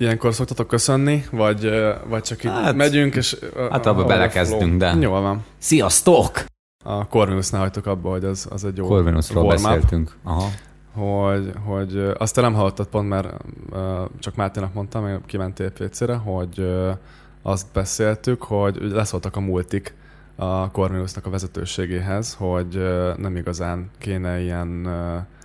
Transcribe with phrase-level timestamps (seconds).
[0.00, 1.70] Ilyenkor szoktatok köszönni, vagy,
[2.08, 3.36] vagy csak így hát, megyünk, és...
[3.70, 4.96] Hát abba belekezdünk, de...
[5.00, 5.44] Jól van.
[5.58, 6.44] Sziasztok!
[6.84, 10.16] A Corvinusnál hagytuk abba, hogy az, az egy jó Corvinusról beszéltünk.
[10.22, 10.48] Aha.
[10.92, 13.28] Hogy, hogy azt te nem hallottad pont, mert
[14.18, 16.74] csak Máténak mondtam, én kimentél PC-re, hogy
[17.42, 19.94] azt beszéltük, hogy leszóltak a multik
[20.34, 22.82] a Corvinusnak a vezetőségéhez, hogy
[23.16, 24.68] nem igazán kéne ilyen,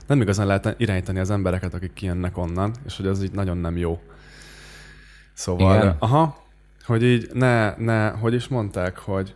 [0.08, 3.78] nem igazán lehet irányítani az embereket, akik kijönnek onnan, és hogy az így nagyon nem
[3.78, 4.00] jó.
[5.42, 5.96] Szóval, Igen.
[6.00, 6.44] aha,
[6.86, 9.36] hogy így ne, ne, hogy is mondták, hogy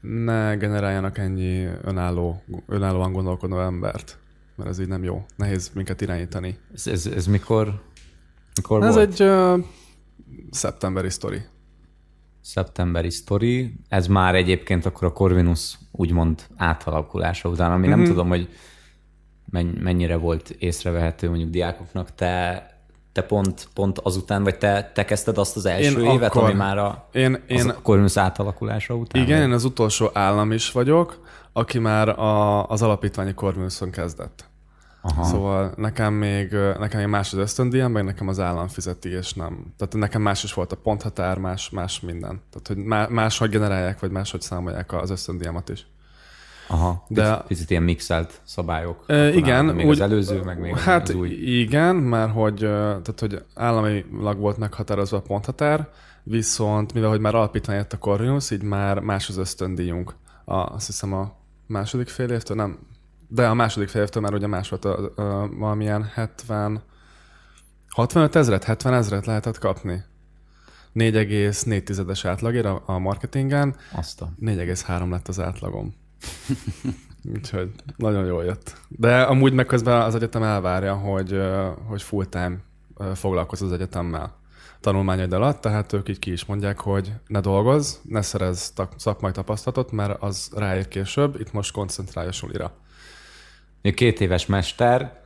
[0.00, 4.18] ne generáljanak ennyi önálló, önállóan gondolkodó embert,
[4.56, 5.24] mert ez így nem jó.
[5.36, 6.58] Nehéz minket irányítani.
[6.74, 7.82] Ez, ez, ez mikor,
[8.54, 9.20] mikor ez volt?
[9.20, 9.64] egy uh,
[10.50, 11.42] szeptemberi sztori.
[12.40, 13.74] Szeptemberi sztori.
[13.88, 17.90] Ez már egyébként akkor a Corvinus úgymond átalakulása után, ami mm-hmm.
[17.90, 18.08] nem mhm.
[18.08, 18.48] tudom, hogy
[19.80, 22.14] mennyire volt észrevehető mondjuk diákoknak.
[22.14, 22.68] Te
[23.14, 26.52] te pont, pont azután, vagy te, te kezdted azt az első én évet, akkor, ami
[26.52, 29.22] már a, én, én, az Corvinus átalakulása után?
[29.22, 29.48] Igen, vagy?
[29.48, 31.20] én az utolsó állam is vagyok,
[31.52, 34.44] aki már a, az alapítványi Corvinuson kezdett.
[35.02, 35.24] Aha.
[35.24, 39.74] Szóval nekem még, nekem még más az ösztöndíjam, meg nekem az állam fizeti, és nem.
[39.76, 42.40] Tehát nekem más is volt a ponthatár, más, más minden.
[42.50, 45.86] Tehát, hogy máshogy generálják, vagy máshogy számolják az ösztöndíjamat is.
[46.68, 49.04] Aha, de picit, ilyen mixelt szabályok.
[49.06, 49.64] E, igen.
[49.64, 51.28] Még úgy, az előző, meg még hát az új.
[51.60, 55.88] igen, mert hogy, tehát, hogy államilag volt meghatározva a ponthatár,
[56.22, 60.14] viszont mivel hogy már alapítvány jött a Corvinus, így már más az ösztöndíjunk.
[60.44, 62.78] A, azt hiszem a második fél évtől, nem,
[63.28, 66.82] de a második fél évtől már ugye más volt a, a, a valamilyen 70,
[67.88, 70.04] 65 ezret, 70 ezret lehetett kapni.
[70.94, 73.76] 4,4-es átlagért a, a marketingen.
[73.92, 74.32] Azt a...
[74.40, 75.94] 4,3 lett az átlagom.
[77.34, 78.76] Úgyhogy nagyon jól jött.
[78.88, 81.40] De amúgy meg közben az egyetem elvárja, hogy,
[81.86, 82.56] hogy full-time
[83.14, 84.42] foglalkozz az egyetemmel
[84.80, 89.92] tanulmányaid alatt, tehát ők így ki is mondják, hogy ne dolgozz, ne szerez szakmai tapasztalatot,
[89.92, 92.72] mert az ráér később, itt most koncentrálj a sulira.
[93.94, 95.22] Két éves mester,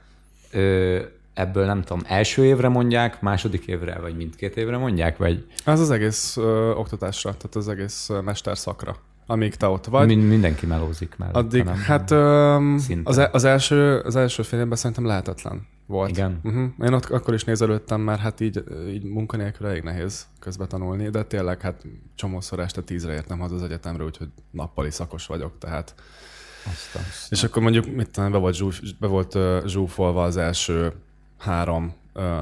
[1.34, 5.46] ebből nem tudom, első évre mondják, második évre, vagy mindkét évre mondják, vagy?
[5.64, 8.96] Ez az egész ö, oktatásra, tehát az egész mesterszakra
[9.30, 10.06] amíg te ott vagy.
[10.06, 11.34] Mind, mindenki melózik mellett.
[11.34, 16.10] Addig, nem, hát öm, az, e- az, első, az első fél évben szerintem lehetetlen volt.
[16.10, 16.40] Igen.
[16.42, 16.68] Uh-huh.
[16.82, 21.24] Én ott akkor is nézelődtem, mert hát így, így munkanélkül elég nehéz közbe tanulni, de
[21.24, 21.82] tényleg hát
[22.14, 25.94] csomószor este tízre értem haza az egyetemre, úgyhogy nappali szakos vagyok, tehát
[26.58, 27.28] Aztán, aztán.
[27.30, 30.92] És akkor mondjuk, mit tudom, be volt, zsúf, be volt zsúfolva az első
[31.38, 31.94] három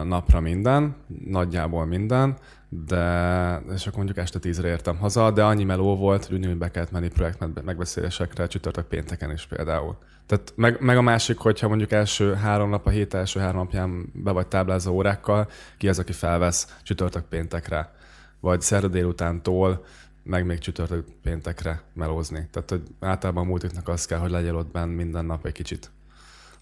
[0.05, 0.95] napra minden,
[1.25, 2.37] nagyjából minden,
[2.69, 6.71] de és akkor mondjuk este tízre értem haza, de annyi meló volt, hogy úgy be
[6.71, 9.97] kellett menni projekt megbeszélésekre csütörtök pénteken is például.
[10.27, 14.13] Tehát meg, meg, a másik, hogyha mondjuk első három nap, a hét első három napján
[14.13, 15.49] be vagy táblázó órákkal,
[15.79, 17.93] ki az, aki felvesz csütörtök péntekre,
[18.41, 19.85] vagy szerda délutántól
[20.23, 22.49] meg még csütörtök péntekre melózni.
[22.51, 25.91] Tehát, hogy általában a multiknak az kell, hogy legyél ott benn minden nap egy kicsit.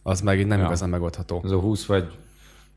[0.02, 0.64] Az meg így nem ja.
[0.64, 1.40] igazán megoldható.
[1.44, 2.12] Ez a 20 vagy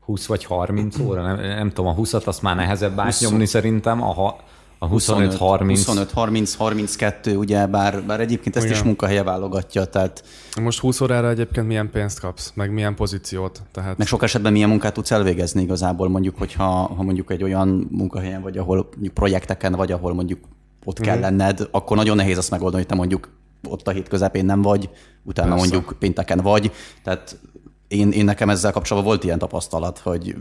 [0.08, 4.36] 20 vagy 30 óra, nem, nem tudom, a 20-at azt már nehezebb átnyomni szerintem, a,
[4.78, 6.06] a 25-30.
[6.14, 8.76] 25-30-32, ugye, bár, bár egyébként ezt Igen.
[8.76, 10.24] is munkahelye válogatja, tehát...
[10.60, 13.62] Most 20 órára egyébként milyen pénzt kapsz, meg milyen pozíciót?
[13.72, 13.98] Tehát...
[13.98, 18.42] Meg sok esetben milyen munkát tudsz elvégezni igazából, mondjuk, hogyha ha mondjuk egy olyan munkahelyen
[18.42, 20.40] vagy, ahol mondjuk projekteken vagy, ahol mondjuk
[20.84, 21.20] ott kell mm.
[21.20, 23.30] lenned, akkor nagyon nehéz azt megoldani, hogy te mondjuk
[23.68, 24.90] ott a hét közepén nem vagy,
[25.22, 25.68] utána Persze.
[25.68, 26.72] mondjuk pénteken vagy.
[27.02, 27.38] Tehát
[27.88, 30.36] én, én nekem ezzel kapcsolatban volt ilyen tapasztalat, hogy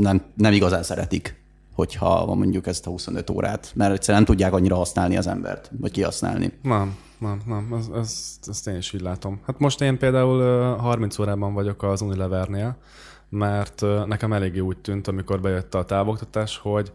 [0.00, 1.40] nem, nem igazán szeretik,
[1.74, 5.90] hogyha mondjuk ezt a 25 órát, mert egyszerűen nem tudják annyira használni az embert, vagy
[5.90, 6.52] kihasználni.
[6.62, 9.40] Nem, nem, nem, ezt, ezt, ezt én is így látom.
[9.46, 12.76] Hát most én például 30 órában vagyok az Unilevernél,
[13.28, 16.92] mert nekem eléggé úgy tűnt, amikor bejött a távoktatás, hogy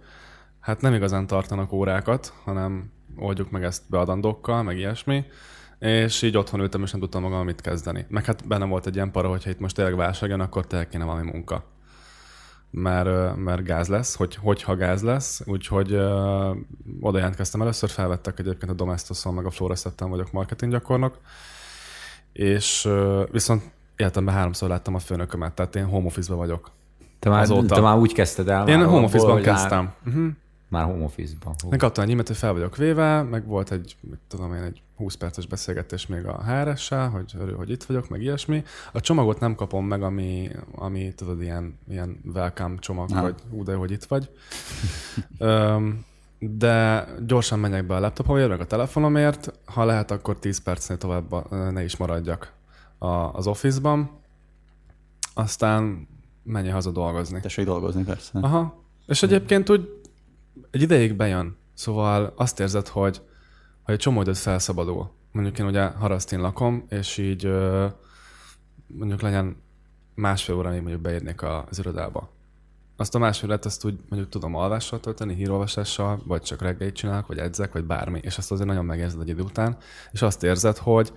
[0.59, 5.25] hát nem igazán tartanak órákat, hanem oldjuk meg ezt beadandókkal, meg ilyesmi,
[5.80, 8.06] és így otthon ültem, és nem tudtam magam mit kezdeni.
[8.10, 10.90] Meg hát benne volt egy ilyen para, hogyha itt most tényleg válság jön, akkor tényleg
[10.90, 11.64] kéne valami munka.
[12.70, 16.52] Mert, mert gáz lesz, hogy, hogyha gáz lesz, úgyhogy ö,
[17.02, 21.20] oda jelentkeztem először, felvettek egyébként a Domestoson, meg a Floreszetten vagyok marketing gyakornok,
[22.34, 23.64] és ö, viszont
[23.96, 26.72] életemben háromszor láttam a főnökömet, tehát én home office vagyok.
[27.20, 28.68] Te már, te már úgy kezdted el?
[28.68, 29.94] Én home office-ban kezdtem.
[30.06, 30.28] Uh-huh.
[30.67, 31.55] Már home office-ban.
[31.69, 35.16] Megkaptam egy e hogy fel vagyok véve, meg volt egy, mit tudom én, egy 20
[35.16, 36.78] perces beszélgetés még a hr
[37.11, 38.64] hogy örül, hogy itt vagyok, meg ilyesmi.
[38.91, 43.22] A csomagot nem kapom meg, ami, ami tudod, ilyen, ilyen welcome csomag, ha.
[43.22, 44.29] hogy ú, de hogy itt vagy.
[46.40, 49.53] de gyorsan menjek be a laptopomért, meg a telefonomért.
[49.66, 52.53] Ha lehet, akkor 10 percnél tovább ne is maradjak
[52.97, 54.09] a, az office-ban.
[55.34, 56.08] Aztán
[56.43, 57.40] menj haza dolgozni.
[57.40, 58.40] Tessék dolgozni, persze.
[58.40, 59.97] Aha, És egyébként úgy
[60.72, 61.55] egy ideig bejön.
[61.73, 63.22] Szóval azt érzed, hogy,
[63.81, 65.09] hogy egy csomó időt felszabadul.
[65.31, 67.46] Mondjuk én ugye Harasztin lakom, és így
[68.87, 69.55] mondjuk legyen
[70.14, 72.29] másfél óra, még mondjuk beérnék az irodába.
[72.96, 77.28] Azt a másfél órát azt úgy mondjuk tudom alvással tölteni, hírolvasással, vagy csak reggelit csinálok,
[77.28, 78.20] vagy edzek, vagy bármi.
[78.23, 79.78] És azt azért nagyon megérzed egy idő után,
[80.11, 81.13] és azt érzed, hogy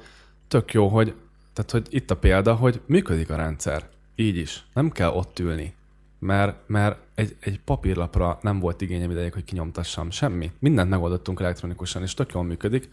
[0.49, 1.15] tök jó, hogy,
[1.53, 3.89] tehát, hogy itt a példa, hogy működik a rendszer.
[4.15, 4.67] Így is.
[4.75, 5.75] Nem kell ott ülni.
[6.19, 10.53] Mert, mert egy, egy papírlapra nem volt igényem ideig, hogy kinyomtassam semmi.
[10.59, 12.91] Mindent megoldottunk elektronikusan, és tök jól működik.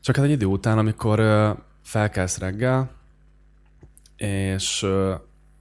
[0.00, 1.20] Csak hát egy idő után, amikor
[1.82, 2.90] felkelsz reggel,
[4.16, 4.86] és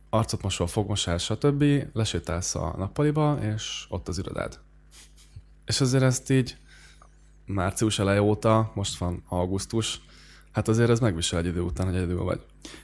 [0.10, 1.64] arcot mosol, fogmosál, stb.,
[1.94, 4.60] lesétálsz a nappaliba, és ott az irodád.
[5.66, 6.58] És azért ezt így
[7.46, 10.02] március eleje óta, most van augusztus,
[10.60, 12.40] hát azért ez megvisel egy idő után, hogy egyedül vagy.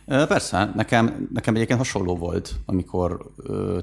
[0.05, 3.31] Persze, nekem, nekem egyébként hasonló volt, amikor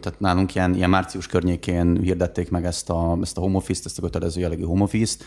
[0.00, 3.98] tehát nálunk ilyen, ilyen március környékén hirdették meg ezt a, ezt a home office-t, ezt
[3.98, 5.24] a kötelező jellegű home office-t.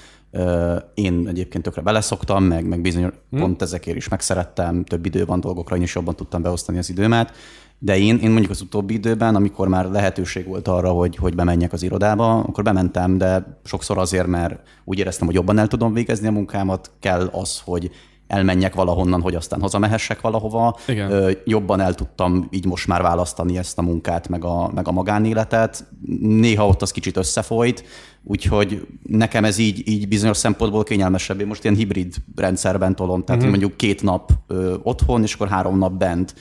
[0.94, 3.39] Én egyébként tökre beleszoktam, meg, meg bizony hmm.
[3.39, 7.33] pont ezekért is megszerettem, több idő van dolgokra, én is jobban tudtam beosztani az időmet.
[7.79, 11.73] De én, én mondjuk az utóbbi időben, amikor már lehetőség volt arra, hogy, hogy bemenjek
[11.73, 16.27] az irodába, akkor bementem, de sokszor azért, mert úgy éreztem, hogy jobban el tudom végezni
[16.27, 17.91] a munkámat, kell az, hogy
[18.36, 20.78] elmenjek valahonnan, hogy aztán hazamehessek valahova.
[20.88, 21.38] Igen.
[21.46, 25.86] Jobban el tudtam így most már választani ezt a munkát, meg a, meg a magánéletet.
[26.20, 27.84] Néha ott az kicsit összefolyt,
[28.24, 31.40] úgyhogy nekem ez így, így bizonyos szempontból kényelmesebb.
[31.40, 33.58] Én most ilyen hibrid rendszerben tolom, tehát uh-huh.
[33.58, 36.36] mondjuk két nap ö, otthon, és akkor három nap bent.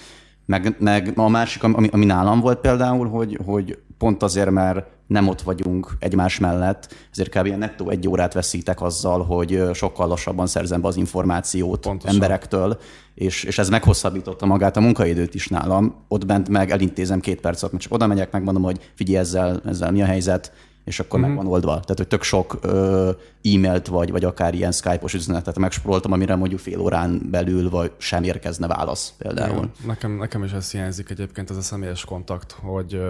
[0.46, 5.28] Meg, meg a másik, ami, ami nálam volt például, hogy, hogy pont azért, mert nem
[5.28, 7.46] ott vagyunk egymás mellett, ezért kb.
[7.46, 12.14] nettó egy órát veszítek azzal, hogy sokkal lassabban szerzem be az információt Pontosan.
[12.14, 12.78] emberektől,
[13.14, 15.94] és, és ez meghosszabbította magát a munkaidőt is nálam.
[16.08, 19.92] Ott bent meg elintézem két percet, mert csak oda megyek, megmondom, hogy figyelj ezzel, ezzel
[19.92, 20.52] mi a helyzet,
[20.84, 21.28] és akkor mm-hmm.
[21.28, 21.70] meg van oldva.
[21.70, 23.10] Tehát, hogy tök sok ö,
[23.42, 28.22] e-mailt vagy, vagy akár ilyen Skype-os üzenetet megspóroltam, amire mondjuk fél órán belül vagy sem
[28.22, 29.56] érkezne válasz például.
[29.56, 29.70] Igen.
[29.86, 33.00] Nekem, nekem is ez hiányzik egyébként, ez a személyes kontakt, hogy,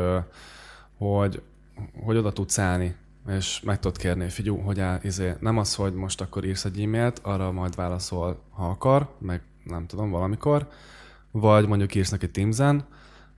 [0.98, 1.42] hogy,
[2.04, 2.96] hogy oda tudsz állni,
[3.28, 6.82] és meg tudod kérni, figyú, hogy áll, izé, nem az, hogy most akkor írsz egy
[6.82, 10.68] e-mailt, arra majd válaszol, ha akar, meg nem tudom, valamikor,
[11.30, 12.86] vagy mondjuk írsz neki Teams-en,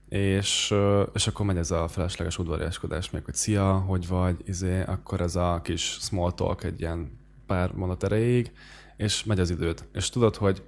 [0.09, 0.73] és,
[1.13, 5.35] és akkor megy ez a felesleges udvariaskodás még, hogy szia, hogy vagy, izé, akkor ez
[5.35, 8.51] a kis small talk egy ilyen pár mondat erejéig,
[8.97, 9.85] és megy az időd.
[9.93, 10.63] És tudod, hogy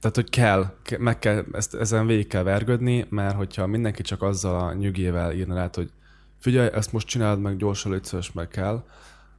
[0.00, 4.22] tehát, hogy kell, ke- meg kell, ezt, ezen végig kell vergődni, mert hogyha mindenki csak
[4.22, 5.90] azzal a nyugével írna rá, hogy
[6.38, 8.84] figyelj, ezt most csináld meg gyorsan, légy meg kell,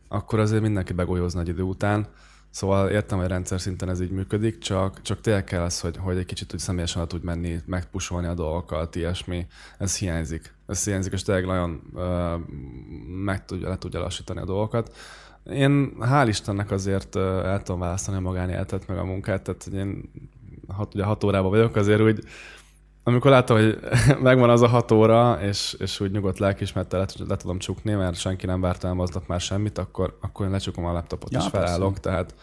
[0.08, 2.08] akkor azért mindenki begolyózna egy idő után.
[2.50, 6.18] Szóval értem, hogy rendszer szinten ez így működik, csak, csak tényleg kell az, hogy, hogy
[6.18, 9.48] egy kicsit úgy személyesen le tudj menni, megpusolni a dolgokat, ilyesmi.
[9.78, 10.54] Ez hiányzik.
[10.68, 12.42] Ez hiányzik, és tényleg nagyon uh,
[13.24, 14.96] meg tudja, le tudja lassítani a dolgokat.
[15.44, 20.12] Én hál' Istennek azért uh, el tudom választani a magánéletet, meg a munkát, tehát én
[20.68, 22.24] hat, ugye hat órában vagyok, azért úgy
[23.08, 23.80] amikor látom, hogy
[24.22, 28.16] megvan az a hat óra, és, és úgy nyugodt lelkismerettel le, le tudom csukni, mert
[28.16, 31.46] senki nem várt el aznap már semmit, akkor, akkor én lecsukom a laptopot Ja, és
[31.52, 32.02] felállok, persze.
[32.02, 32.36] tehát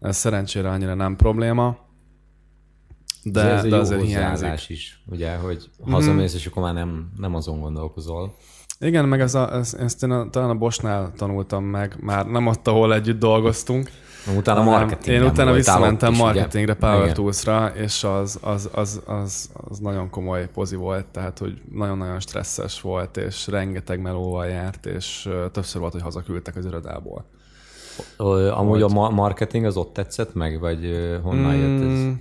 [0.00, 1.78] ez szerencsére annyira nem probléma.
[3.22, 4.68] De, ez egy de azért hiányzik.
[4.68, 8.34] is, ugye, hogy hazamész, és akkor már nem, nem azon gondolkozol.
[8.78, 12.46] Igen, meg ez a, ez, ezt én a, talán a Bosnál tanultam meg, már nem
[12.46, 13.90] ott, ahol együtt dolgoztunk.
[14.36, 15.16] Utána marketing.
[15.16, 16.26] Én utána visszamentem is, ugye?
[16.26, 17.12] marketingre, Power.
[17.12, 22.80] Tools-ra, és az, az, az, az, az nagyon komoly pozi volt, tehát hogy nagyon-nagyon stresszes
[22.80, 27.24] volt, és rengeteg melóval járt, és többször volt, hogy hazaküldtek az irodából.
[28.50, 31.98] Amúgy a ma- marketing az ott tetszett meg, vagy honnan jött ez?
[31.98, 32.12] Mm,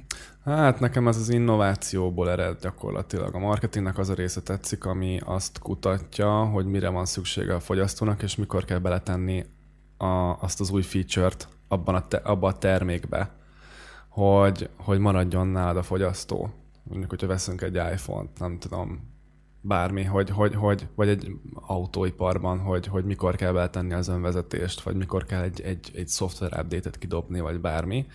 [0.45, 3.35] Hát nekem ez az innovációból ered gyakorlatilag.
[3.35, 8.21] A marketingnek az a része tetszik, ami azt kutatja, hogy mire van szüksége a fogyasztónak,
[8.23, 9.45] és mikor kell beletenni
[9.97, 13.31] a, azt az új feature-t abban a, te, abba a termékbe,
[14.07, 16.49] hogy, hogy maradjon nálad a fogyasztó.
[16.83, 19.09] Mondjuk, hogyha veszünk egy iPhone-t, nem tudom,
[19.61, 24.95] bármi, hogy, hogy, hogy, vagy egy autóiparban, hogy, hogy mikor kell beletenni az önvezetést, vagy
[24.95, 28.07] mikor kell egy, egy, egy szoftver update-et kidobni, vagy bármi,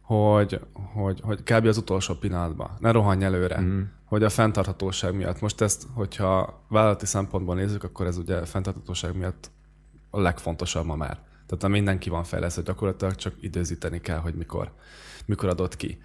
[0.00, 0.60] hogy,
[0.94, 1.66] hogy, hogy kb.
[1.66, 3.82] az utolsó pillanatban, ne rohanj előre, mm.
[4.04, 5.40] hogy a fenntarthatóság miatt.
[5.40, 9.50] Most ezt, hogyha vállalati szempontból nézzük, akkor ez ugye a fenntarthatóság miatt
[10.10, 11.18] a legfontosabb ma már.
[11.58, 14.72] Tehát mindenki van fejlesztve, gyakorlatilag csak időzíteni kell, hogy mikor,
[15.24, 15.98] mikor adott ki.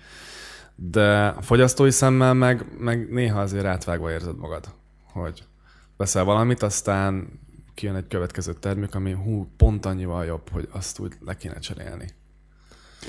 [0.75, 4.65] De a fogyasztói szemmel meg, meg néha azért átvágva érzed magad,
[5.11, 5.43] hogy
[5.97, 7.39] veszel valamit, aztán
[7.73, 12.09] kijön egy következő termék, ami hú, pont annyival jobb, hogy azt úgy le kéne cserélni.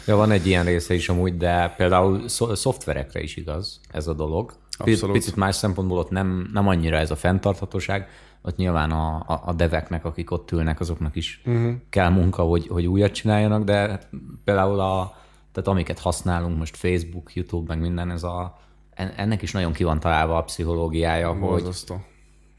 [0.06, 4.12] Ja, van egy ilyen része is amúgy, de például szo- szoftverekre is igaz ez a
[4.12, 4.52] dolog.
[4.78, 5.16] Abszolút.
[5.16, 8.08] Picit más szempontból ott nem, nem annyira ez a fenntarthatóság,
[8.42, 11.72] ott nyilván a, a, a deveknek, akik ott ülnek, azoknak is uh-huh.
[11.90, 14.00] kell munka, hogy, hogy újat csináljanak, de
[14.44, 15.16] például a,
[15.52, 18.58] tehát amiket használunk most Facebook, YouTube, meg minden, ez a,
[18.94, 21.62] ennek is nagyon ki van találva a pszichológiája, hogy,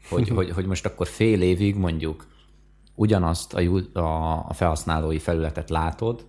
[0.08, 2.26] hogy, hogy, hogy most akkor fél évig mondjuk
[2.94, 3.60] ugyanazt a,
[3.98, 6.26] a, a felhasználói felületet látod,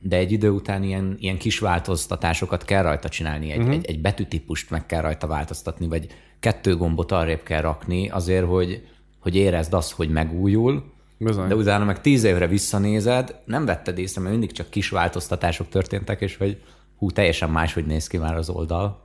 [0.00, 3.74] de egy idő után ilyen, ilyen kis változtatásokat kell rajta csinálni, egy, uh-huh.
[3.74, 6.06] egy, egy betűtípust meg kell rajta változtatni, vagy
[6.40, 8.86] kettő gombot arrébb kell rakni azért, hogy,
[9.18, 10.84] hogy érezd azt, hogy megújul,
[11.18, 11.48] Bizony.
[11.48, 16.20] de utána meg tíz évre visszanézed, nem vetted észre, mert mindig csak kis változtatások történtek,
[16.20, 16.62] és hogy
[16.96, 19.00] hú, teljesen máshogy néz ki már az oldal.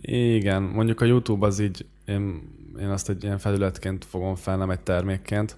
[0.00, 4.70] Igen, mondjuk a YouTube az így, én, én azt egy ilyen felületként fogom fel, nem
[4.70, 5.56] egy termékként,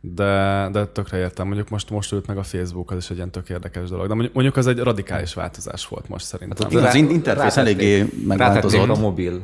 [0.00, 1.46] de, de tökre értem.
[1.46, 4.06] Mondjuk most, most ült meg a Facebook, az is egy ilyen tök érdekes dolog.
[4.06, 6.70] De mondjuk, mondjuk az egy radikális változás volt most szerintem.
[6.70, 8.88] Hát az interfész eléggé megváltozott.
[8.88, 9.42] a mobil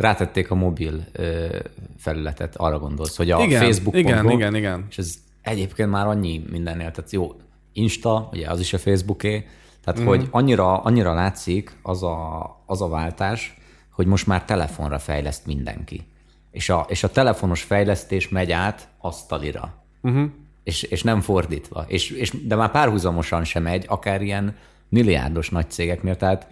[0.00, 1.56] rátették a mobil ö,
[1.98, 3.96] felületet, arra gondolsz, hogy a igen, Facebook.
[3.96, 4.86] Igen, igen, igen.
[4.88, 7.34] És ez egyébként már annyi mindennél, tehát jó,
[7.72, 9.46] Insta, ugye az is a Facebooké,
[9.84, 10.04] tehát mm.
[10.04, 13.58] hogy annyira, annyira látszik az a, az a váltás,
[13.90, 16.06] hogy most már telefonra fejleszt mindenki.
[16.50, 19.74] És a, és a telefonos fejlesztés megy át asztalira.
[20.02, 20.30] Uh-huh.
[20.64, 21.84] És, és nem fordítva.
[21.88, 24.56] És, és, de már párhuzamosan sem megy, akár ilyen
[24.88, 26.16] milliárdos nagy cégeknél.
[26.16, 26.48] Tehát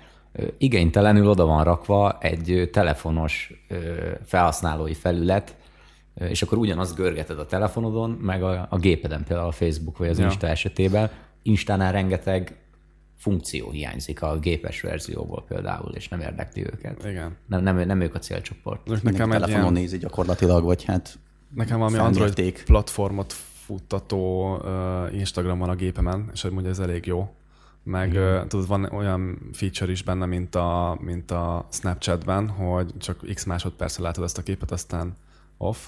[0.58, 3.52] igénytelenül oda van rakva egy telefonos
[4.24, 5.56] felhasználói felület,
[6.14, 10.18] és akkor ugyanazt görgeted a telefonodon, meg a, a gépeden, például a Facebook vagy az
[10.18, 10.24] ja.
[10.24, 11.10] Insta esetében.
[11.42, 12.56] Instánál rengeteg
[13.16, 17.04] funkció hiányzik a gépes verzióból például, és nem érdekli őket.
[17.04, 17.36] Igen.
[17.46, 18.88] Nem, nem, nem ők a célcsoport.
[18.88, 19.72] Most nekem telefonon ilyen...
[19.72, 21.18] nézi gyakorlatilag, vagy hát
[21.54, 27.06] Nekem valami Android platformot futtató uh, Instagram van a gépemen, és hogy mondja, ez elég
[27.06, 27.34] jó.
[27.90, 33.24] Meg uh, tudod, van olyan feature is benne, mint a, mint a Snapchatben, hogy csak
[33.34, 35.16] x másodpercre látod ezt a képet, aztán
[35.56, 35.78] off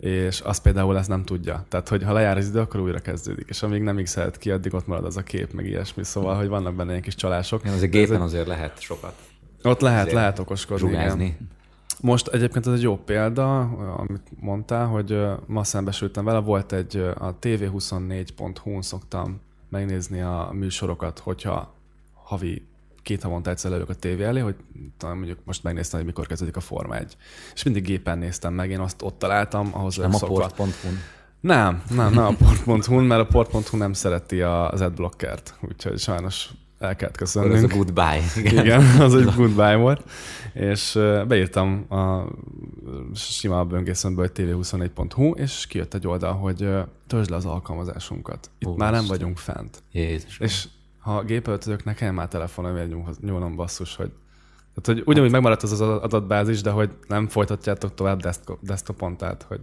[0.00, 1.64] és azt például ez nem tudja.
[1.68, 4.74] Tehát, hogy ha lejár az idő, akkor újra kezdődik, és amíg nem x ki, addig
[4.74, 7.64] ott marad az a kép, meg ilyesmi, szóval, hogy vannak benne ilyen kis csalások.
[7.64, 9.14] Ja, azért gépen azért lehet sokat.
[9.62, 10.90] Ott lehet, azért lehet okoskodni.
[10.90, 11.36] Igen.
[12.00, 13.60] Most egyébként ez egy jó példa,
[13.96, 21.74] amit mondtál, hogy ma szembesültem vele, volt egy, a tv24.hu-n szoktam megnézni a műsorokat, hogyha
[22.14, 22.68] havi
[23.02, 24.56] két havonta egyszer lelök a tévé elé, hogy
[24.96, 27.16] talán mondjuk most megnéztem, hogy mikor kezdődik a Forma 1.
[27.54, 30.88] És mindig gépen néztem meg, én azt ott találtam, ahhoz Nem a port.hu.
[31.40, 32.34] Nem, nem, nem a
[32.64, 36.50] port.hu, mert a port.hu nem szereti az adblockert, úgyhogy sajnos
[36.80, 37.54] el kellett köszönnünk.
[37.54, 38.20] Ez a goodbye.
[38.44, 40.04] Igen, Igen az egy goodbye volt.
[40.52, 42.24] És beírtam a
[43.14, 46.68] sima böngészőmből, hogy tv24.hu, és kijött egy oldal, hogy
[47.06, 48.50] töltsd le az alkalmazásunkat.
[48.58, 49.82] Itt Ó, már nem vagyunk fent.
[49.92, 50.38] Jézus.
[50.38, 50.68] És
[50.98, 54.10] ha gépöltözők, ne kelljen már telefonon nyúlnom basszus, hogy
[54.74, 59.42] tehát, hogy ugyanúgy megmaradt az az adatbázis, de hogy nem folytatjátok tovább desktop, desktopon, tehát
[59.48, 59.60] hogy...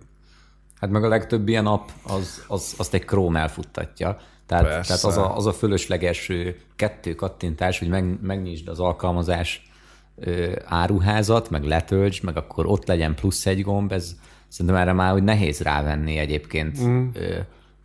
[0.79, 4.17] Hát meg a legtöbb ilyen app, az, az, azt egy Chrome elfuttatja.
[4.47, 6.31] Tehát, tehát az, a, az a fölösleges
[6.75, 9.69] kettő kattintás, hogy meg, megnyisd az alkalmazás
[10.65, 14.15] áruházat, meg letöltsd, meg akkor ott legyen plusz egy gomb, ez
[14.47, 17.07] szerintem erre már hogy nehéz rávenni egyébként mm.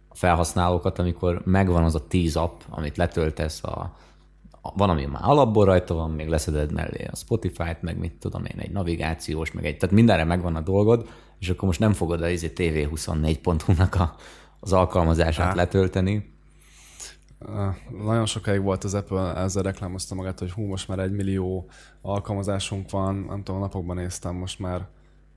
[0.09, 3.97] a felhasználókat, amikor megvan az a tíz app, amit letöltesz, a,
[4.61, 8.45] a, van, ami már alapból rajta van, még leszeded mellé a Spotify-t, meg mit tudom
[8.45, 12.23] én, egy navigációs, meg egy, tehát mindenre megvan a dolgod, és akkor most nem fogod
[12.23, 14.15] a izé TV24.hu-nak a,
[14.61, 15.55] az alkalmazását Há.
[15.55, 16.32] letölteni.
[18.05, 21.69] Nagyon sokáig volt az Apple, ezzel reklámozta magát, hogy hú, most már egy millió
[22.01, 24.87] alkalmazásunk van, nem tudom, napokban néztem, most már,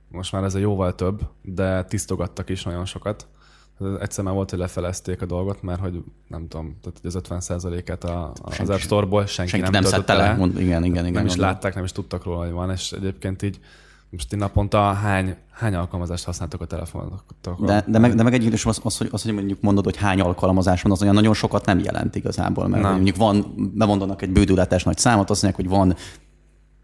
[0.07, 3.27] most már ez a jóval több, de tisztogattak is nagyon sokat.
[3.99, 8.33] Egyszer már volt, hogy lefelezték a dolgot, mert hogy nem tudom, tehát az 50%-át a,
[8.41, 10.35] az App Store-ból senki, senki nem, nem szedte le.
[10.35, 11.11] Mond, igen, igen, igen.
[11.11, 13.59] Nem is látták, nem is tudtak róla, hogy van, és egyébként így
[14.15, 17.65] most ti naponta hány, hány alkalmazást használtok a telefonotokon?
[17.65, 20.21] De, de, meg, de meg egyébként az, az, hogy, az, hogy mondjuk mondod, hogy hány
[20.21, 22.93] alkalmazás van, az olyan nagyon sokat nem jelent igazából, mert nem.
[22.93, 25.95] mondjuk van, bemondanak egy bődületes nagy számot, azt mondják, hogy van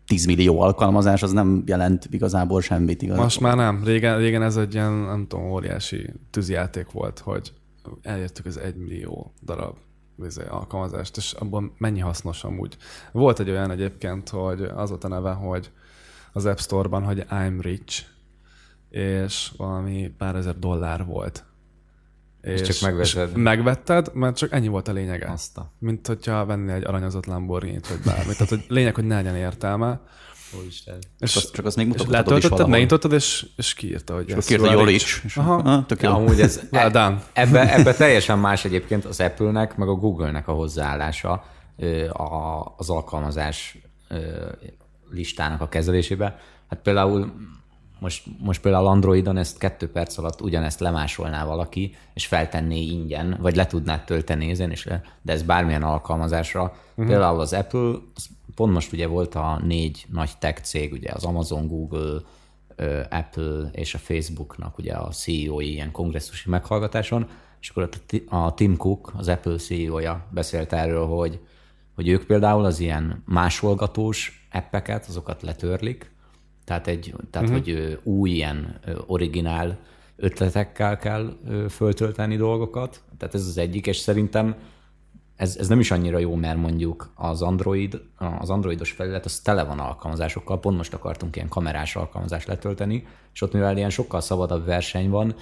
[0.06, 3.24] 10 millió alkalmazás, az nem jelent igazából semmit igazából.
[3.24, 3.84] Most már nem.
[3.84, 7.54] Régen, régen ez egy ilyen, nem tudom, óriási tűzjáték volt, hogy
[8.02, 9.76] elértük az 1 millió darab
[10.16, 12.78] vizé, alkalmazást, és abban mennyi hasznos amúgy.
[13.12, 15.72] Volt egy olyan egyébként, hogy az volt a neve, hogy
[16.32, 18.04] az App Store-ban, hogy I'm rich,
[18.90, 21.46] és valami pár ezer dollár volt.
[22.42, 23.30] És, és csak megvetted.
[23.30, 25.32] És megvetted, mert csak ennyi volt a lényege.
[25.32, 25.72] Azt a.
[25.80, 28.38] Mint hogyha venni egy aranyozott Lamborghini-t, vagy bármit.
[28.38, 30.02] Tehát, hogy lényeg, hogy ne legyen értelme.
[30.60, 30.98] Úristen.
[31.20, 34.90] És, és csak azt még és letöltötted, megnyitottad, és, és kiírta, hogy és kiírta, jól
[34.90, 35.24] is.
[35.36, 35.56] Aha.
[35.56, 36.10] Ah, tök jó.
[36.10, 40.52] Ja, amúgy ez, e, ebbe, ebbe teljesen más egyébként az Apple-nek, meg a Google-nek a
[40.52, 41.44] hozzáállása
[42.78, 43.78] az alkalmazás
[45.12, 46.40] listának a kezelésébe.
[46.70, 47.34] Hát például
[48.00, 53.56] most, most például Androidon ezt kettő perc alatt ugyanezt lemásolná valaki, és feltenné ingyen, vagy
[53.56, 56.62] le tudná tölteni ezen, és le, de ez bármilyen alkalmazásra.
[56.62, 57.06] Uh-huh.
[57.06, 57.94] Például az Apple,
[58.56, 62.20] pont most ugye volt a négy nagy tech cég, ugye az Amazon, Google,
[63.10, 67.28] Apple és a Facebooknak ugye a CEO-i ilyen kongresszusi meghallgatáson,
[67.60, 67.90] és akkor
[68.30, 71.40] a Tim Cook, az Apple CEO-ja beszélt erről, hogy,
[71.96, 76.12] hogy ők például az ilyen másolgatós appeket, azokat letörlik,
[76.64, 77.66] tehát, egy, tehát uh-huh.
[77.66, 79.78] hogy új ilyen originál
[80.16, 81.38] ötletekkel kell
[81.70, 83.02] föltölteni dolgokat.
[83.18, 84.56] Tehát ez az egyik, és szerintem
[85.36, 88.02] ez, ez nem is annyira jó, mert mondjuk az Android,
[88.40, 93.42] az androidos felület az tele van alkalmazásokkal, pont most akartunk ilyen kamerás alkalmazást letölteni, és
[93.42, 95.36] ott mivel ilyen sokkal szabadabb verseny van,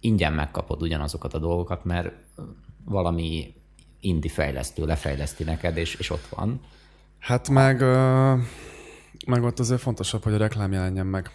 [0.00, 2.12] ingyen megkapod ugyanazokat a dolgokat, mert
[2.84, 3.54] valami
[4.00, 6.60] indi fejlesztő lefejleszti neked, és, és ott van.
[7.20, 7.80] Hát meg,
[9.26, 11.30] meg ott azért fontosabb, hogy a reklám jelenjen meg.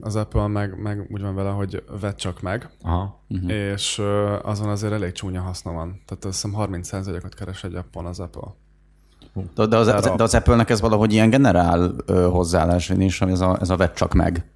[0.00, 3.24] Az Apple meg, meg úgy van vele, hogy vedd csak meg, Aha.
[3.28, 3.50] Uh-huh.
[3.50, 4.02] és
[4.42, 6.02] azon azért elég csúnya haszna van.
[6.06, 8.54] Tehát azt hiszem 30%-ot keres egy appon az Apple.
[9.54, 13.58] De, de, az, az, de az Apple-nek ez valahogy ilyen generál hozzáállás, is, ez a,
[13.60, 14.50] ez a vedd csak meg.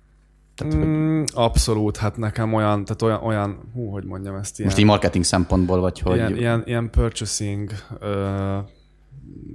[0.55, 1.31] Tehát, mm, hogy...
[1.35, 4.71] Abszolút, hát nekem olyan, tehát olyan, olyan, hú, hogy mondjam ezt ilyen...
[4.71, 6.17] Most így marketing szempontból, vagy hogy...
[6.17, 8.59] Ilyen, ilyen, ilyen purchasing, ö,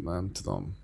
[0.04, 0.76] nem tudom,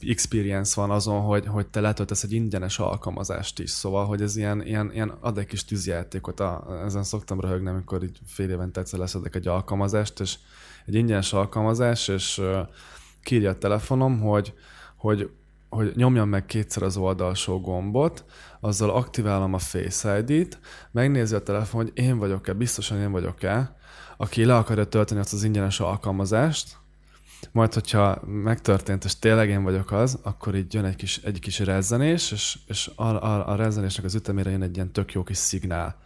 [0.00, 4.66] experience van azon, hogy, hogy te letöltesz egy ingyenes alkalmazást is, szóval, hogy ez ilyen,
[4.66, 8.98] ilyen, ilyen ad egy kis tűzjátékot, a, ezen szoktam röhögni, amikor így fél évente egyszer
[8.98, 10.38] leszedek egy alkalmazást, és
[10.86, 12.58] egy ingyenes alkalmazás, és uh,
[13.22, 14.54] kírja a telefonom, hogy,
[14.96, 15.30] hogy
[15.68, 18.24] hogy nyomjam meg kétszer az oldalsó gombot,
[18.60, 20.58] azzal aktiválom a Face ID-t,
[20.90, 23.76] megnézi a telefon, hogy én vagyok-e, biztosan én vagyok-e,
[24.16, 26.76] aki le akarja tölteni azt az ingyenes alkalmazást,
[27.52, 31.58] majd, hogyha megtörtént, és tényleg én vagyok az, akkor így jön egy kis, egy kis
[31.58, 35.36] rezzenés, és, és a, a, a rezzenésnek az ütemére jön egy ilyen tök jó kis
[35.36, 35.96] szignál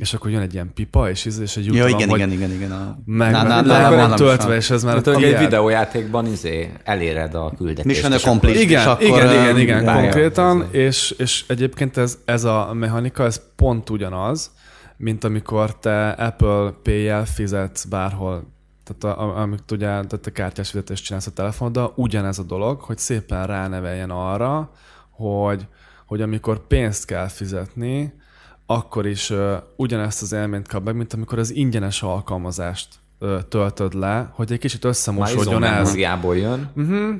[0.00, 2.98] és akkor jön egy ilyen pipa, és, és egy ja, igen, igen, igen, igen, a...
[3.04, 5.00] meg, na, na, le van töltve, és ez már...
[5.00, 7.86] Tehát, egy videójátékban izé eléred a küldetést.
[7.86, 8.62] Mission Accomplished.
[8.62, 13.90] Igen, akkor, igen, igen, igen, konkrétan, és, és egyébként ez, ez a mechanika, ez pont
[13.90, 14.50] ugyanaz,
[14.96, 18.52] mint amikor te Apple Pay-jel fizetsz bárhol
[18.98, 22.98] tehát a, amit ugye tehát a kártyás fizetést csinálsz a telefonoddal, ugyanez a dolog, hogy
[22.98, 24.70] szépen ráneveljen arra,
[25.10, 25.66] hogy,
[26.06, 28.14] hogy amikor pénzt kell fizetni,
[28.66, 33.94] akkor is uh, ugyanezt az élményt kap meg, mint amikor az ingyenes alkalmazást uh, töltöd
[33.94, 35.94] le, hogy egy kicsit összemosodjon ez.
[36.36, 36.70] jön.
[36.76, 37.14] Uh-huh.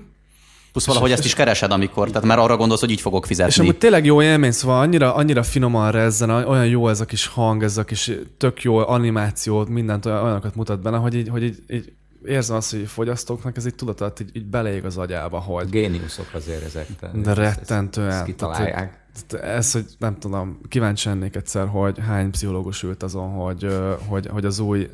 [0.72, 3.52] Plusz valahogy és, ezt is keresed, amikor, tehát már arra gondolsz, hogy így fogok fizetni.
[3.52, 7.26] És amúgy tényleg jó élmény, szóval annyira, annyira finoman rezzen, olyan jó ez a kis
[7.26, 11.62] hang, ez a kis tök jó animáció, mindent olyanokat mutat benne, hogy így, hogy így,
[11.68, 11.92] így
[12.24, 15.70] érzem azt, hogy fogyasztóknak ez egy tudatot így, így beleég az agyába, hogy...
[15.70, 16.86] Géniuszok azért ezek.
[17.12, 18.08] De rettentően.
[18.08, 18.98] Ezt, ezt kitalálják.
[19.28, 23.66] Tehát, ez, hogy nem tudom, kíváncsi lennék egyszer, hogy hány pszichológus ült azon, hogy,
[24.06, 24.90] hogy, hogy az új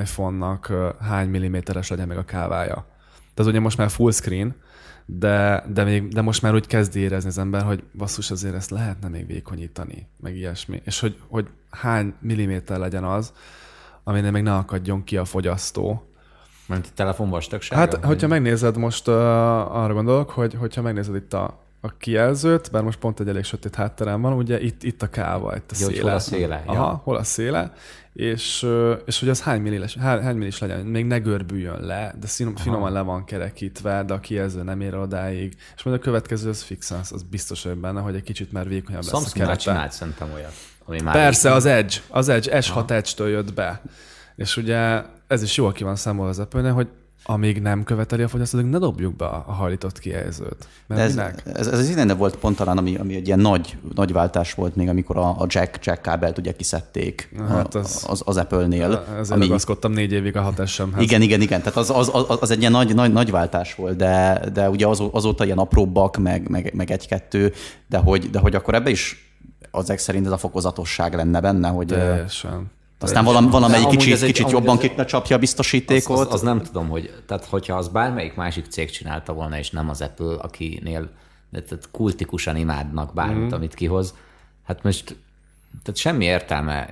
[0.00, 2.86] iPhone-nak hány milliméteres legyen meg a kávája.
[3.34, 4.54] Tehát ugye most már full screen,
[5.18, 8.70] de, de, még, de most már úgy kezdi érezni az ember, hogy basszus, azért ezt
[8.70, 10.82] lehetne még vékonyítani, meg ilyesmi.
[10.84, 13.32] És hogy, hogy hány milliméter legyen az,
[14.04, 16.04] aminél még ne akadjon ki a fogyasztó.
[16.66, 17.80] Mert a telefon vastagsága?
[17.80, 19.14] Hát, hogyha megnézed most, uh,
[19.76, 23.74] arra gondolok, hogy hogyha megnézed itt a, a kijelzőt, bár most pont egy elég sötét
[23.74, 26.02] hátterem van, ugye itt, itt a káva, itt a Jó, széle.
[26.02, 26.62] Hol a széle?
[26.66, 27.00] Aha, ja.
[27.04, 27.72] hol a széle,
[28.12, 28.66] és,
[29.04, 32.56] és hogy az hány millis, hány, hány millis legyen, még ne görbüljön le, de színom,
[32.56, 36.62] finoman le van kerekítve, de a kijelző nem ér odáig, és majd a következő az
[36.62, 39.56] fixen, az, az biztos, hogy benne, hogy egy kicsit már vékonyabb lesz a kerete.
[39.56, 40.54] csinált szerintem olyat.
[40.84, 43.82] Ami már Persze, az Edge, az Edge, S6 Edge-től jött be.
[44.36, 46.88] És ugye ez is jól ki van számolva az apple hogy
[47.24, 50.68] amíg nem követeli a fogyasztó, ne dobjuk be a hajlított kijelzőt.
[50.86, 54.12] Mert ez, ez, ez, az idején volt pont talán, ami, ami egy ilyen nagy, nagy
[54.12, 58.36] váltás volt még, amikor a, a jack, jack kábelt ugye kiszedték hát az, az, az
[58.36, 59.04] Apple-nél.
[59.12, 59.46] Ezért ami...
[59.46, 61.60] ragaszkodtam négy évig a 6 sem Igen, igen, igen.
[61.60, 64.86] Tehát az, az, az, az egy ilyen nagy, nagy, nagy váltás volt, de, de ugye
[64.86, 67.52] az, azóta ilyen apróbbak, meg, meg, meg egy-kettő,
[67.88, 69.28] de hogy, de hogy akkor ebbe is
[69.70, 71.86] azek szerint ez a fokozatosság lenne benne, hogy...
[71.86, 72.70] Teljesen
[73.02, 76.18] aztán valam, valamelyik kicsit, egy, kicsit jobban egy, csapja a biztosítékot.
[76.18, 79.70] Az, az, az, nem tudom, hogy tehát hogyha az bármelyik másik cég csinálta volna, és
[79.70, 81.10] nem az Apple, akinél
[81.52, 83.56] tehát kultikusan imádnak bármit, mm.
[83.56, 84.14] amit kihoz,
[84.66, 85.16] hát most
[85.82, 86.90] tehát semmi értelme.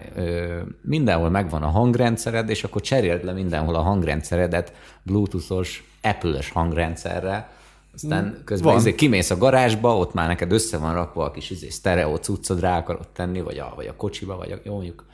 [0.81, 7.51] Mindenhol megvan a hangrendszered, és akkor cseréld le mindenhol a hangrendszeredet Bluetooth-os, Apple-ös hangrendszerre,
[7.95, 8.45] aztán mm.
[8.45, 12.17] közben izé kimész a garázsba, ott már neked össze van rakva a kis izé, sztereó
[12.17, 15.05] cuccod, rá akarod tenni, vagy a, vagy a kocsiba, vagy a, jó mondjuk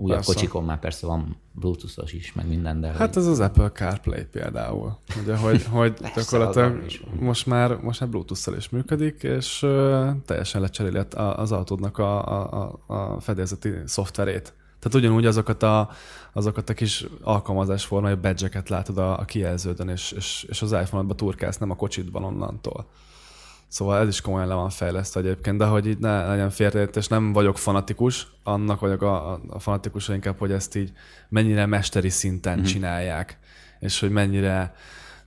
[0.00, 0.32] újabb Persze.
[0.32, 3.22] kocsikon már persze van Bluetooth-os is, meg minden, de Hát hogy...
[3.22, 4.98] ez az Apple CarPlay például.
[5.22, 6.84] Ugye, hogy, hogy gyakorlatilag
[7.20, 12.78] most már, most már Bluetooth-szal is működik, és uh, teljesen lecseréli az autódnak a, a,
[12.86, 14.54] a, fedélzeti szoftverét.
[14.78, 15.90] Tehát ugyanúgy azokat a,
[16.32, 21.58] azokat a kis alkalmazásformai badge látod a, a kijelződön, és, és, és az iPhone-odba turkálsz,
[21.58, 22.86] nem a kocsidban onnantól.
[23.68, 27.32] Szóval ez is komolyan le van fejlesztve egyébként, de hogy így ne legyen félreértés, nem
[27.32, 30.92] vagyok fanatikus, annak vagyok a, a, a fanatikus inkább, hogy ezt így
[31.28, 32.64] mennyire mesteri szinten mm-hmm.
[32.64, 33.38] csinálják,
[33.80, 34.74] és hogy mennyire,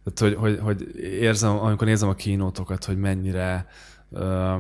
[0.04, 3.67] tehát hogy, hogy, hogy érzem, amikor nézem a kínótokat, hogy mennyire
[4.12, 4.56] ö,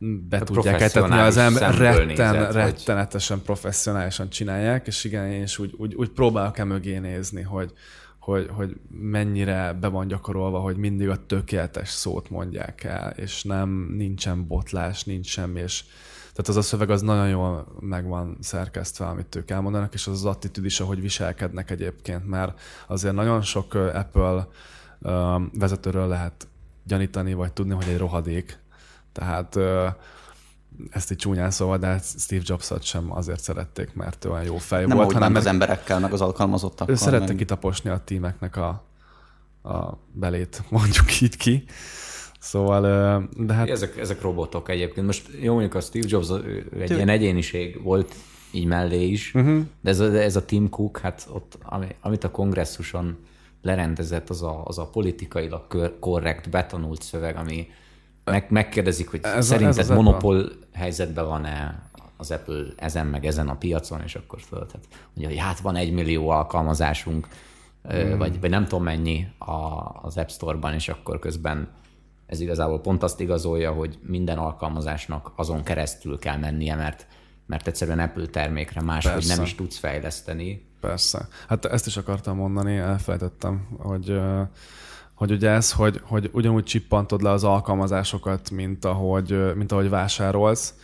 [0.00, 5.74] be tudják etetni az ember, retten, nézed, rettenetesen professzionálisan csinálják, és igen, én is úgy,
[5.76, 7.72] úgy, úgy próbálok e mögé nézni, hogy,
[8.18, 13.94] hogy, hogy mennyire be van gyakorolva, hogy mindig a tökéletes szót mondják el, és nem
[13.96, 15.84] nincsen botlás, nincs semmi, és
[16.32, 20.12] tehát az a szöveg az nagyon jól meg van szerkesztve, amit ők elmondanak, és az
[20.12, 24.48] az attitűd is, ahogy viselkednek egyébként, mert azért nagyon sok Apple
[25.52, 26.48] vezetőről lehet
[26.84, 28.58] gyanítani, vagy tudni, hogy egy rohadék.
[29.12, 29.58] Tehát
[30.90, 34.96] ezt így csúnyán szóval, de Steve Jobs-ot sem azért szerették, mert olyan jó fej Nem
[34.96, 36.94] volt, hanem az emberekkel, meg az alkalmazottakkal.
[36.94, 37.36] ő szerette meg...
[37.36, 38.84] kitaposni a tímeknek a,
[39.62, 41.64] a belét, mondjuk így ki.
[42.38, 45.06] Szóval, de hát Ezek, ezek robotok egyébként.
[45.06, 46.28] Most jó mondjuk a Steve Jobs
[46.78, 48.14] egy ilyen egyéniség volt
[48.50, 49.60] így mellé is, uh-huh.
[49.80, 53.16] de ez a, ez a Tim Cook, hát ott, ami, amit a kongresszuson
[53.62, 57.66] lerendezett, az a, az a politikailag korrekt, betanult szöveg, ami
[58.30, 60.02] meg, megkérdezik, hogy Ez szerinted ez Apple.
[60.02, 61.82] monopól helyzetben van-e
[62.16, 65.76] az Apple ezen meg ezen a piacon, és akkor föl, tehát mondja, hogy hát van
[65.76, 67.28] egy millió alkalmazásunk,
[67.82, 68.18] hmm.
[68.18, 71.68] vagy, vagy nem tudom mennyi a, az App Store-ban, és akkor közben
[72.26, 77.06] ez igazából pont azt igazolja, hogy minden alkalmazásnak azon keresztül kell mennie, mert,
[77.46, 79.34] mert egyszerűen Apple termékre máshogy Persze.
[79.34, 80.66] nem is tudsz fejleszteni.
[80.80, 81.28] Persze.
[81.48, 84.20] Hát ezt is akartam mondani, elfelejtettem, hogy,
[85.18, 90.74] hogy ugye ez, hogy, hogy ugyanúgy csippantod le az alkalmazásokat, mint ahogy, mint ahogy vásárolsz.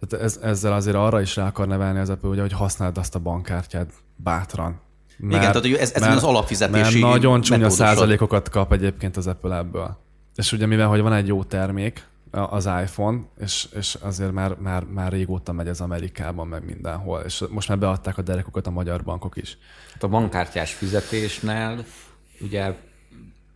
[0.00, 3.14] Tehát ez, ezzel azért arra is rá akar nevelni az Apple, ugye, hogy használd azt
[3.14, 4.80] a bankkártyát bátran.
[5.18, 7.86] Igen, tehát ez, ez az alapfizetési Mert nagyon csúnya metódusod.
[7.86, 9.96] százalékokat kap egyébként az Apple ebből.
[10.34, 14.84] És ugye mivel, hogy van egy jó termék, az iPhone, és, és azért már, már,
[14.84, 19.02] már régóta megy ez Amerikában, meg mindenhol, és most már beadták a derekukat a magyar
[19.02, 19.58] bankok is.
[19.92, 21.84] Hát a bankkártyás fizetésnél
[22.40, 22.74] ugye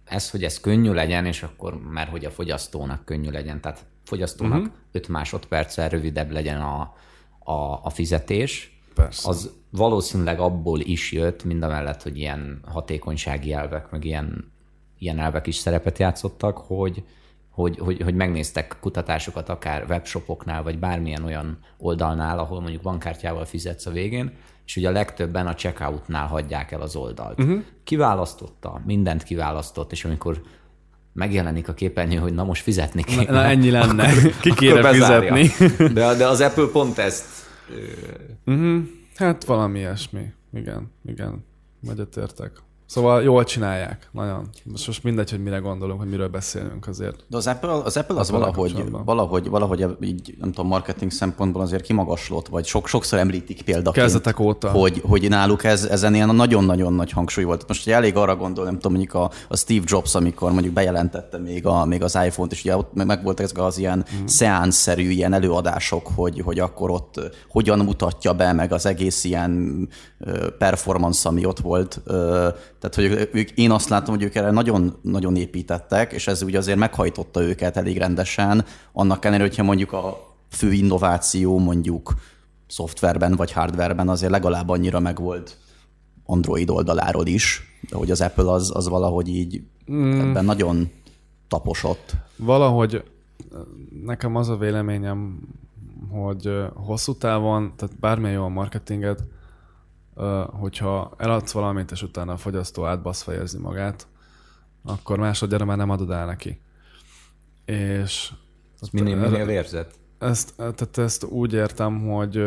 [0.09, 4.59] ez, hogy ez könnyű legyen, és akkor mert hogy a fogyasztónak könnyű legyen, tehát fogyasztónak
[4.59, 4.67] Mhm.
[4.67, 4.79] uh-huh.
[4.93, 6.95] 5 másodperccel rövidebb legyen a,
[7.39, 9.29] a, a fizetés, Persze.
[9.29, 14.53] az valószínűleg abból is jött, mind a mellett, hogy ilyen hatékonysági elvek, meg ilyen,
[14.99, 17.05] ilyen elvek is szerepet játszottak, hogy,
[17.51, 23.87] hogy, hogy, hogy megnéztek kutatásokat akár webshopoknál, vagy bármilyen olyan oldalnál, ahol mondjuk bankkártyával fizetsz
[23.87, 24.33] a végén,
[24.69, 27.41] és ugye a legtöbben a checkoutnál hagyják el az oldalt.
[27.41, 27.63] Uh-huh.
[27.85, 30.43] Kiválasztotta, mindent kiválasztott, és amikor
[31.13, 33.33] megjelenik a képernyő, hogy na most fizetni Na, kéne.
[33.33, 34.13] na ennyi lenne.
[34.41, 35.35] Ki akkor kéne bezárja.
[35.35, 35.77] fizetni.
[35.95, 37.27] De, de az Apple pont ezt
[38.47, 38.79] uh-huh.
[39.17, 40.33] Hát valami ilyesmi.
[40.53, 41.45] Igen, igen.
[41.91, 42.53] Egyetértek.
[42.89, 44.49] Szóval jól csinálják, nagyon.
[44.65, 47.25] Most, most mindegy, hogy mire gondolunk, hogy miről beszélünk azért.
[47.27, 51.83] De az Apple az, Apple az valahogy, valahogy, valahogy így, nem tudom, marketing szempontból azért
[51.83, 54.05] kimagaslott, vagy sok, sokszor említik példaként.
[54.05, 54.71] Kezdetek óta.
[54.71, 57.65] Hogy, hogy náluk ez, ezen ilyen nagyon-nagyon nagy hangsúly volt.
[57.69, 61.39] Most ugye elég arra gondol, nem tudom, mondjuk a, a Steve Jobs, amikor mondjuk bejelentette
[61.39, 64.25] még, a, még az iPhone-t, és ugye ott meg, voltak ezek az ilyen mm.
[64.27, 69.89] szeánszerű ilyen előadások, hogy, hogy akkor ott hogyan mutatja be, meg az egész ilyen
[70.59, 72.01] performance, ami ott volt.
[72.81, 76.59] Tehát, hogy ők, én azt látom, hogy ők erre nagyon, nagyon építettek, és ez ugye
[76.59, 82.15] azért meghajtotta őket elég rendesen, annak ellenére, hogyha mondjuk a fő innováció mondjuk
[82.67, 85.57] szoftverben vagy hardverben azért legalább annyira megvolt
[86.25, 89.63] Android oldaláról is, de hogy az Apple az, az valahogy így
[89.93, 90.21] mm.
[90.21, 90.91] ebben nagyon
[91.49, 92.15] taposott.
[92.37, 93.05] Valahogy
[94.05, 95.41] nekem az a véleményem,
[96.11, 99.38] hogy hosszú távon, tehát bármilyen jó a marketinged, ö,
[100.51, 104.07] hogyha eladsz valamit, és utána a fogyasztó átbaszva érzi magát,
[104.85, 106.61] akkor másodjára már nem adod el neki.
[107.65, 108.33] És
[108.81, 109.91] az minél, minél érzed.
[110.19, 112.43] ezt, tehát ezt úgy értem, hogy,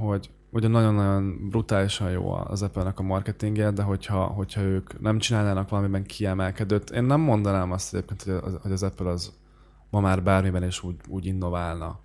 [0.00, 5.68] hogy ugye nagyon-nagyon brutálisan jó az Apple-nek a marketingje, de hogyha, hogyha ők nem csinálnának
[5.68, 9.32] valamiben kiemelkedőt, én nem mondanám azt egyébként, hogy az, hogy az Apple az
[9.90, 12.00] ma már bármiben is úgy, úgy innoválna.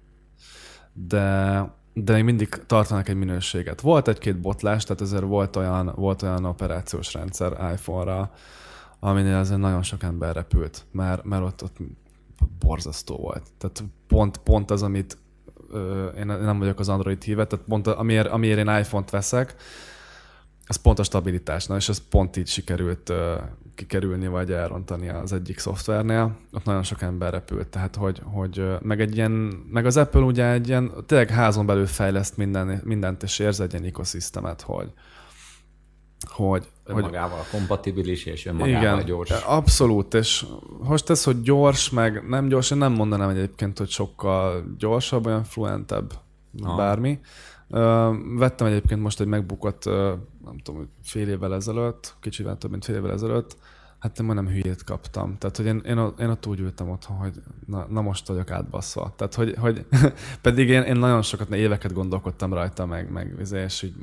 [0.93, 1.61] De,
[2.03, 3.81] de még mindig tartanak egy minőséget.
[3.81, 8.31] Volt egy-két botlás, tehát ezért volt olyan, volt olyan operációs rendszer iPhone-ra,
[8.99, 11.77] aminél azért nagyon sok ember repült, mert, mert ott, ott
[12.59, 13.43] borzasztó volt.
[13.57, 15.17] Tehát pont, pont az, amit
[16.17, 19.55] én nem vagyok az Android híve, tehát pont amiért, amiért én iPhone-t veszek,
[20.67, 23.13] az pont a stabilitás, na, és ez pont így sikerült
[23.75, 26.37] kikerülni, vagy elrontani az egyik szoftvernél.
[26.51, 29.31] Ott nagyon sok ember repült, tehát hogy, hogy meg egy ilyen,
[29.71, 33.73] meg az Apple ugye egy ilyen, tényleg házon belül fejleszt minden, mindent, és érz egy
[33.73, 34.91] ilyen ekoszisztemet, hogy,
[36.25, 39.31] hogy, önmagával hogy, kompatibilis és önmagával igen, gyors.
[39.31, 40.45] abszolút, és
[40.79, 45.43] most ez, hogy gyors, meg nem gyors, én nem mondanám egyébként, hogy sokkal gyorsabb, olyan
[45.43, 46.13] fluentebb,
[46.63, 46.75] ha.
[46.75, 47.19] bármi.
[48.37, 49.85] Vettem egyébként most egy megbukott,
[50.45, 53.57] nem tudom, fél évvel ezelőtt, kicsivel több, mint fél évvel ezelőtt,
[53.99, 55.37] hát én nem hülyét kaptam.
[55.37, 59.13] Tehát, hogy én, én, én ott úgy ültem otthon, hogy na, na most vagyok átbaszva.
[59.15, 59.85] Tehát, hogy, hogy
[60.41, 63.95] pedig én, én nagyon sokat, éveket gondolkodtam rajta, meg, meg és így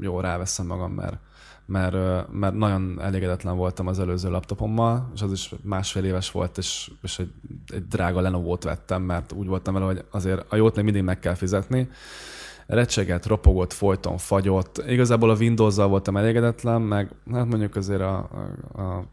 [0.00, 1.16] jó, ráveszem magam, mert
[1.66, 1.96] mert,
[2.32, 7.18] mert nagyon elégedetlen voltam az előző laptopommal, és az is másfél éves volt, és, és
[7.18, 7.32] egy,
[7.66, 11.18] egy drága Lenovo-t vettem, mert úgy voltam vele, hogy azért a jót még mindig meg
[11.18, 11.88] kell fizetni.
[12.66, 14.82] Recseget, ropogott, folyton fagyott.
[14.86, 18.30] Igazából a Windows-zal voltam elégedetlen, meg hát mondjuk azért a,
[18.72, 19.04] a,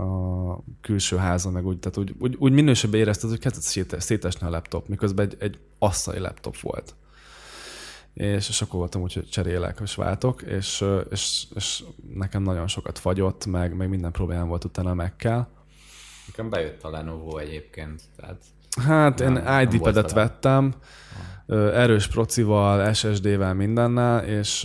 [0.00, 4.50] a külső háza, meg úgy, tehát úgy, úgy, úgy minősebben érezted, hogy kezdett szétesni a
[4.50, 6.94] laptop, miközben egy, egy asszai laptop volt
[8.14, 12.98] és, és akkor voltam úgy, hogy cserélek, és váltok, és, és, és nekem nagyon sokat
[12.98, 15.46] fagyott, meg, meg minden problémám volt utána meg kell.
[16.26, 18.42] Nekem bejött a Lenovo egyébként, tehát...
[18.86, 20.74] Hát nem, én ID-pedet vettem,
[21.50, 24.64] erős procival, SSD-vel mindennel, és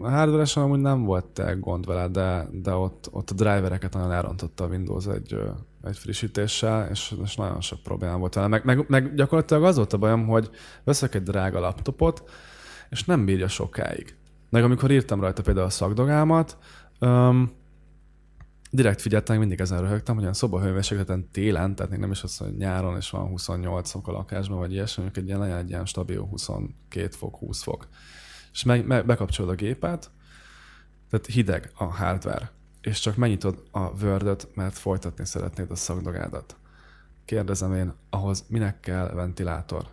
[0.00, 4.64] a hardware amúgy nem volt gond vele, de, de ott, ott a drivereket nagyon elrontotta
[4.64, 5.38] a Windows egy,
[5.82, 8.46] egy frissítéssel, és, és nagyon sok problémám volt vele.
[8.46, 10.50] Meg, meg, meg gyakorlatilag az volt a bajom, hogy
[10.84, 12.30] veszek egy drága laptopot,
[12.90, 14.16] és nem bírja sokáig.
[14.50, 16.56] Meg amikor írtam rajta például a szakdogámat,
[17.00, 17.52] um,
[18.74, 22.56] direkt figyeltem, mindig ezen röhögtem, hogy olyan szobahőmérsékleten télen, tehát még nem is az, hogy
[22.56, 26.20] nyáron és van 28 fok a lakásban, vagy ilyesmi, mondjuk egy ilyen egy ilyen stabil
[26.20, 27.88] 22 fok, 20 fok.
[28.52, 30.10] És meg, meg, bekapcsolod a gépet,
[31.10, 32.52] tehát hideg a hardware
[32.84, 36.56] és csak megnyitod a word mert folytatni szeretnéd a szakdogádat.
[37.24, 39.86] Kérdezem én, ahhoz minek kell ventilátor?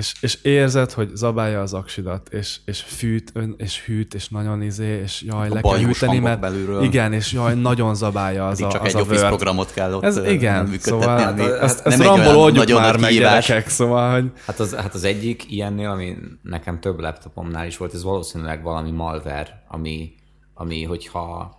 [0.00, 4.62] És, és érzed, hogy zabálja az aksidat, és, és fűt, ön, és hűt, és nagyon
[4.62, 6.82] izé, és jaj, a le kell hűteni, mert belülről.
[6.82, 9.36] igen, és jaj, nagyon zabálja az Pedig a, csak az egy a office word.
[9.36, 14.12] programot kell ott ez, igen, szóval hát, ezt, ezt rambol oldjuk már meg gyerekek, szóval,
[14.12, 14.30] hogy...
[14.46, 18.90] Hát az, hát az egyik ilyennél, ami nekem több laptopomnál is volt, ez valószínűleg valami
[18.90, 20.14] malware, ami,
[20.54, 21.58] ami hogyha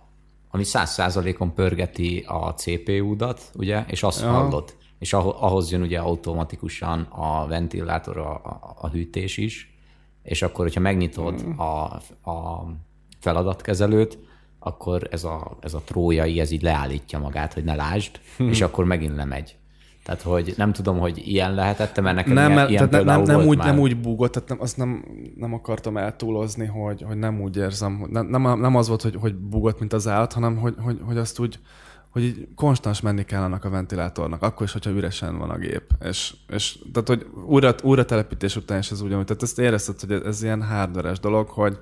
[0.54, 4.30] ami száz százalékon pörgeti a CPU-dat, ugye, és azt ja.
[4.30, 4.74] hallod.
[5.02, 9.76] És ahhoz jön ugye automatikusan a ventilátor, a, a, a hűtés is,
[10.22, 11.58] és akkor, hogyha megnyitod mm.
[11.58, 11.84] a,
[12.30, 12.66] a
[13.20, 14.18] feladatkezelőt,
[14.58, 18.48] akkor ez a, ez a trójai, ez így leállítja magát, hogy ne lásd, hm.
[18.48, 19.56] és akkor megint lemegy.
[20.04, 23.46] Tehát, hogy nem tudom, hogy ilyen lehetett, mert nekem nem, ilyen, ilyen tehát nem, nem,
[23.46, 23.66] úgy, már.
[23.66, 25.04] nem úgy búgott, tehát nem, azt nem,
[25.36, 29.34] nem akartam eltúlozni, hogy, hogy nem úgy érzem, nem, nem, nem az volt, hogy, hogy
[29.34, 31.58] búgott, mint az állat, hanem hogy, hogy, hogy azt úgy,
[32.12, 35.84] hogy így konstans menni kell annak a ventilátornak, akkor is, hogyha üresen van a gép.
[36.04, 39.24] És, és tehát, hogy újra, újra telepítés után is ez ugyanúgy.
[39.24, 41.78] Tehát ezt érezted, hogy ez, ez ilyen hardveres dolog, hogy,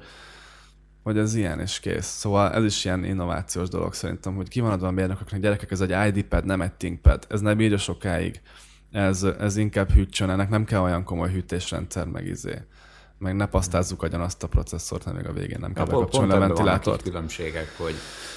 [1.03, 2.07] hogy ez ilyen és kész.
[2.07, 5.81] Szóval ez is ilyen innovációs dolog szerintem, hogy ki van adva a mérnököknek, gyerekek, ez
[5.81, 8.40] egy ID pad, nem egy ThinkPad, ez nem bírja sokáig.
[8.90, 12.59] Ez, ez inkább hűtsön, ennek nem kell olyan komoly hűtésrendszer, meg izé.
[13.21, 16.33] Meg ne pasztázzuk agyan azt a processzort, nem még a végén nem kell ja, bekapcsolni
[16.33, 17.03] a ventilátort.
[17.03, 17.95] különbségek, hogy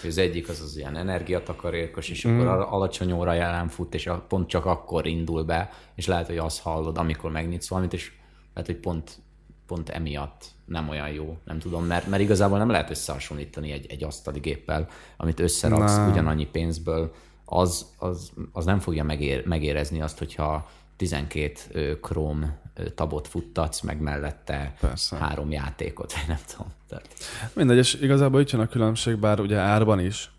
[0.07, 2.39] az egyik az az ilyen energiatakarékos, és mm.
[2.39, 6.59] akkor alacsony óra jelen fut, és pont csak akkor indul be, és lehet, hogy azt
[6.59, 8.11] hallod, amikor megnyitsz valamit, és
[8.53, 9.19] lehet, hogy pont,
[9.67, 14.03] pont emiatt nem olyan jó, nem tudom, mert, mert igazából nem lehet összehasonlítani egy, egy
[14.03, 16.11] asztali géppel, amit összeraksz nem.
[16.11, 17.13] ugyanannyi pénzből,
[17.45, 22.62] az, az, az nem fogja megér, megérezni azt, hogyha 12 Chrome
[22.95, 25.15] tabot futtatsz, meg mellette Persze.
[25.15, 26.71] három játékot, vagy nem tudom.
[26.89, 27.07] Tehát...
[27.53, 30.31] Mindegy, és igazából itt jön a különbség, bár ugye árban is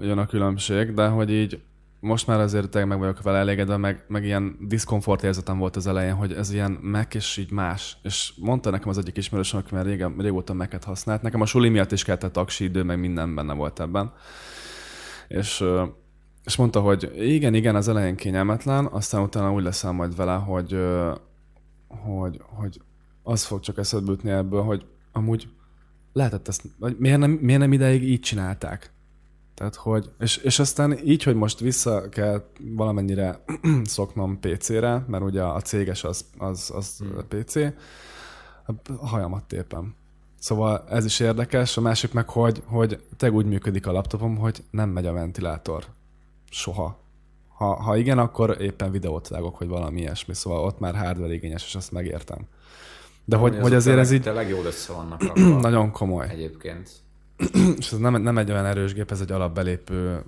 [0.00, 1.60] jön a különbség, de hogy így
[2.00, 5.86] most már azért tényleg meg vagyok vele elégedve, meg, meg ilyen diszkomfort érzetem volt az
[5.86, 7.96] elején, hogy ez ilyen Mac és így más.
[8.02, 11.22] És mondta nekem az egyik ismerősöm, aki már régen, régóta Mac-et használt.
[11.22, 14.12] Nekem a suli miatt is kellett a taksi idő, meg minden benne volt ebben.
[15.28, 15.64] És,
[16.44, 20.78] és mondta, hogy igen, igen, az elején kényelmetlen, aztán utána úgy leszel majd vele, hogy,
[22.02, 22.80] hogy, hogy
[23.22, 25.48] az fog csak eszedbe jutni ebből, hogy amúgy
[26.12, 28.90] lehetett ezt, vagy miért nem, miért nem ideig így csinálták?
[29.54, 33.44] Tehát, hogy, és, és aztán így, hogy most vissza kell valamennyire
[33.84, 37.26] szoknom PC-re, mert ugye a céges az, az, az hmm.
[37.28, 37.56] PC,
[39.00, 39.94] a hajamat tépem.
[40.38, 44.62] Szóval ez is érdekes, a másik meg, hogy, hogy te úgy működik a laptopom, hogy
[44.70, 45.84] nem megy a ventilátor.
[46.50, 46.98] Soha.
[47.56, 51.64] Ha, ha igen, akkor éppen videót vágok, hogy valami ilyesmi, szóval ott már hardware igényes,
[51.66, 52.38] és azt megértem.
[53.24, 56.28] De hogy, hogy azért ez így Tényleg jól össze vannak nagyon komoly.
[56.28, 56.90] egyébként.
[57.78, 60.22] És ez nem, nem egy olyan erős gép, ez egy alapbelépő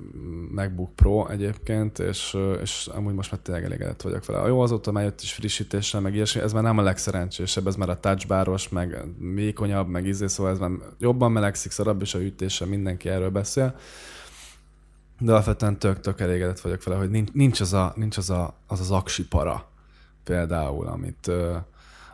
[0.51, 4.49] MacBook Pro egyébként, és, és amúgy most már tényleg elégedett vagyok vele.
[4.49, 7.89] Jó, azóta már jött is frissítéssel, meg ilyesmi, ez már nem a legszerencsésebb, ez már
[7.89, 12.65] a touchbaros, meg vékonyabb, meg izé, szóval ez már jobban melegszik, szarabb is a ütése,
[12.65, 13.75] mindenki erről beszél.
[15.21, 18.81] De alapvetően tök-tök elégedett vagyok vele, hogy nincs, nincs, az, a, nincs az, a, az
[18.81, 19.69] az aksi para
[20.25, 21.31] például, amit,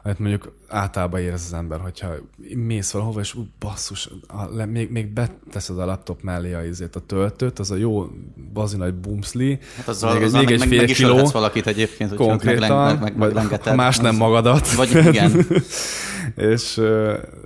[0.06, 2.08] amit mondjuk általában érez az ember, hogyha
[2.54, 6.96] mész valahova, és ú, basszus, a, le, még, még beteszed a laptop mellé a, izét,
[6.96, 8.06] a töltőt, az a jó
[8.52, 11.66] bazi nagy bumszli, Hát azzal, még, azzal még, egy meg, fél meg is kiló, valakit
[11.66, 14.74] egyébként, hogyha konkrétan, meg, meg, meg, vagy, ha más nem magadat.
[14.74, 15.46] Vagy igen.
[16.52, 16.80] és,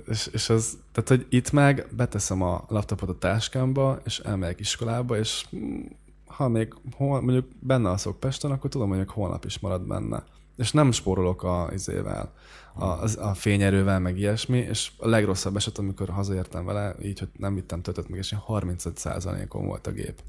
[0.07, 5.17] és, és az, tehát, hogy itt meg beteszem a laptopot a táskámba, és elmegyek iskolába,
[5.17, 5.79] és mm,
[6.25, 10.23] ha még hol, mondjuk benne alszok Pesten, akkor tudom, hogy holnap is marad benne.
[10.59, 12.33] És nem spórolok a izével,
[12.73, 12.85] a,
[13.19, 17.81] a fényerővel, meg ilyesmi, és a legrosszabb eset, amikor hazaértem vele, így, hogy nem vittem
[17.81, 20.21] töltött meg, és ilyen 35%-on volt a gép.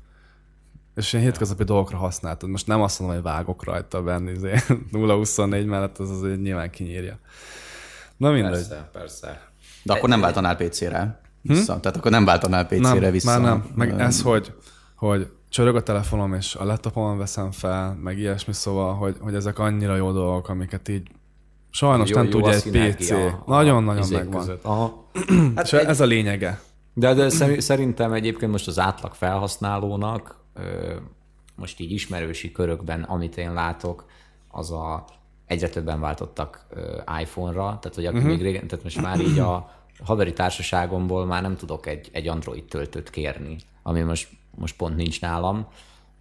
[0.94, 2.48] És ilyen hétköznapi dolgokra használtad.
[2.48, 4.54] Most nem azt mondom, hogy vágok rajta benni, izé,
[4.92, 7.18] 0-24 mellett az azért nyilván kinyírja.
[8.16, 8.52] Na mindegy.
[8.52, 9.50] Persze, persze.
[9.82, 11.74] De akkor nem váltanál PC-re vissza.
[11.74, 11.80] Hm?
[11.80, 13.30] Tehát akkor nem váltanál PC-re nem, vissza.
[13.30, 13.70] Már nem.
[13.74, 14.54] Meg ez, hogy,
[14.94, 19.58] hogy csörög a telefonom, és a laptopon veszem fel, meg ilyesmi, szóval, hogy, hogy ezek
[19.58, 21.10] annyira jó dolgok, amiket így
[21.70, 23.12] sajnos Jó- nem jó tudja egy PC.
[23.46, 24.40] Nagyon-nagyon megvan.
[24.40, 24.64] között.
[24.64, 25.10] Aha.
[25.62, 26.60] És ez a lényege.
[26.94, 30.40] De, de szeri- szerintem egyébként most az átlag felhasználónak,
[31.54, 34.04] most így ismerősi körökben, amit én látok,
[34.48, 35.04] az a
[35.46, 36.66] egyre többen váltottak
[37.20, 38.30] iPhone-ra, tehát hogy aki uh-huh.
[38.30, 39.70] még régen, tehát most már így a
[40.04, 45.20] haveri társaságomból már nem tudok egy, egy Android töltőt kérni, ami most, most pont nincs
[45.20, 45.66] nálam,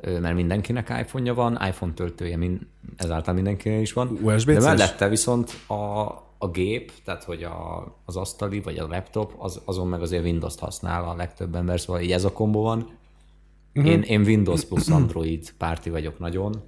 [0.02, 2.60] mert mindenkinek iPhone-ja van, iPhone töltője mind,
[2.98, 4.08] ezáltal mindenkinek is van.
[4.22, 4.44] USB-C-s?
[4.46, 9.62] De mellette viszont a, a gép, tehát hogy a, az asztali vagy a laptop, az,
[9.66, 12.98] azon meg azért Windows-t használ a legtöbb ember, szóval így ez a kombó van.
[13.76, 13.92] Uh-huh.
[13.92, 16.64] Én, én Windows plusz Android párti vagyok nagyon.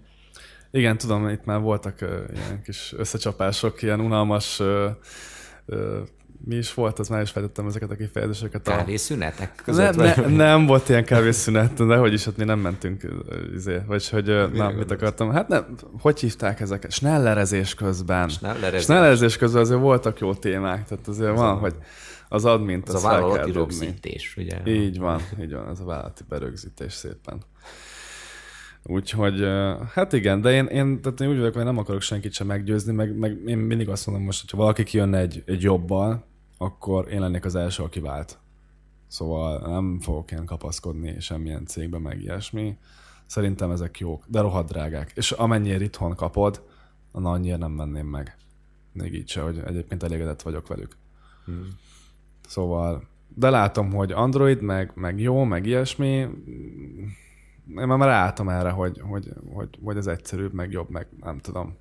[0.71, 4.89] Igen, tudom, itt már voltak uh, ilyen kis összecsapások, ilyen unalmas uh,
[5.65, 5.77] uh,
[6.45, 8.67] mi is volt, az már is fejtettem ezeket a kifejezéseket.
[8.67, 8.71] A...
[8.71, 10.35] Kávészünetek Ne, között ne, vagy?
[10.35, 13.07] nem volt ilyen kávészünet, de hogy is, hát mi nem mentünk,
[13.55, 15.65] izé, vagy hogy, ö, na, mit akartam, hát nem,
[15.99, 16.91] hogy hívták ezeket?
[16.91, 18.29] Snellerezés közben.
[18.29, 18.83] Snellerezés.
[18.83, 21.75] Snellerezés közben azért voltak jó témák, tehát azért van, hogy
[22.29, 24.57] az admint, Ez a vállalati rögzítés, ugye?
[24.65, 27.41] Így van, így van, ez a vállalati berögzítés szépen.
[28.83, 29.47] Úgyhogy,
[29.93, 32.93] hát igen, de én, én, tehát én úgy vagyok, hogy nem akarok senkit sem meggyőzni,
[32.93, 36.29] meg, meg én mindig azt mondom most, hogyha valaki kijönne egy, egy jobbal,
[36.61, 38.39] akkor én lennék az első, aki vált.
[39.07, 42.77] Szóval nem fogok ilyen kapaszkodni semmilyen cégbe, meg ilyesmi.
[43.25, 45.11] Szerintem ezek jók, de rohadt drágák.
[45.15, 46.63] És amennyire itthon kapod,
[47.11, 48.37] annyira nem menném meg.
[48.91, 50.97] Még így se, hogy egyébként elégedett vagyok velük.
[52.47, 56.15] Szóval, de látom, hogy Android, meg, meg jó, meg ilyesmi.
[57.67, 61.77] Én már ráálltam erre, hogy, hogy, hogy, hogy ez egyszerűbb, meg jobb, meg nem tudom.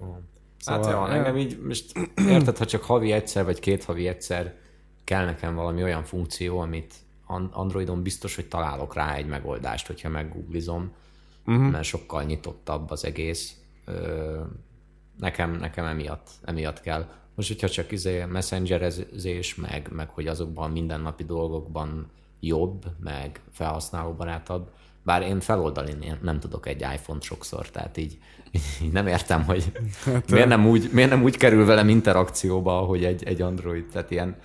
[0.00, 0.22] Hát
[0.64, 1.92] Szóval, jó, engem így most
[2.28, 4.54] érted, ha csak havi egyszer, vagy két havi egyszer
[5.04, 6.94] kell nekem valami olyan funkció, amit
[7.26, 10.92] An- Androidon biztos, hogy találok rá egy megoldást, hogyha meggooglizom,
[11.46, 11.70] uh-huh.
[11.70, 13.56] mert sokkal nyitottabb az egész.
[15.18, 17.08] Nekem, nekem emiatt, emiatt kell.
[17.34, 24.70] Most, hogyha csak izé messengerezés, meg, meg hogy azokban a mindennapi dolgokban jobb, meg felhasználóbarátabb,
[25.04, 28.18] bár én feloldani nem- tudok egy iPhone-t sokszor, tehát így,
[28.82, 29.72] így nem értem, hogy
[30.30, 34.36] miért, nem úgy, miért nem úgy kerül velem interakcióba, hogy egy, egy Android, tehát ilyen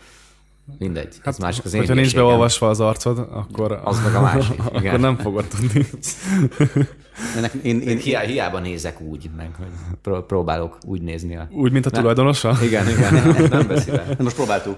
[0.78, 4.22] mindegy, hát, ez másik az én Hogyha nincs beolvasva az arcod, akkor, Az meg a
[4.22, 4.86] másik, igen.
[4.86, 5.86] akkor nem fogod tudni.
[7.36, 9.68] Ennek, én, én, Hiá, hiába nézek úgy, meg hogy
[10.02, 11.36] pró- próbálok úgy nézni.
[11.36, 11.48] A...
[11.52, 12.58] Úgy, mint a tulajdonosa?
[12.64, 13.14] Igen, igen,
[13.50, 14.06] nem veszi le.
[14.18, 14.78] most próbáltuk.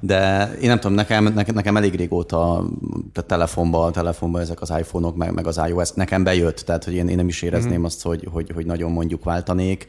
[0.00, 2.64] De én nem tudom, nekem, nekem, elég régóta
[3.12, 7.08] tehát telefonban, telefonban ezek az iPhone-ok, meg, meg az iOS nekem bejött, tehát hogy én,
[7.08, 7.84] én nem is érezném mm-hmm.
[7.84, 9.86] azt, hogy, hogy, hogy nagyon mondjuk váltanék.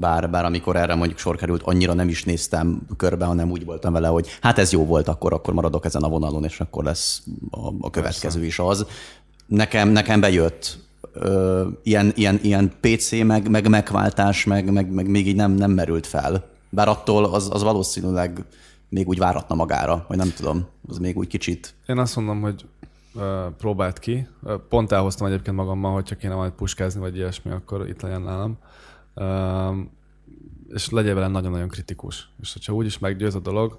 [0.00, 3.92] Bár, bár amikor erre mondjuk sor került, annyira nem is néztem körbe, hanem úgy voltam
[3.92, 7.22] vele, hogy hát ez jó volt, akkor, akkor maradok ezen a vonalon, és akkor lesz
[7.50, 8.86] a, a következő is az.
[9.46, 10.78] Nekem, nekem bejött
[11.12, 15.70] ö, ilyen, ilyen, ilyen PC, meg, meg megváltás, meg, meg, meg még így nem, nem
[15.70, 16.44] merült fel.
[16.70, 18.44] Bár attól az, az valószínűleg
[18.88, 21.74] még úgy váratna magára, vagy nem tudom, az még úgy kicsit.
[21.86, 22.64] Én azt mondom, hogy
[23.58, 24.28] próbáld ki.
[24.68, 28.58] Pont elhoztam egyébként magammal, hogyha kéne majd puskázni, vagy ilyesmi, akkor itt legyen nálam.
[30.68, 32.30] És legyél vele nagyon-nagyon kritikus.
[32.40, 33.78] És hogyha úgy is meggyőz a dolog,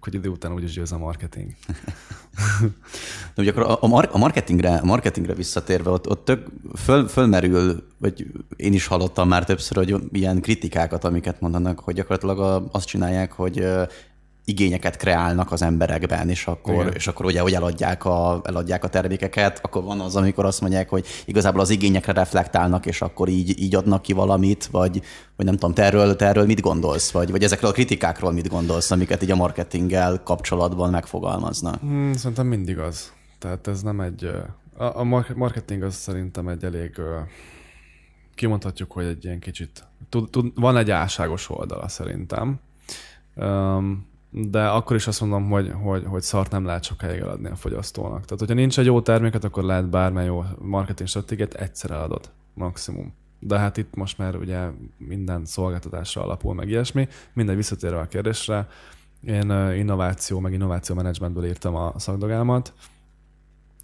[0.00, 1.54] hogy idő után úgyis győz a marketing.
[3.34, 3.78] De ugye akkor a,
[4.14, 8.26] a, marketingre, a marketingre visszatérve, ott, ott tök föl, fölmerül, vagy
[8.56, 13.66] én is hallottam már többször, hogy ilyen kritikákat, amiket mondanak, hogy gyakorlatilag azt csinálják, hogy
[14.48, 19.60] igényeket kreálnak az emberekben, és akkor, és akkor ugye, hogy eladják a, eladják a termékeket,
[19.62, 23.74] akkor van az, amikor azt mondják, hogy igazából az igényekre reflektálnak, és akkor így, így
[23.74, 25.02] adnak ki valamit, vagy,
[25.36, 28.48] vagy nem tudom, te erről, te erről mit gondolsz, vagy, vagy ezekről a kritikákról mit
[28.48, 31.80] gondolsz, amiket így a marketinggel kapcsolatban megfogalmaznak?
[31.80, 33.12] Hmm, szerintem mindig az.
[33.38, 34.30] Tehát ez nem egy...
[34.76, 37.00] A, a marketing az szerintem egy elég
[38.34, 42.60] kimondhatjuk, hogy egy ilyen kicsit, tud, tud, van egy álságos oldala szerintem.
[43.34, 47.56] Um, de akkor is azt mondom, hogy, hogy, hogy szart nem lehet sokáig eladni a
[47.56, 48.24] fogyasztónak.
[48.24, 53.14] Tehát, hogyha nincs egy jó terméket, akkor lehet bármely jó marketing stratégiát egyszer eladod, maximum.
[53.38, 57.08] De hát itt most már ugye minden szolgáltatásra alapul, meg ilyesmi.
[57.32, 58.68] Minden visszatérve a kérdésre,
[59.22, 62.72] én innováció, meg innováció menedzsmentből írtam a szakdogámat.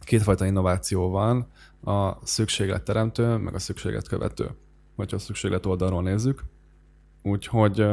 [0.01, 1.47] Kétfajta innováció van,
[1.85, 4.51] a szükségletteremtő, meg a szükségletkövető,
[4.97, 6.45] hogyha a szükséglet oldalról nézzük.
[7.23, 7.87] Úgyhogy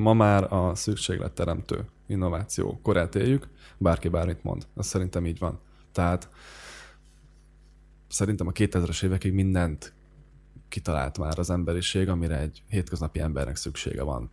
[0.00, 3.48] ma már a szükségletteremtő innováció korát éljük,
[3.78, 4.66] bárki bármit mond.
[4.76, 5.60] Ez szerintem így van.
[5.92, 6.28] Tehát
[8.08, 9.94] szerintem a 2000-es évekig mindent
[10.68, 14.30] kitalált már az emberiség, amire egy hétköznapi embernek szüksége van.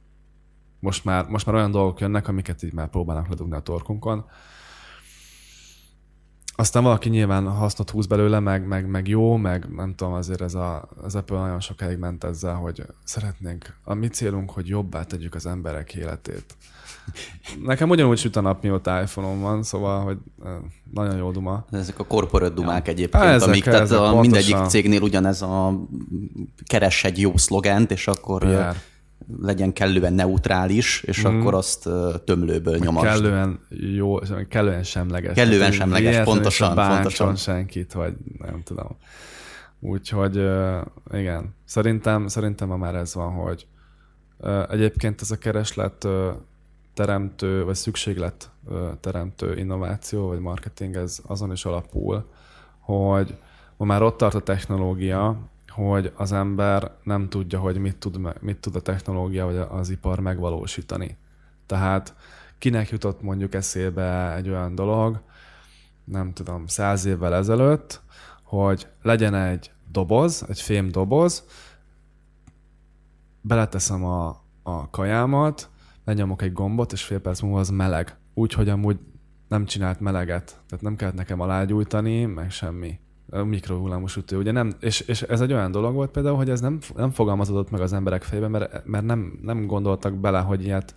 [0.79, 4.25] Most már, most már olyan dolgok jönnek, amiket így már próbálnak ledugni a torkunkon,
[6.59, 10.53] aztán valaki nyilván hasznot húz belőle, meg, meg, meg jó, meg nem tudom, azért ez
[10.53, 15.35] a, az Apple nagyon sokáig ment ezzel, hogy szeretnénk, a mi célunk, hogy jobbá tegyük
[15.35, 16.55] az emberek életét.
[17.63, 20.17] Nekem ugyanúgy süt a nap, mióta iPhone-om van, szóval, hogy
[20.93, 21.65] nagyon jó duma.
[21.71, 22.91] Ezek a corporate dumák ja.
[22.91, 25.79] egyébként, ezek, amik, tehát ezek a mindegyik cégnél ugyanez a
[26.65, 28.75] keres egy jó szlogent, és akkor PR
[29.41, 31.39] legyen kellően neutrális, és mm.
[31.39, 31.89] akkor azt
[32.25, 33.05] tömlőből nyomast.
[33.05, 35.33] Kellően jó, kellően semleges.
[35.33, 36.75] Kellően semleges, pontosan.
[36.75, 37.35] pontosan.
[37.35, 38.97] senkit, vagy nem tudom.
[39.79, 40.35] Úgyhogy
[41.11, 43.67] igen, szerintem, szerintem már ez van, hogy
[44.69, 46.07] egyébként ez a kereslet
[46.93, 48.49] teremtő, vagy szükséglet
[48.99, 52.29] teremtő innováció, vagy marketing, ez azon is alapul,
[52.79, 53.35] hogy
[53.77, 55.37] ma már ott tart a technológia,
[55.77, 60.19] hogy az ember nem tudja, hogy mit tud, mit tud a technológia vagy az ipar
[60.19, 61.17] megvalósítani.
[61.65, 62.15] Tehát
[62.57, 65.21] kinek jutott mondjuk eszébe egy olyan dolog,
[66.03, 68.01] nem tudom, száz évvel ezelőtt,
[68.43, 71.43] hogy legyen egy doboz, egy fém doboz,
[73.41, 75.69] beleteszem a, a kajámat,
[76.05, 78.17] lenyomok egy gombot, és fél perc múlva az meleg.
[78.33, 78.99] Úgyhogy amúgy
[79.47, 80.61] nem csinált meleget.
[80.67, 82.99] Tehát nem kellett nekem alágyújtani, meg semmi
[83.29, 86.79] mikrohullámos ütő, ugye nem, és, és, ez egy olyan dolog volt például, hogy ez nem,
[86.95, 90.95] nem fogalmazódott meg az emberek fejében, mert, mert nem, nem gondoltak bele, hogy ilyet,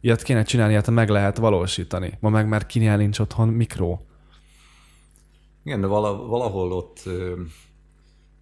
[0.00, 2.16] ilyet kéne csinálni, ilyet meg lehet valósítani.
[2.20, 3.98] Ma meg már kinél nincs otthon mikro.
[5.62, 7.02] Igen, de valahol ott,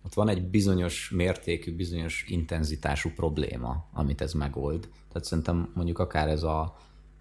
[0.04, 4.88] ott van egy bizonyos mértékű, bizonyos intenzitású probléma, amit ez megold.
[5.08, 6.76] Tehát szerintem mondjuk akár ez a,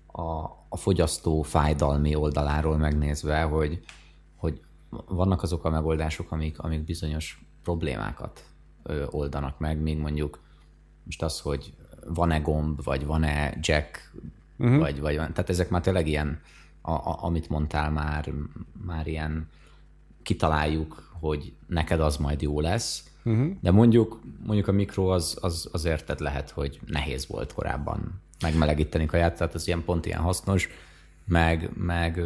[0.05, 0.21] a,
[0.69, 3.79] a fogyasztó fájdalmi oldaláról megnézve, hogy,
[4.35, 4.61] hogy
[5.07, 8.43] vannak azok a megoldások, amik, amik bizonyos problémákat
[9.09, 10.39] oldanak meg, mint mondjuk
[11.03, 11.73] most az, hogy
[12.07, 14.11] van-e gomb, vagy van-e jack,
[14.57, 14.79] uh-huh.
[14.79, 15.15] vagy, vagy.
[15.15, 16.41] Tehát ezek már tényleg ilyen,
[16.81, 18.31] a, a, amit mondtál már,
[18.85, 19.49] már ilyen
[20.23, 23.51] kitaláljuk, hogy neked az majd jó lesz, uh-huh.
[23.61, 29.05] de mondjuk, mondjuk a mikro az, az, az érted lehet, hogy nehéz volt korábban megmelegíteni
[29.05, 30.69] kaját, tehát ez ilyen pont ilyen hasznos,
[31.25, 32.21] meg, meg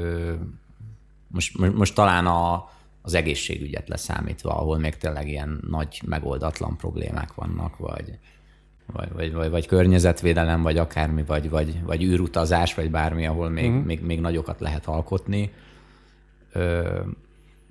[1.30, 2.70] most, most talán a,
[3.02, 8.20] az egészségügyet leszámítva, ahol még tényleg ilyen nagy megoldatlan problémák vannak, vagy,
[8.86, 13.70] vagy, vagy, vagy, vagy környezetvédelem, vagy akármi, vagy, vagy, vagy űrutazás, vagy bármi, ahol még,
[13.70, 13.86] uh-huh.
[13.86, 15.52] még, még nagyokat lehet alkotni.
[16.52, 17.00] Ö,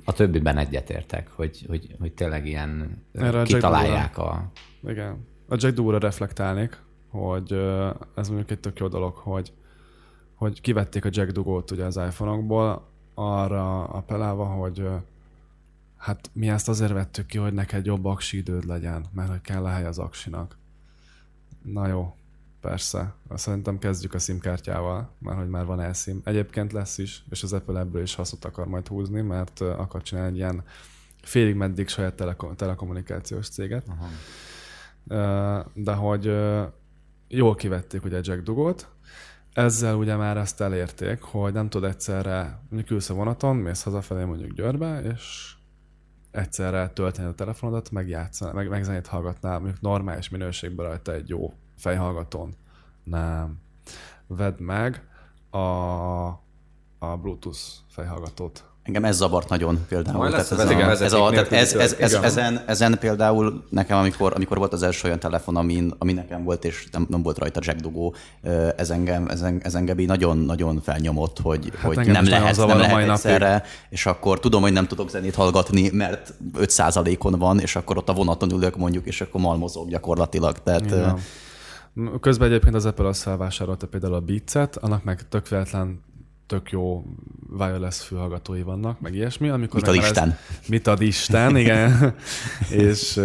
[0.04, 4.30] a többiben egyetértek, hogy, hogy, hogy tényleg ilyen Erre kitalálják a...
[4.30, 4.50] a...
[4.88, 5.26] Igen.
[5.48, 7.52] A Jack Dura reflektálnék, hogy
[8.14, 9.52] ez mondjuk egy tök jó dolog, hogy,
[10.34, 12.88] hogy kivették a Jack Dugót ugye az iPhone-okból,
[13.18, 14.88] arra appellálva, hogy
[15.96, 19.64] hát mi ezt azért vettük ki, hogy neked jobb aksi időd legyen, mert hogy kell
[19.64, 20.56] a hely az aksinak.
[21.62, 22.16] Na jó,
[22.60, 23.14] persze.
[23.34, 26.20] Szerintem kezdjük a SIM-kártyával, mert hogy már van elszim.
[26.24, 30.30] Egyébként lesz is, és az Apple ebből is hasznot akar majd húzni, mert akar csinálni
[30.30, 30.64] egy ilyen
[31.22, 33.86] félig meddig saját telekom- telekommunikációs céget.
[33.88, 34.08] Aha.
[35.74, 36.24] De hogy
[37.28, 38.88] jól kivették ugye Jack Dugót,
[39.58, 44.24] ezzel ugye már ezt elérték, hogy nem tud egyszerre, mondjuk ülsz a vonaton, mész hazafelé
[44.24, 45.54] mondjuk Győrbe, és
[46.30, 51.52] egyszerre tölteni a telefonodat, megjátszani, meg, meg zenét hallgatnál, mondjuk normális minőségben rajta egy jó
[51.76, 52.54] fejhallgatón.
[53.04, 53.60] Nem.
[54.26, 55.08] Vedd meg
[55.50, 55.58] a,
[56.98, 58.67] a Bluetooth fejhallgatót.
[58.88, 60.30] Engem ez zavart nagyon például.
[60.30, 64.58] Tehát ez, a ez, a, tehát ez, ez, ez, ezen, ezen, például nekem, amikor, amikor
[64.58, 67.80] volt az első olyan telefon, amin, ami nekem volt, és nem, nem volt rajta jack
[67.80, 68.14] dugó,
[68.76, 72.90] ez engem, ez, ez engem így nagyon-nagyon felnyomott, hogy, hát hogy nem lehet, nem lehet
[72.92, 73.10] napig.
[73.10, 78.08] egyszerre, és akkor tudom, hogy nem tudok zenét hallgatni, mert 5%-on van, és akkor ott
[78.08, 80.62] a vonaton ülök mondjuk, és akkor malmozok gyakorlatilag.
[80.62, 81.18] Tehát, Igen.
[82.20, 86.06] Közben egyébként az Apple azt felvásárolta például a Beats-et, annak meg tök véletlen
[86.48, 87.04] tök jó
[87.58, 89.48] wireless fülhallgatói vannak, meg ilyesmi.
[89.48, 90.28] Amikor Mit ad Isten?
[90.28, 92.14] Ez, mit ad Isten, igen.
[92.70, 93.20] és,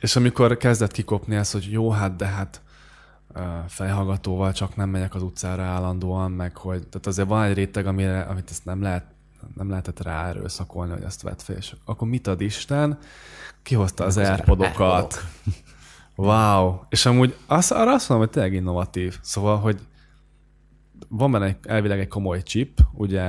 [0.00, 2.62] és amikor kezdett kikopni ez, hogy jó, hát de hát
[3.68, 8.20] fejhallgatóval csak nem megyek az utcára állandóan, meg hogy, tehát azért van egy réteg, amire,
[8.20, 9.04] amit ezt nem lehet
[9.56, 12.98] nem lehetett rá erőszakolni, hogy ezt vett fel, és akkor mit ad Isten?
[13.62, 15.24] Kihozta az Airpodokat.
[16.16, 16.78] Wow.
[16.88, 19.18] És amúgy azt, arra azt mondom, hogy tényleg innovatív.
[19.20, 19.80] Szóval, hogy
[21.16, 23.22] van benne egy, elvileg egy komoly chip, ugye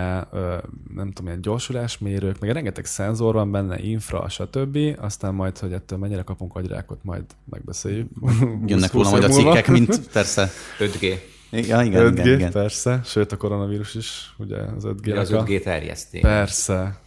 [0.94, 4.78] nem tudom, ilyen gyorsulásmérők, meg rengeteg szenzor van benne, infra, stb.
[5.00, 8.10] Aztán majd, hogy ettől mennyire kapunk agyrákot, majd megbeszéljük.
[8.66, 10.50] jönnek 20 róla majd a cikkek, mint persze.
[10.80, 11.18] 5G.
[11.52, 12.52] Ja, igen, 5G, igen, igen.
[12.52, 13.02] persze.
[13.04, 15.06] Sőt, a koronavírus is, ugye az 5G.
[15.06, 16.20] Ja, az 5G terjeszti.
[16.20, 17.04] Persze.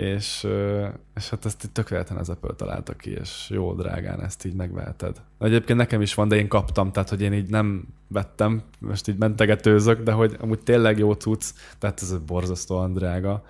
[0.00, 0.46] És,
[1.14, 5.16] és hát ezt tök véletlen az Apple találta ki, és jó drágán ezt így megveheted.
[5.38, 9.16] Egyébként nekem is van, de én kaptam, tehát hogy én így nem vettem, most így
[9.16, 11.44] mentegetőzök, de hogy amúgy tényleg jó cucc,
[11.78, 13.44] tehát ez borzasztóan drága.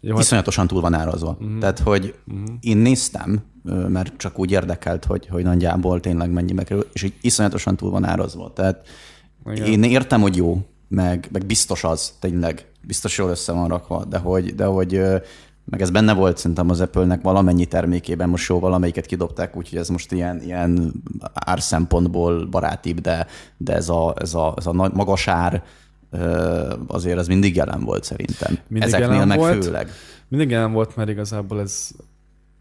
[0.00, 1.36] Jó, hát Iszonyatosan túl van árazva.
[1.40, 1.58] Uh-huh.
[1.58, 2.54] Tehát, hogy uh-huh.
[2.60, 3.42] én néztem,
[3.88, 8.04] mert csak úgy érdekelt, hogy, hogy nagyjából tényleg mennyibe kerül, és így iszonyatosan túl van
[8.04, 8.52] árazva.
[8.52, 8.88] Tehát
[9.46, 9.66] Igen.
[9.66, 14.18] Én értem, hogy jó, meg, meg biztos az, tényleg, biztos jól össze van rakva, de
[14.18, 15.00] hogy, de hogy
[15.64, 19.88] meg ez benne volt szerintem az Apple-nek valamennyi termékében, most jó, valamelyiket kidobták, úgyhogy ez
[19.88, 20.92] most ilyen, ilyen
[21.32, 25.62] ár szempontból barátibb, de, de ez a, ez a, ez a nagy, magas ár,
[26.86, 28.58] azért ez mindig jelen volt szerintem.
[28.68, 29.64] Mindig Ezeknél jelen meg volt.
[29.64, 29.90] főleg.
[30.28, 31.90] Mindig jelen volt, mert igazából ez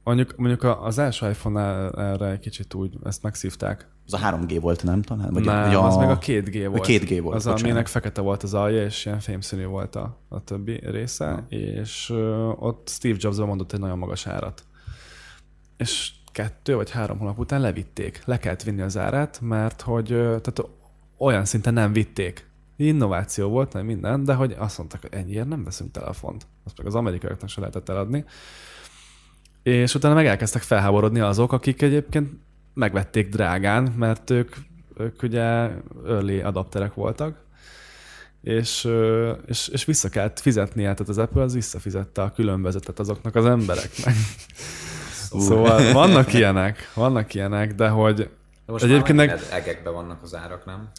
[0.04, 3.88] mondjuk, mondjuk az első iPhone erre egy kicsit úgy, ezt megszívták.
[4.06, 5.34] Az a 3G volt, nem talán?
[5.34, 6.86] Vagy nem, vagy az meg a 2G volt.
[6.88, 7.64] 2G volt, Az, bocsánat.
[7.64, 11.44] aminek fekete volt az alja, és ilyen fémszínű volt a, a többi része, Ha.
[11.50, 14.64] és ö, ott Steve Jobs mondott egy nagyon magas árat.
[15.78, 18.22] És kettő vagy három hónap után levitték.
[18.26, 20.64] Le kellett vinni az árát, mert hogy tehát
[21.18, 22.50] olyan szinten nem vitték.
[22.76, 26.48] Innováció volt, nem minden, de hogy azt mondták, hogy ennyiért nem veszünk telefont.
[26.66, 28.26] Azt meg az amerikaiaknak se lehetett eladni.
[29.64, 32.32] És utána meg elkezdtek felháborodni azok, akik egyébként
[32.74, 34.56] megvették drágán, mert ők,
[34.98, 35.70] ők ugye
[36.08, 37.44] early adapterek voltak,
[38.42, 38.90] és,
[39.46, 44.16] és, és vissza kellett fizetnie, tehát az Apple az visszafizette a különbözetet azoknak az embereknek.
[45.22, 50.36] Szóval vannak ilyenek, vannak ilyenek, de hogy De most Egyébként már meg- egekben vannak az
[50.36, 50.90] árak, nem?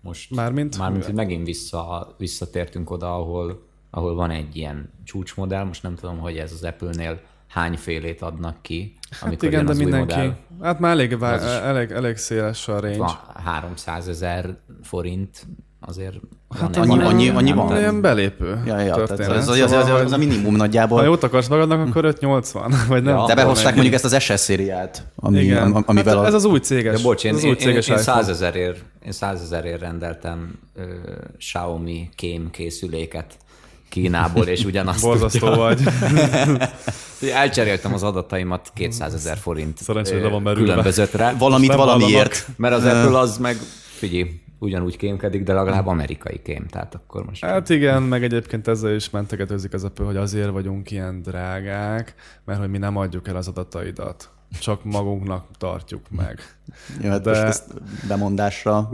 [0.00, 0.78] Most Mármint?
[0.78, 6.18] Mármint, hogy megint vissza, visszatértünk oda, ahol, ahol van egy ilyen csúcsmodell, most nem tudom,
[6.18, 9.84] hogy ez az Apple-nél hány félét adnak ki, hát amikor igen, jön de az új
[9.84, 10.36] mindenki, modell.
[10.62, 12.96] hát már elég, vá- Az is- elég, elég széles a range.
[12.96, 15.46] Van 300 ezer forint,
[15.80, 16.14] azért
[16.60, 17.66] Hát van annyi- annyi- annyi tudom.
[17.66, 17.78] van.
[17.78, 19.36] Ilyen belépő Ja, ja, tehát történet.
[19.36, 21.04] ez, az, az, az, Szóval, az, a minimum ha nagyjából.
[21.04, 23.26] jót akarsz magadnak, akkor 580, vagy nem Ja.
[23.26, 26.44] De behozták mondjuk ezt az SS szériát, ami, Igen, am- amivel hát a, ez az
[26.44, 28.16] új céges, De bocs, én, ez az én, új én, céges én iPhone.
[28.22, 30.82] 100 ezerért, én 100 ezerért rendeltem ö,
[31.38, 33.36] Xiaomi kém készüléket
[33.88, 35.62] Kínából, és ugyanazt Borzasztó tudja.
[35.62, 35.82] vagy.
[37.32, 40.92] Elcseréltem az adataimat 200 ezer forint Szerencsére van merülve.
[41.38, 42.48] valamit valamiért.
[42.56, 43.56] Mert az Apple az meg,
[43.98, 47.44] figyelj, ugyanúgy kémkedik, de legalább amerikai kém, tehát akkor most...
[47.44, 52.14] Hát igen, meg egyébként ezzel is mentegetőzik az Apple, hogy azért vagyunk ilyen drágák,
[52.44, 54.28] mert hogy mi nem adjuk el az adataidat.
[54.60, 56.56] Csak magunknak tartjuk meg.
[57.02, 57.64] Ja, hát De- most ezt
[58.08, 58.90] bemondásra.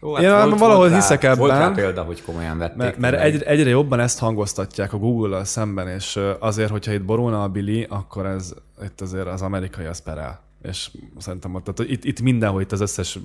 [0.00, 1.74] Jó, Én valahol rá- hiszek Volt rá ebben.
[1.74, 2.76] példa, hogy komolyan vették.
[2.76, 3.34] Mert, mert tényleg.
[3.34, 7.86] egy, egyre jobban ezt hangoztatják a Google-al szemben, és azért, hogyha itt borulna a Billy,
[7.88, 10.40] akkor ez itt azért az amerikai az perel.
[10.62, 13.18] És szerintem ott, tehát itt, itt mindenhol itt az összes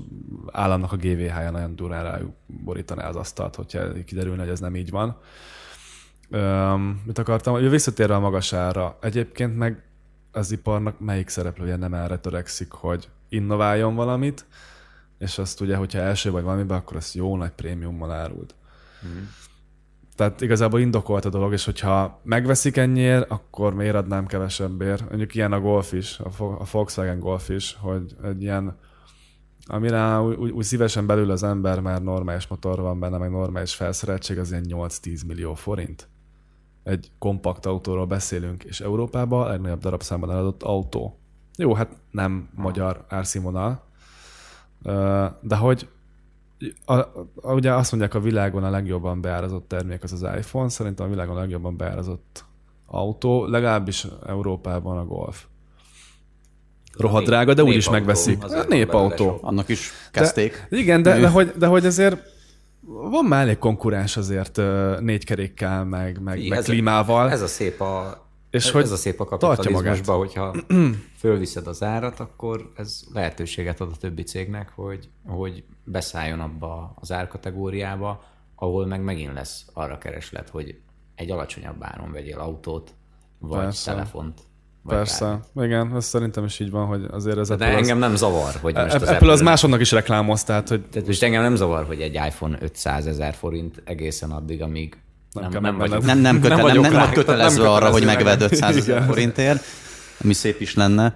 [0.52, 4.90] államnak a GVH-ja nagyon durán rájuk borítaná az asztalt, hogyha kiderülne, hogy ez nem így
[4.90, 5.18] van.
[6.30, 7.54] Öm, mit akartam?
[7.54, 8.98] Ugye visszatérve a magas ára.
[9.02, 9.84] Egyébként meg
[10.32, 14.46] az iparnak melyik szereplője nem erre törekszik, hogy innováljon valamit,
[15.24, 18.56] és azt ugye, hogyha első vagy valamiben, akkor ezt jó nagy prémiummal árult.
[20.16, 25.10] Tehát igazából indokolt a dolog, és hogyha megveszik ennyiért, akkor miért adnám kevesebbért?
[25.10, 28.78] Mondjuk ilyen a Golf is, a Vo- a Volkswagen Golf is, hogy egy ilyen,
[29.66, 34.38] amire úgy, úgy, szívesen belül az ember, mert normális motor van benne, meg normális felszereltség,
[34.38, 36.08] az ilyen 8-10 millió forint.
[36.84, 41.20] Egy kompakt autóról beszélünk, és Európában a legnagyobb darabszámban eladott autó.
[41.58, 43.84] Jó, hát nem magyar árszínvonal,
[45.42, 45.88] de hogy
[46.86, 51.06] a, a, ugye azt mondják, a világon a legjobban beárazott termék az az iPhone, szerintem
[51.06, 52.46] a világon a legjobban beárazott
[52.86, 55.46] autó, legalábbis Európában a Golf.
[56.98, 58.44] Rohadt drága, de úgyis Népautó, megveszik.
[58.44, 59.40] azért van Népautó.
[59.42, 60.68] Annak is kezdték.
[60.70, 62.18] De, igen, de, de, hogy, de hogy azért
[62.86, 67.32] van már elég konkurens azért ö, négy kerékkel, meg, meg, meg ez, klímával.
[67.32, 68.23] Ez a szép a,
[68.54, 70.56] És ez, hogy ez a szép a kapitalizmusban, hogyha
[71.22, 77.12] fölviszed az árat, akkor ez lehetőséget ad a többi cégnek, hogy, hogy beszálljon abba az
[77.12, 78.24] árkategóriába,
[78.56, 80.80] ahol meg megint lesz arra kereslet, hogy
[81.16, 82.94] egy alacsonyabb áron vegyél autót,
[83.40, 83.92] vagy Persze.
[83.92, 84.42] telefont.
[84.82, 85.26] Vagy Persze.
[85.26, 85.46] bármit.
[85.56, 88.56] Igen, ez szerintem is így van, hogy azért ez De Apple az, engem nem zavar,
[88.62, 91.56] hogy most az Apple, Apple az másodnak is reklámoz, tehát hogy Tehát most engem nem
[91.56, 94.98] zavar, hogy egy iPhone 500 ezer forint egészen addig, amíg
[95.34, 97.12] nem, nem, nem vagyok, Nem, nem, köte, nem, nem, nem rá.
[97.12, 98.52] kötelező nem arra, hogy kötelező megvedd meg.
[98.52, 99.64] 500 ezer forintért,
[100.24, 101.16] ami szép is lenne.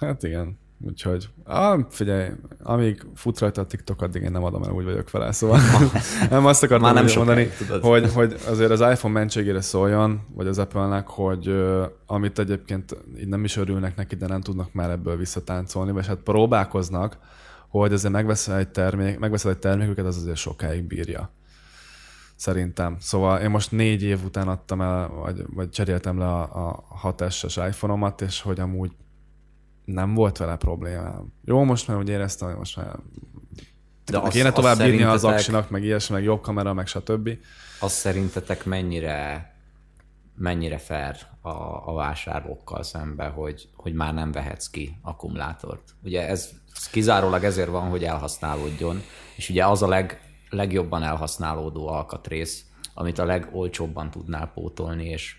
[0.00, 0.60] Hát igen.
[0.86, 2.30] Úgyhogy, ah, figyelj,
[2.62, 5.60] amíg fut rajta a TikTok, addig én nem adom el, úgy vagyok vele, szóval
[6.30, 7.82] nem azt akartam Már nem nem mondani, sokáig, tudod.
[7.82, 11.64] hogy, hogy azért az iPhone mentségére szóljon, vagy az Apple-nek, hogy
[12.06, 16.16] amit egyébként így nem is örülnek neki, de nem tudnak már ebből visszatáncolni, vagy hát
[16.16, 17.18] próbálkoznak,
[17.68, 21.30] hogy azért megveszel egy termék, megveszel egy terméküket, az azért sokáig bírja.
[22.42, 22.96] Szerintem.
[23.00, 27.66] Szóval én most négy év után adtam el, vagy, vagy cseréltem le a, a 6S-es
[27.68, 28.90] iPhone-omat, és hogy amúgy
[29.84, 31.32] nem volt vele problémám.
[31.44, 32.86] Jó, most már úgy éreztem, hogy most már
[34.04, 36.72] De azt, azt- kéne azt tovább bírni az szerintetek- aksinak, meg ilyesmi, meg jobb kamera,
[36.72, 37.30] meg stb.
[37.80, 39.50] Az szerintetek mennyire
[40.34, 41.48] mennyire fair a,
[41.88, 45.94] a vásárlókkal szembe, hogy, hogy már nem vehetsz ki akkumulátort.
[46.04, 49.00] Ugye ez, ez kizárólag ezért van, hogy elhasználódjon,
[49.36, 50.20] és ugye az a leg,
[50.52, 55.36] legjobban elhasználódó alkatrész, amit a legolcsóbban tudnál pótolni, és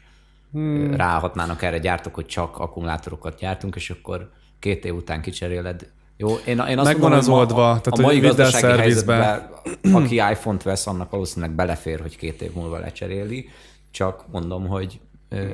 [0.51, 0.95] hmm.
[0.95, 5.91] ráhatnának erre gyártok, hogy csak akkumulátorokat gyártunk, és akkor két év után kicseréled.
[6.17, 9.49] Jó, én, én azt Megvan mondom, az ma- oldva, a, tehát, a mai gazdasági helyzetben,
[9.93, 13.49] aki iPhone-t vesz, annak valószínűleg belefér, hogy két év múlva lecseréli,
[13.91, 14.99] csak mondom, hogy
[15.29, 15.45] ö,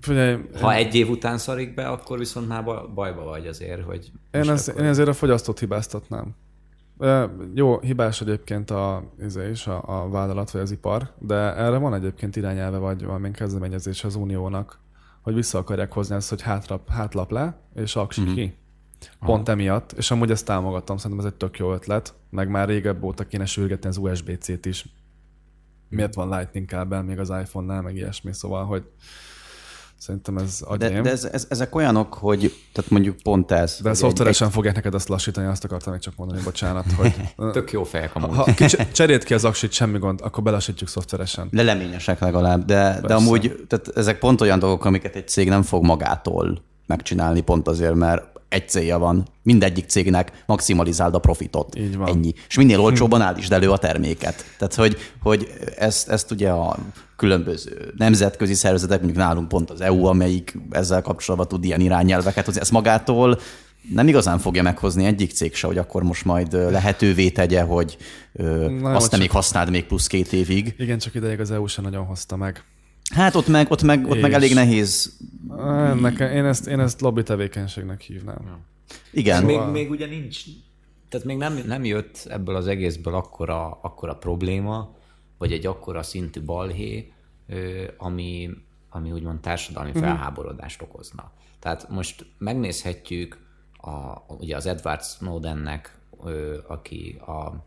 [0.00, 4.10] Figyelj, ha egy év után szarik be, akkor viszont már ba- bajba vagy azért, hogy
[4.30, 6.34] Én, ez, akkor- én ezért a fogyasztót hibáztatnám.
[7.54, 11.94] Jó, hibás egyébként a, izé is, a, a vállalat vagy az ipar, de erre van
[11.94, 14.80] egyébként irányelve vagy valamilyen kezdeményezés az Uniónak,
[15.22, 18.34] hogy vissza akarják hozni ezt, hogy hátrap, hátlap le, és aksi mm-hmm.
[18.34, 18.56] ki.
[19.20, 23.02] Pont emiatt, és amúgy ezt támogattam, szerintem ez egy tök jó ötlet, meg már régebb
[23.02, 24.86] óta kéne sürgetni az USB-C-t is.
[25.88, 28.84] Miért van Lightning kábel még az iPhone-nál, meg ilyesmi, szóval, hogy
[29.98, 30.92] szerintem ez agyém.
[30.94, 33.78] De, de ez, ez, ezek olyanok, hogy tehát mondjuk pont ez.
[33.82, 37.14] De szoftveresen fogják neked azt lassítani, azt akartam még csak mondani, bocsánat, hogy
[37.52, 38.36] tök jó fejek amúgy.
[38.36, 41.48] ha cseréld ki az aksit, semmi gond, akkor belassítjuk szoftveresen.
[41.50, 45.84] leleményesek legalább, de, de amúgy tehát ezek pont olyan dolgok, amiket egy cég nem fog
[45.84, 51.78] magától megcsinálni, pont azért, mert egy célja van, mindegyik cégnek maximalizáld a profitot.
[51.78, 52.08] Így van.
[52.08, 52.32] Ennyi.
[52.48, 54.44] És minél olcsóbban állítsd elő a terméket.
[54.58, 56.76] Tehát, hogy, hogy ezt, ezt ugye a
[57.16, 62.60] különböző nemzetközi szervezetek, mondjuk nálunk pont az EU, amelyik ezzel kapcsolatban tud ilyen irányelveket hozni,
[62.60, 63.38] ezt magától
[63.94, 67.96] nem igazán fogja meghozni egyik cég se, hogy akkor most majd lehetővé tegye, hogy
[68.32, 70.74] ö, azt te még használd még plusz két évig.
[70.78, 72.64] Igen, csak ideig az EU sem nagyon hozta meg.
[73.14, 75.18] Hát ott meg, ott meg, ott meg elég nehéz.
[76.00, 78.64] Nekem, én, ezt, én ezt lobby tevékenységnek hívnám.
[79.12, 79.44] Igen.
[79.44, 80.42] még, még ugye nincs,
[81.08, 84.96] tehát még nem, nem jött ebből az egészből akkora, akkora probléma,
[85.38, 87.12] vagy egy akkora szintű balhé,
[87.96, 88.50] ami,
[88.90, 91.32] ami úgymond társadalmi felháborodást okozna.
[91.58, 93.38] Tehát most megnézhetjük
[93.72, 95.98] a, ugye az Edward Snowdennek,
[96.66, 97.64] aki a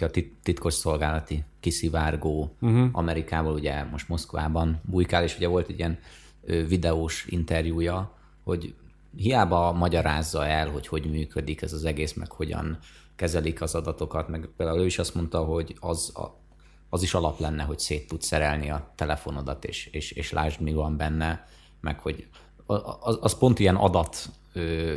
[0.00, 2.88] a tit- titkos szolgálati kiszivárgó uh-huh.
[2.92, 5.98] Amerikával, ugye most Moszkvában bujkál, és ugye volt egy ilyen
[6.46, 8.12] videós interjúja,
[8.44, 8.74] hogy
[9.16, 12.78] hiába magyarázza el, hogy hogy működik ez az egész, meg hogyan
[13.16, 16.36] kezelik az adatokat, meg például ő is azt mondta, hogy az, a,
[16.88, 20.72] az is alap lenne, hogy szét tud szerelni a telefonodat, és, és, és lásd, mi
[20.72, 21.48] van benne,
[21.80, 22.26] meg hogy
[22.66, 24.28] az, az pont ilyen adat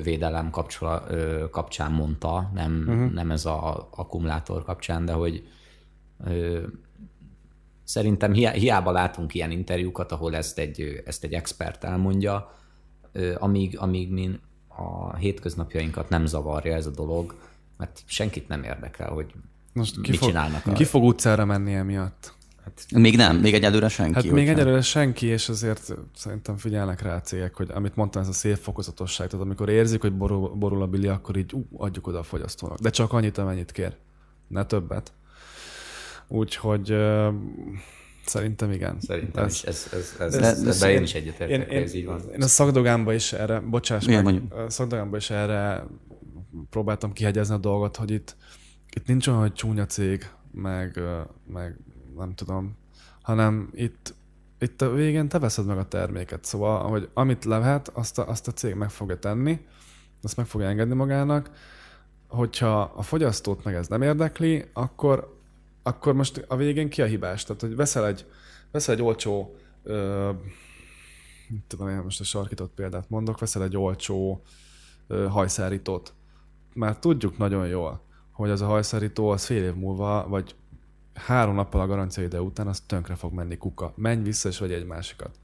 [0.03, 3.11] védelem kapcsol, ö, kapcsán mondta, nem, uh-huh.
[3.11, 5.47] nem ez a akkumulátor kapcsán, de hogy
[6.25, 6.61] ö,
[7.83, 12.53] szerintem hi- hiába látunk ilyen interjúkat, ahol ezt egy, ezt egy expert elmondja,
[13.11, 17.35] ö, amíg, amíg mi a hétköznapjainkat nem zavarja ez a dolog,
[17.77, 19.33] mert senkit nem érdekel, hogy
[19.73, 20.65] Most ki, mit fog, csinálnak.
[20.65, 22.33] a- ki fog utcára menni emiatt?
[22.95, 24.13] Még nem, még egyelőre senki.
[24.13, 28.27] Hát még egyelőre senki, és azért szerintem figyelnek rá a cégek, hogy amit mondtam, ez
[28.27, 32.07] a szép fokozatosság, tehát amikor érzik, hogy borul, borul a bili, akkor így ú, adjuk
[32.07, 32.79] oda a fogyasztónak.
[32.79, 33.95] De csak annyit, amennyit kér.
[34.47, 35.13] Ne többet.
[36.27, 37.33] Úgyhogy uh,
[38.25, 38.97] szerintem igen.
[38.99, 41.83] Szerintem Ez- is ez, ez, ez, ez, de ebben én én- is Én, egyetértek, én,
[41.83, 42.21] ez így van.
[42.33, 44.53] én a szakdogámban is erre, bocsáss Igen, meg, mondjuk.
[44.59, 45.85] a szakdogámban is erre
[46.69, 48.35] próbáltam kihegyezni a dolgot, hogy itt,
[48.95, 50.99] itt nincs olyan, hogy csúnya cég, meg,
[51.47, 51.77] meg
[52.19, 52.77] nem tudom,
[53.21, 54.13] hanem itt,
[54.59, 56.45] itt a végén te veszed meg a terméket.
[56.45, 59.65] Szóval, hogy amit lehet, azt a, azt a cég meg fogja tenni,
[60.21, 61.51] azt meg fogja engedni magának.
[62.27, 65.37] Hogyha a fogyasztót meg ez nem érdekli, akkor,
[65.83, 67.43] akkor most a végén ki a hibás?
[67.43, 68.25] Tehát, hogy veszel egy,
[68.71, 70.29] veszel egy olcsó, ö,
[71.67, 74.41] tudom én most a sarkított példát mondok, veszel egy olcsó
[75.07, 76.13] ö, hajszárítót.
[76.73, 78.01] Már tudjuk nagyon jól,
[78.39, 80.55] hogy az a hajszárító az fél év múlva, vagy
[81.13, 83.93] három nappal a garancia ide után, az tönkre fog menni kuka.
[83.95, 85.39] Menj vissza, és vagy egy másikat.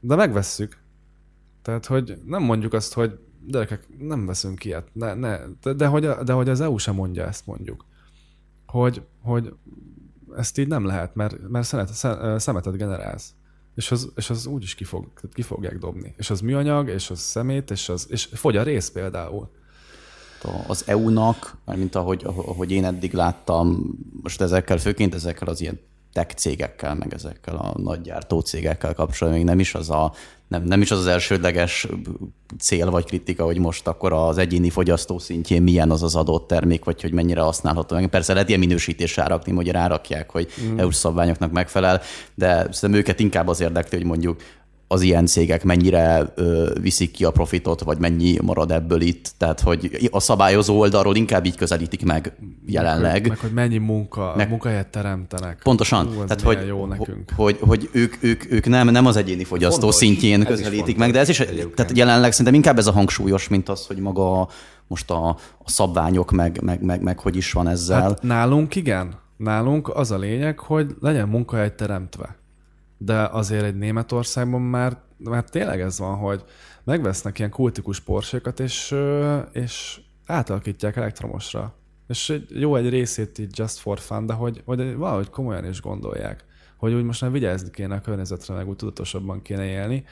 [0.00, 0.82] De megvesszük.
[1.62, 4.88] Tehát, hogy nem mondjuk azt, hogy gyerekek, nem veszünk ilyet.
[4.92, 5.38] Ne, ne.
[5.62, 7.84] De, de, hogy, de hogy az EU sem mondja ezt, mondjuk.
[8.66, 9.54] Hogy, hogy
[10.36, 11.88] ezt így nem lehet, mert, mert szemet,
[12.40, 13.34] szemetet generálsz.
[13.74, 16.14] És az, és az úgyis ki, fog, ki fogják dobni.
[16.16, 19.50] És az műanyag, és az szemét, és, az, és fogy a rész például
[20.66, 25.80] az EU-nak, mint ahogy, ahogy én eddig láttam, most ezekkel, főként ezekkel az ilyen
[26.12, 30.12] tech cégekkel, meg ezekkel a nagy gyártó cégekkel kapcsolatban még nem is az a
[30.48, 31.86] nem, nem is az az elsődleges
[32.58, 36.84] cél vagy kritika, hogy most akkor az egyéni fogyasztó szintjén milyen az az adott termék,
[36.84, 38.06] vagy hogy mennyire használható.
[38.06, 40.78] Persze lehet ilyen minősítésre rárakni, hogy rárakják, hogy mm.
[40.78, 42.00] EU-s szabványoknak megfelel,
[42.34, 44.40] de szerintem őket inkább az érdekli, hogy mondjuk
[44.88, 49.32] az ilyen cégek mennyire ö, viszik ki a profitot, vagy mennyi marad ebből itt.
[49.36, 52.32] Tehát, hogy a szabályozó oldalról inkább így közelítik meg
[52.66, 53.12] jelenleg.
[53.12, 55.60] Meg, meg hogy mennyi munka, meg, munkahelyet teremtenek.
[55.62, 56.06] Pontosan.
[56.06, 57.30] Hú, Tehát, hogy, jó nekünk.
[57.36, 59.98] hogy, hogy ők, ők, ők nem, nem az egyéni fogyasztó fontos.
[59.98, 61.74] szintjén ez közelítik meg, de ez is, egyébként.
[61.74, 64.48] tehát jelenleg szerintem inkább ez a hangsúlyos, mint az, hogy maga
[64.86, 65.28] most a,
[65.58, 68.00] a szabványok, meg, meg, meg, meg hogy is van ezzel.
[68.00, 69.22] Hát nálunk igen.
[69.36, 72.36] Nálunk az a lényeg, hogy legyen munkahely teremtve
[73.04, 76.44] de azért egy Németországban már, már tényleg ez van, hogy
[76.84, 78.94] megvesznek ilyen kultikus porsékat, és,
[79.52, 81.74] és átalakítják elektromosra.
[82.08, 85.80] És egy, jó egy részét így just for fun, de hogy, hogy valahogy komolyan is
[85.80, 86.44] gondolják,
[86.76, 90.04] hogy úgy most nem vigyázni kéne a környezetre, meg úgy tudatosabban kéne élni.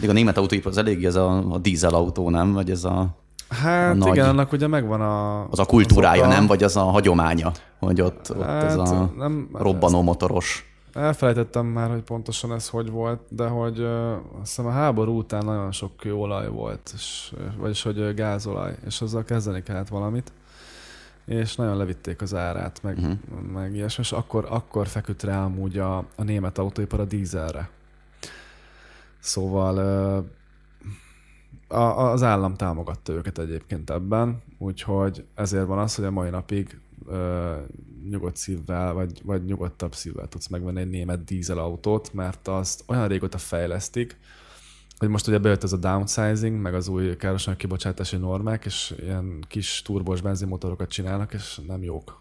[0.00, 2.52] De a német autóipar az elég ez a, a dízel autó, nem?
[2.52, 5.48] Vagy ez a Hát a nagy, igen, annak ugye megvan a...
[5.48, 6.28] Az a kultúrája, a...
[6.28, 6.46] nem?
[6.46, 10.73] Vagy az a hagyománya, hogy ott, ott hát, ez a nem, robbanó motoros.
[10.94, 15.44] Elfelejtettem már, hogy pontosan ez hogy volt, de hogy uh, azt hiszem a háború után
[15.44, 20.32] nagyon sok kőolaj volt, és, vagyis hogy gázolaj, és azzal kezdeni kellett valamit,
[21.24, 23.40] és nagyon levitték az árát, meg, uh-huh.
[23.52, 27.70] meg ilyesmi, és akkor, akkor feküdt rá amúgy a, a német autóipar a dízelre.
[29.18, 29.76] Szóval
[31.68, 36.30] uh, a, az állam támogatta őket egyébként ebben, úgyhogy ezért van az, hogy a mai
[36.30, 36.80] napig
[38.10, 43.38] nyugodt szívvel, vagy, vagy nyugodtabb szívvel tudsz megvenni egy német dízelautót, mert azt olyan régóta
[43.38, 44.18] fejlesztik,
[44.98, 49.44] hogy most ugye bejött ez a downsizing, meg az új károsanyag kibocsátási normák, és ilyen
[49.48, 52.20] kis turbos benzinmotorokat csinálnak, és nem jók.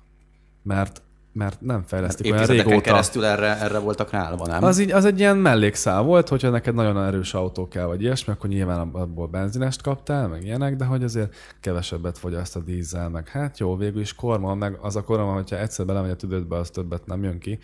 [0.63, 1.01] Mert
[1.34, 2.81] mert nem fejlesztik olyan régóta.
[2.81, 4.63] keresztül erre, erre voltak ráállva, nem?
[4.63, 8.34] Az, így, az egy ilyen mellékszál volt, hogyha neked nagyon erős autó kell, vagy ilyesmi,
[8.34, 13.27] akkor nyilván abból benzinest kaptál, meg ilyenek, de hogy azért kevesebbet fogyaszt a dízel, meg
[13.27, 16.69] hát jó, végül is korma, meg az a korma, hogyha egyszer belemegy a tüdődbe, az
[16.69, 17.59] többet nem jön ki,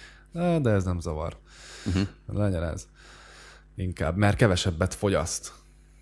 [0.61, 1.37] de ez nem zavar.
[1.85, 2.07] Uh-huh.
[2.33, 2.87] Legyen ez.
[3.75, 5.51] Inkább, mert kevesebbet fogyaszt.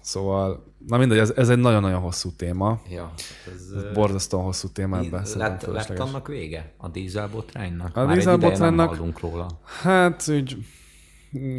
[0.08, 2.80] Szóval, na mindegy, ez, ez egy nagyon-nagyon hosszú téma.
[2.90, 3.14] Ja,
[3.56, 5.62] ez, ez borzasztóan hosszú témát beszélünk.
[5.62, 6.72] Lett, lett annak vége?
[6.78, 7.98] A dízelbotránynak?
[7.98, 9.48] A dízelbotránynak, róla.
[9.82, 10.58] Hát, úgy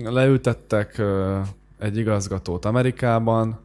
[0.04, 1.02] leültettek
[1.78, 3.60] egy igazgatót Amerikában,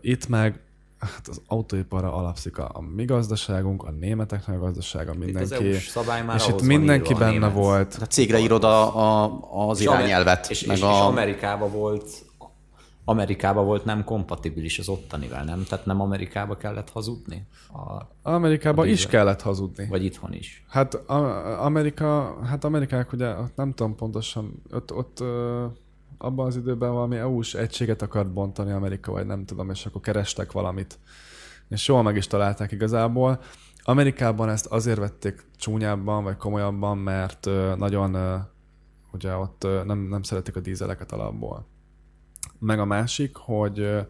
[0.00, 0.60] itt meg
[0.98, 5.68] hát az autóiparra alapszik a, a mi gazdaságunk, a németeknek a gazdasága, mindenki.
[5.68, 7.98] Itt szabály már és itt mindenki benne volt.
[8.00, 10.50] A cégre írod a, a, az irányelvet.
[10.50, 10.86] És, meg és, a...
[10.86, 12.25] és Amerikában volt
[13.08, 15.64] Amerikába volt nem kompatibilis az ottanivel, nem?
[15.68, 17.46] Tehát nem Amerikába kellett hazudni?
[17.72, 19.86] A, Amerikába a is kellett hazudni.
[19.88, 20.64] Vagy itthon is?
[20.68, 25.20] Hát a, Amerika, hát Amerikák ugye, nem tudom pontosan, ott, ott
[26.18, 30.52] abban az időben valami EU-s egységet akart bontani Amerika, vagy nem tudom, és akkor kerestek
[30.52, 30.98] valamit.
[31.68, 33.40] És jól meg is találták igazából.
[33.82, 38.42] Amerikában ezt azért vették csúnyábban, vagy komolyabban, mert nagyon
[39.12, 41.66] ugye ott nem, nem szeretik a dízeleket alapból
[42.58, 44.06] meg a másik, hogy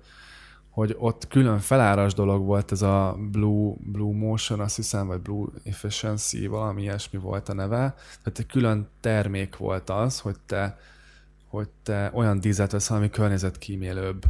[0.76, 5.46] hogy ott külön feláras dolog volt ez a Blue, Blue Motion, azt hiszem, vagy Blue
[5.64, 7.94] Efficiency, valami ilyesmi volt a neve.
[8.22, 10.78] Tehát egy külön termék volt az, hogy te,
[11.48, 14.20] hogy te olyan dízet veszel, ami környezetkímélőbb.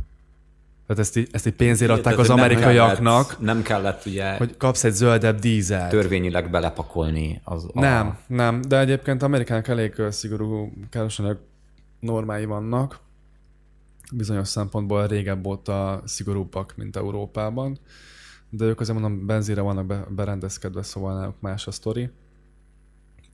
[0.86, 3.26] Tehát ezt, így, ezt így pénzért adták az amerikaiaknak.
[3.26, 4.36] Nem kellett, nem kellett ugye...
[4.36, 5.90] Hogy kapsz egy zöldebb dízelt.
[5.90, 7.40] Törvényileg belepakolni.
[7.44, 7.80] Az, a...
[7.80, 11.38] Nem, nem, de egyébként Amerikának elég szigorú károsanyag
[12.00, 13.04] normái vannak,
[14.12, 17.78] bizonyos szempontból régebb óta szigorúbbak, mint Európában,
[18.50, 22.10] de ők azért mondom, benzínre vannak be, berendezkedve, szóval náluk más a sztori.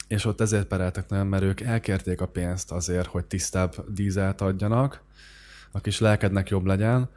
[0.09, 5.03] És ott ezért pereltek nagyon, mert ők elkérték a pénzt azért, hogy tisztább dízelt adjanak,
[5.73, 7.11] a kis lelkednek jobb legyen,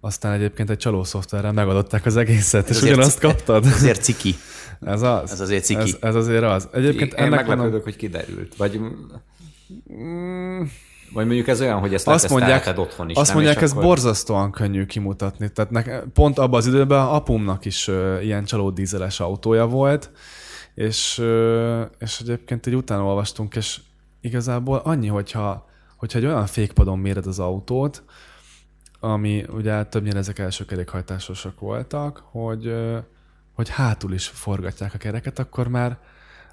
[0.00, 3.64] aztán egyébként egy csaló szoftverrel megadották az egészet, ez és ugyanazt ci- kaptad?
[3.64, 4.34] Ez azért ciki.
[4.80, 5.30] Ez az.
[5.30, 5.80] Ez azért ciki.
[5.80, 6.68] Ez, ez azért az.
[6.72, 8.56] Egyébként Én ennek meglepődök, mondom, hogy kiderült.
[8.56, 8.80] Vagy,
[11.12, 13.16] vagy mondjuk ez olyan, hogy ezt azt mondják, otthon is.
[13.16, 13.36] azt nem?
[13.36, 13.82] mondják ez akkor...
[13.82, 15.52] borzasztóan könnyű kimutatni.
[15.52, 20.10] Tehát nek, pont abban az időben apumnak is ö, ilyen csalódízeles autója volt,
[20.74, 23.80] és, ö, és egyébként egy utána olvastunk, és
[24.20, 28.02] igazából annyi, hogyha, hogyha egy olyan fékpadon méred az autót,
[29.00, 32.98] ami ugye többnyire ezek első kerékhajtásosak voltak, hogy, ö,
[33.52, 35.98] hogy hátul is forgatják a kereket, akkor már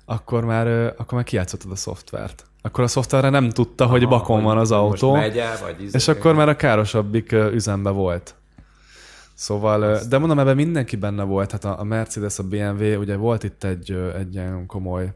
[0.10, 2.46] akkor már, akkor már kijátszottad a szoftvert.
[2.68, 5.14] Akkor a szoftverre nem tudta, hogy Aha, bakon van az autó.
[5.14, 8.36] Megy el, vagy izé- És akkor már a károsabbik üzembe volt.
[9.34, 13.44] Szóval, ö, de mondom, ebben mindenki benne volt, hát a Mercedes, a BMW, ugye volt
[13.44, 15.14] itt egy, egy ilyen komoly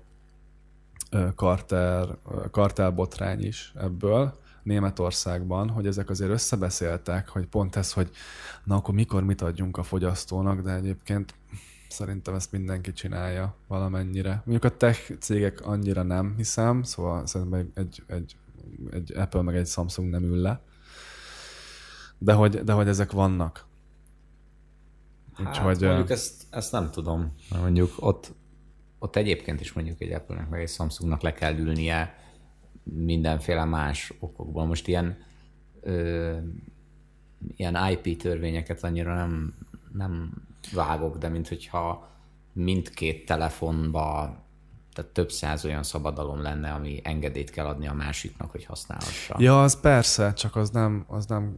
[1.36, 2.08] karter,
[2.52, 4.34] kartelbotrány is ebből
[4.64, 8.10] Németországban, hogy ezek azért összebeszéltek, hogy pont ez, hogy
[8.64, 11.34] na akkor mikor mit adjunk a fogyasztónak, de egyébként
[11.92, 14.42] szerintem ezt mindenki csinálja valamennyire.
[14.46, 18.36] Mondjuk a tech cégek annyira nem hiszem, szóval szerintem egy, egy, egy,
[18.92, 20.62] egy Apple meg egy Samsung nem ül le.
[22.18, 23.66] De hogy, de hogy ezek vannak.
[25.34, 27.36] Hát, Úgyhogy, mondjuk ezt, ezt nem tudom.
[27.60, 28.34] Mondjuk ott,
[29.00, 32.16] ott egyébként is mondjuk egy Apple-nek meg egy Samsungnak le kell ülnie
[32.84, 34.66] mindenféle más okokból.
[34.66, 35.18] Most ilyen
[35.82, 36.38] ö,
[37.56, 39.56] ilyen IP törvényeket annyira nem,
[39.94, 40.34] nem
[40.74, 42.10] vágok, de mint hogyha
[42.54, 44.40] mindkét telefonba
[44.94, 49.36] tehát több száz olyan szabadalom lenne, ami engedélyt kell adni a másiknak, hogy használhassa.
[49.40, 51.58] Ja, az persze, csak az nem, az nem,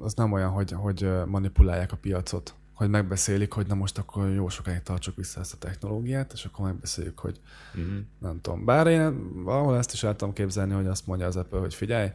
[0.00, 2.54] az nem olyan, hogy, hogy manipulálják a piacot.
[2.74, 6.64] Hogy megbeszélik, hogy na most akkor jó sokáig tartsuk vissza ezt a technológiát, és akkor
[6.64, 7.40] megbeszéljük, hogy
[7.74, 7.96] Uh-huh.
[8.18, 8.64] nem tudom.
[8.64, 12.08] Bár én valahol ezt is el tudom képzelni, hogy azt mondja az Apple, hogy figyelj,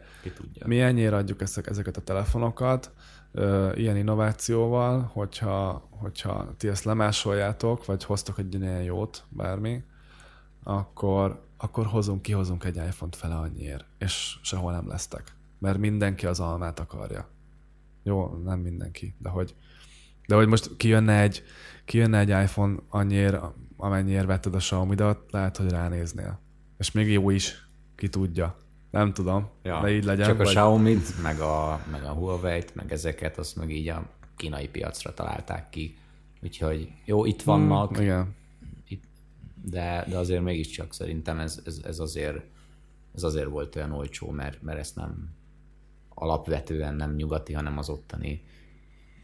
[0.66, 2.91] mi ennyire adjuk ezek, ezeket a telefonokat,
[3.32, 9.84] ö, ilyen innovációval, hogyha, hogyha ti ezt lemásoljátok, vagy hoztok egy ilyen jót, bármi,
[10.64, 15.36] akkor, akkor hozunk, kihozunk egy iPhone-t fele annyiért, és sehol nem lesztek.
[15.60, 17.28] Mert mindenki az almát akarja.
[18.04, 19.56] Jó, nem mindenki, de hogy,
[20.28, 21.44] de hogy most kijönne egy,
[21.86, 23.38] kijönne egy iPhone annyiért,
[23.78, 24.96] amennyiért vetted a xiaomi
[25.30, 26.40] lehet, hogy ránéznél.
[26.78, 28.58] És még jó is, ki tudja.
[28.92, 30.28] Nem tudom, ja, de így legyen.
[30.28, 30.48] Csak a vagy...
[30.48, 35.70] xiaomi meg a, meg a Huawei-t, meg ezeket, azt meg így a kínai piacra találták
[35.70, 35.98] ki.
[36.44, 38.36] Úgyhogy jó, itt vannak, Mm, igen.
[38.88, 39.04] itt,
[39.64, 42.44] de, de azért mégiscsak szerintem ez, ez, ez, azért,
[43.16, 45.30] ez azért volt olyan olcsó, mert, mert ezt nem
[46.10, 48.44] alapvetően nem nyugati, hanem az ottani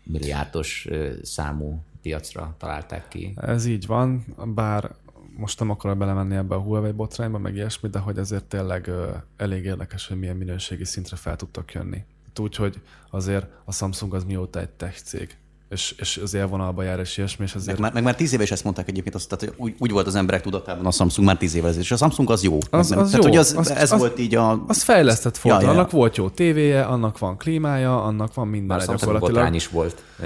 [0.03, 0.88] milliárdos
[1.22, 3.34] számú piacra találták ki.
[3.36, 4.95] Ez így van, bár
[5.38, 8.91] most nem akarok belemenni ebbe a Huawei botrányba, meg ilyesmi, de hogy azért tényleg
[9.38, 12.03] elég érdekes, hogy milyen minőségi szintre fel tudtak jönni.
[12.39, 15.38] Úgyhogy azért a Samsung az mióta egy tech cég,
[15.70, 18.43] és, és az élvonalba jár, és ilyesmi, és Meg azért már, meg már tíz éve
[18.43, 21.28] is ezt mondták egyébként, azt, tehát, hogy úgy, úgy, volt az emberek tudatában a Samsung
[21.28, 22.57] már tíz ezelőtt, és a Samsung az jó.
[22.70, 23.30] Az- nem, az tehát, jó.
[23.30, 24.63] hogy az, Az- ez az- volt így a...
[24.68, 25.80] az fejlesztett volt, Ja, ja, ja.
[25.80, 29.20] annak volt jó tévéje, annak van klímája, annak van minden Már gyakorlatilag.
[29.20, 30.03] botrány is volt.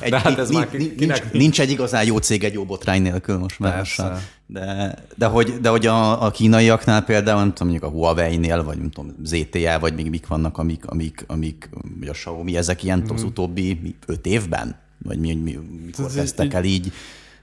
[0.00, 2.52] Egy, De hát ez nincs, már ki- nincs, kinek- nincs, egy igazán jó cég egy
[2.52, 3.74] jó botrány nélkül most már.
[3.74, 4.22] Persze.
[4.46, 8.78] De, de, hogy, de hogy a, a kínaiaknál például, nem tudom, mondjuk a Huawei-nél, vagy
[8.78, 12.98] nem tudom, ZTE, vagy még mik vannak, amik, amik, amik vagy a Xiaomi, ezek ilyen
[12.98, 13.14] mm.
[13.14, 14.76] az utóbbi öt évben?
[15.02, 16.92] Vagy mi, mi, mikor kezdtek el így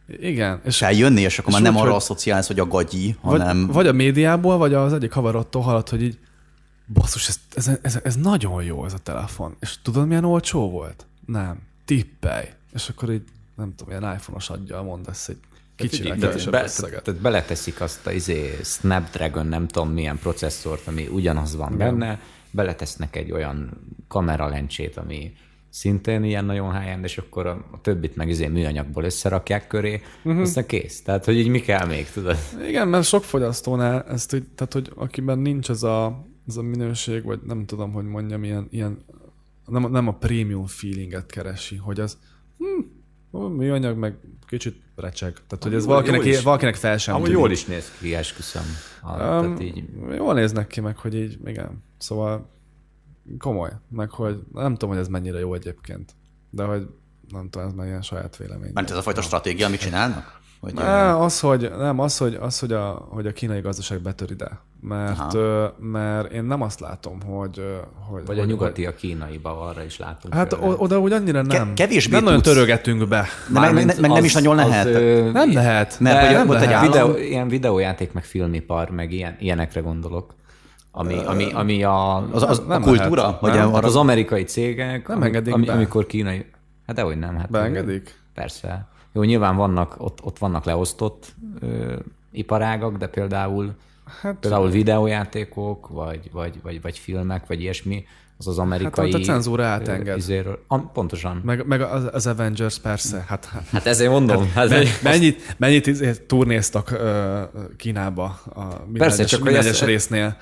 [0.08, 3.16] Igen, és feljönni, és akkor és már nem úgy, arra hogy- asszociálsz, hogy a gagyi,
[3.22, 3.68] vagy, hanem...
[3.68, 6.20] vagy a médiából, vagy az egyik haverottól hallott, hogy így
[6.88, 9.56] basszus, ez, ez, ez, ez nagyon jó ez a telefon.
[9.60, 11.06] És tudod, milyen olcsó volt?
[11.26, 11.60] Nem.
[11.86, 12.46] Tippelj.
[12.74, 13.24] És akkor így,
[13.56, 15.38] nem tudom, ilyen iPhone-os adja mondasz egy
[15.90, 17.04] kicsinek Tehát, kevesebb be, összeget.
[17.04, 22.20] tehát beleteszik azt a izé, Snapdragon, nem tudom milyen processzort, ami ugyanaz van benne,
[22.52, 23.70] beletesznek egy olyan
[24.08, 25.34] kameralencsét, ami
[25.70, 30.42] szintén ilyen nagyon high és akkor a, a többit meg izé műanyagból összerakják köré, uh-huh.
[30.42, 31.02] aztán kész.
[31.02, 32.38] Tehát, hogy így mi kell még, tudod?
[32.68, 37.24] Igen, mert sok fogyasztónál ezt, így, tehát hogy akiben nincs ez a, ez a minőség,
[37.24, 38.98] vagy nem tudom, hogy mondjam, ilyen, ilyen
[39.66, 42.18] nem, nem a prémium feelinget keresi, hogy az
[42.58, 44.16] hm, műanyag, meg
[44.48, 45.34] kicsit recseg.
[45.34, 46.42] Tehát, hogy ez jó- valakinek, jó is.
[46.42, 48.64] valakinek fel sem Amúgy jól is néz ki, esküszöm.
[49.02, 49.84] Ah, Um, így,
[50.16, 51.84] Jól néznek ki meg, hogy így, igen.
[51.98, 52.50] Szóval
[53.40, 56.12] komoly, meg hogy nem tudom, hogy ez mennyire jó egyébként,
[56.50, 56.88] de hogy
[57.30, 58.72] nem tudom, ez már ilyen saját vélemény.
[58.74, 60.42] Mert ez a fajta stratégia, amit csinálnak?
[60.60, 64.32] Vagy, Ne, az, hogy, nem, az, hogy, az, hogy, a, hogy a kínai gazdaság betör
[64.32, 64.60] ide.
[64.88, 67.62] Mert, ö, mert én nem azt látom, hogy...
[68.10, 70.34] hogy Vagy a hogy, nyugati a kínaiba, arra is látunk.
[70.34, 71.74] Hát o- oda úgy annyira nem.
[71.74, 72.54] kevésbé nem nagyon tudsz.
[72.56, 73.26] törögetünk be.
[73.54, 74.86] De meg, meg, meg nem is az- nagyon az, lehet.
[74.86, 75.94] ö, Nem lehet.
[75.96, 76.74] Hogy nem ott egy lehet.
[76.96, 80.34] állam- videó, ilyen videójáték, meg filmipar, meg ilyen, ilyenekre gondolok.
[80.92, 83.22] Ami, ami, ami a, Az, az, a nem kultúra?
[83.22, 83.40] lehet.
[83.40, 83.74] Vagy Nem.
[83.74, 86.46] a, arra, az amerikai cégek, Nem ami, engedik ami, amikor kínai...
[86.88, 87.38] Hát dehogy nem.
[87.38, 88.16] Hát Beengedik?
[88.34, 88.88] Persze.
[89.14, 91.96] Jó, nyilván vannak, ott, ott vannak leosztott ö,
[92.32, 93.72] iparágak, de például
[94.22, 98.06] Hát, például videójátékok, vagy, vagy, vagy, vagy filmek, vagy ilyesmi,
[98.38, 99.08] az az amerikai...
[99.14, 100.18] ott a cenzúra átenged.
[100.18, 101.42] izéről- Am, pontosan.
[101.44, 103.26] meg, meg az, az Avengers persze.
[103.28, 104.52] Hát, hát Hát ezért mondom.
[104.54, 106.98] Hát, hát, mennyit, mennyit izé turnéztak
[107.78, 108.24] Kínába
[108.56, 110.38] a minden Persze, egyes, csak hogy minden ez- egyes résznél.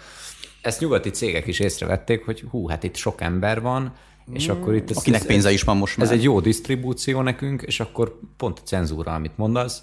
[0.61, 3.93] ezt nyugati cégek is észrevették, hogy hú, hát itt sok ember van,
[4.33, 4.89] és akkor itt...
[4.89, 6.05] Ez, akinek ez, pénze is van most már.
[6.05, 9.81] Ez egy jó disztribúció nekünk, és akkor pont a cenzúra, amit mondasz,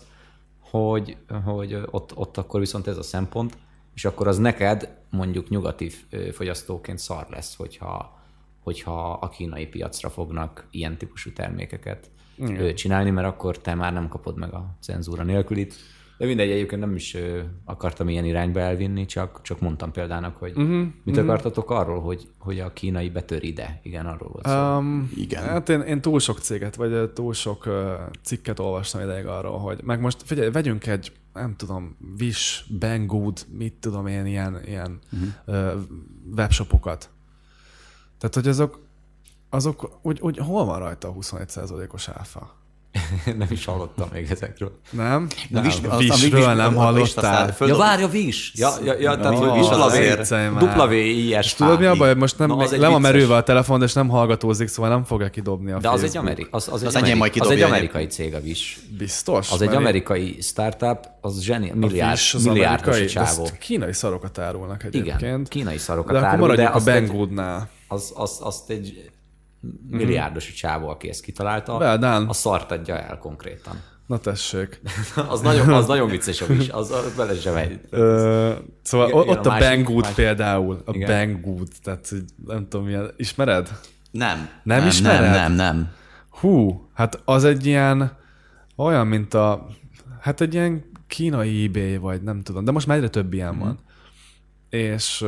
[0.70, 3.56] hogy, hogy ott, ott akkor viszont ez a szempont,
[3.98, 5.90] és akkor az neked mondjuk nyugati
[6.32, 8.18] fogyasztóként szar lesz, hogyha,
[8.62, 14.08] hogyha a kínai piacra fognak ilyen típusú termékeket ö, csinálni, mert akkor te már nem
[14.08, 15.74] kapod meg a cenzúra nélkülit.
[16.18, 17.16] De mindegy, egyébként nem is
[17.64, 21.24] akartam ilyen irányba elvinni, csak, csak mondtam példának, hogy uh-huh, mit uh-huh.
[21.24, 23.80] akartatok arról, hogy, hogy a kínai betör ide.
[23.82, 24.76] Igen, arról volt szó.
[24.76, 25.42] Um, Igen.
[25.42, 27.74] Hát én, én túl sok céget, vagy túl sok uh,
[28.22, 33.74] cikket olvastam ideig arról, hogy meg most figyelj, vegyünk egy, nem tudom, Wish, Banggood, mit
[33.74, 35.74] tudom én, ilyen, ilyen uh-huh.
[35.74, 35.82] uh,
[36.36, 37.10] webshopokat.
[38.18, 38.86] Tehát, hogy azok,
[39.50, 42.57] azok úgy, úgy hol van rajta a 21%-os áfa?
[43.38, 44.78] nem is hallottam még ezekről.
[44.90, 45.26] Nem?
[45.30, 47.54] A nem, azt- a Wishről Wish- nem a Wish-t aztán hallottál.
[47.54, 48.52] föl- Ja, várj, a Vis!
[48.54, 50.34] Ja, ja, ja tehát, hogy Vis az.
[50.58, 53.00] Dupla V, I, S, Tudod mi a baj, most nem, le van vicces.
[53.00, 56.24] merülve a telefon, és nem hallgatózik, szóval nem fogja kidobni a De az egy, Facebook.
[56.26, 58.78] ameri- az, az, egy, Az enyém ameri- majd az egy amerikai cég a Vis.
[58.98, 59.50] Biztos?
[59.52, 63.48] Az egy amerikai startup, az zseni, a milliárd, az milliárdos a amerikai, csávó.
[63.60, 65.20] kínai szarokat árulnak egyébként.
[65.20, 67.68] Igen, kínai szarokat De akkor árul, maradjunk de a azt egy, Banggoodnál.
[67.88, 69.10] az, az, azt egy
[69.90, 72.24] milliárdos a csávó, aki ezt kitalálta, done.
[72.28, 73.80] a szart adja el konkrétan.
[74.06, 74.80] Na tessék.
[75.28, 77.80] az, nagyon, az nagyon vicces a Vis, az, az bele zsemegy.
[77.90, 78.52] Ö,
[78.82, 80.82] szóval Igen, ott a a Banggood másik- például.
[80.86, 81.08] A Igen.
[81.08, 81.68] Banggood.
[81.82, 82.10] Tehát
[82.46, 83.10] nem tudom milyen.
[83.16, 83.68] Ismered?
[84.10, 84.48] Nem.
[84.62, 85.30] Nem nem, ismered?
[85.30, 85.90] Nem, nem, nem.
[86.30, 88.16] Hú, hát az egy ilyen
[88.76, 89.66] olyan, mint a
[90.20, 93.78] hát egy ilyen kínai eBay, vagy nem tudom, de most már egyre több ilyen van.
[94.70, 95.24] És,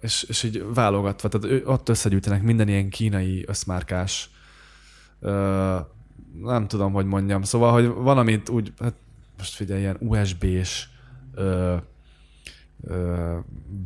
[0.00, 4.30] és, és így válogatva, tehát ő- ott összegyűjtenek minden ilyen kínai összmárkás
[6.42, 7.42] nem tudom, hogy mondjam.
[7.42, 8.94] Szóval, hogy van, amit úgy, hát
[9.38, 10.88] most figyelj, ilyen USB-s
[12.86, 13.32] ö,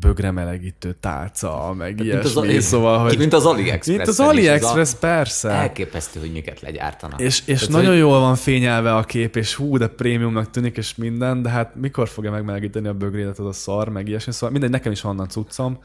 [0.01, 2.57] bögre melegítő tálca, meg Mint ilyesmi.
[2.57, 3.19] az, szóval, hogy...
[3.19, 3.97] mint az AliExpress.
[3.97, 5.49] Mint az AliExpress, persze.
[5.51, 7.21] Elképesztő, hogy miket legyártanak.
[7.21, 10.77] És, és Tehát, nagyon hogy- jól van fényelve a kép, és hú, de prémiumnak tűnik,
[10.77, 14.33] és minden, de hát mikor fogja megmelegíteni a bögrédet az a szar, meg ilyesmi.
[14.33, 15.79] Szóval mindegy, nekem is van onnan cuccom,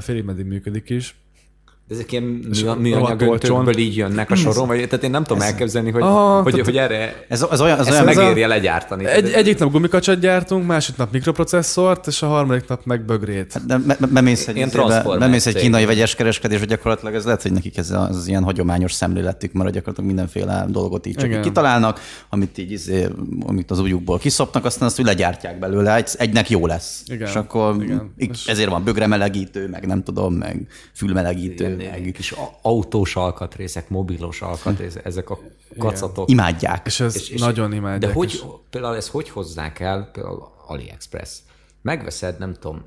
[0.00, 1.16] félig meddig működik is.
[1.88, 3.30] De ezek ilyen rohadt műanyag olcsón.
[3.58, 6.66] öntökből így jönnek a soron, vagy tehát én nem tudom elképzelni, hogy, Ah, hogy, tehát-
[6.66, 9.04] hogy erre Ez, az olyan, az ezt olyan ez a- megérje legyártani.
[9.06, 13.52] Egy, egyik nap gumikacsot gyártunk, másik nap mikroprocesszort, és a harmadik nap meg bögrét.
[13.52, 17.42] Hát de me- me- bemész egy, izébe- bemész egy kínai vegyes kereskedésbe, gyakorlatilag ez lehet,
[17.42, 21.38] hogy nekik ez az, az ilyen hagyományos szemléletük, mert gyakorlatilag mindenféle dolgot így csak Igen.
[21.38, 23.06] így kitalálnak, amit így izé,
[23.46, 27.02] amit az ujjukból kiszopnak, aztán azt úgy legyártják belőle, egy, egynek jó lesz.
[27.06, 27.28] Igen.
[27.28, 28.12] És akkor Igen.
[28.46, 35.30] Ezért van bögremelegítő, meg nem tudom, meg fülmelegítő, meg kis autós alkatrészek, mobilos alkatrészek, ezek
[35.30, 35.38] a
[35.78, 36.30] kacatok.
[36.30, 36.86] imádják.
[36.86, 38.00] És ez nagyon imádják.
[38.12, 41.38] De hogy, és- például ezt hogy hozzák el, például AliExpress?
[41.82, 42.84] Megveszed, nem tudom,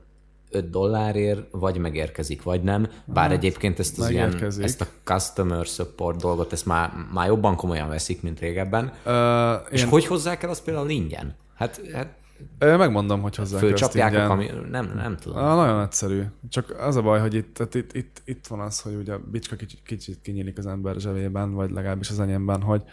[0.50, 2.88] 5 dollárért, vagy megérkezik, vagy nem.
[3.06, 7.90] Bár egyébként ezt, az ilyen, ezt a customer support dolgot, ezt már, már jobban komolyan
[7.90, 8.94] veszik, mint régebben.
[9.04, 11.36] Ö, És én, hogy hozzák el azt például ingyen?
[11.56, 12.16] Hát, hát
[12.60, 14.28] megmondom, hogy hozzá fölcsapják a ingyen.
[14.28, 14.50] kami...
[14.70, 15.38] Nem, nem tudom.
[15.38, 16.24] Ah, nagyon egyszerű.
[16.50, 19.20] Csak az a baj, hogy itt, tehát itt, itt, itt van az, hogy ugye a
[19.32, 22.84] bicska kicsit, kicsit kinyílik az ember zsebében, vagy legalábbis az enyémben, hogy,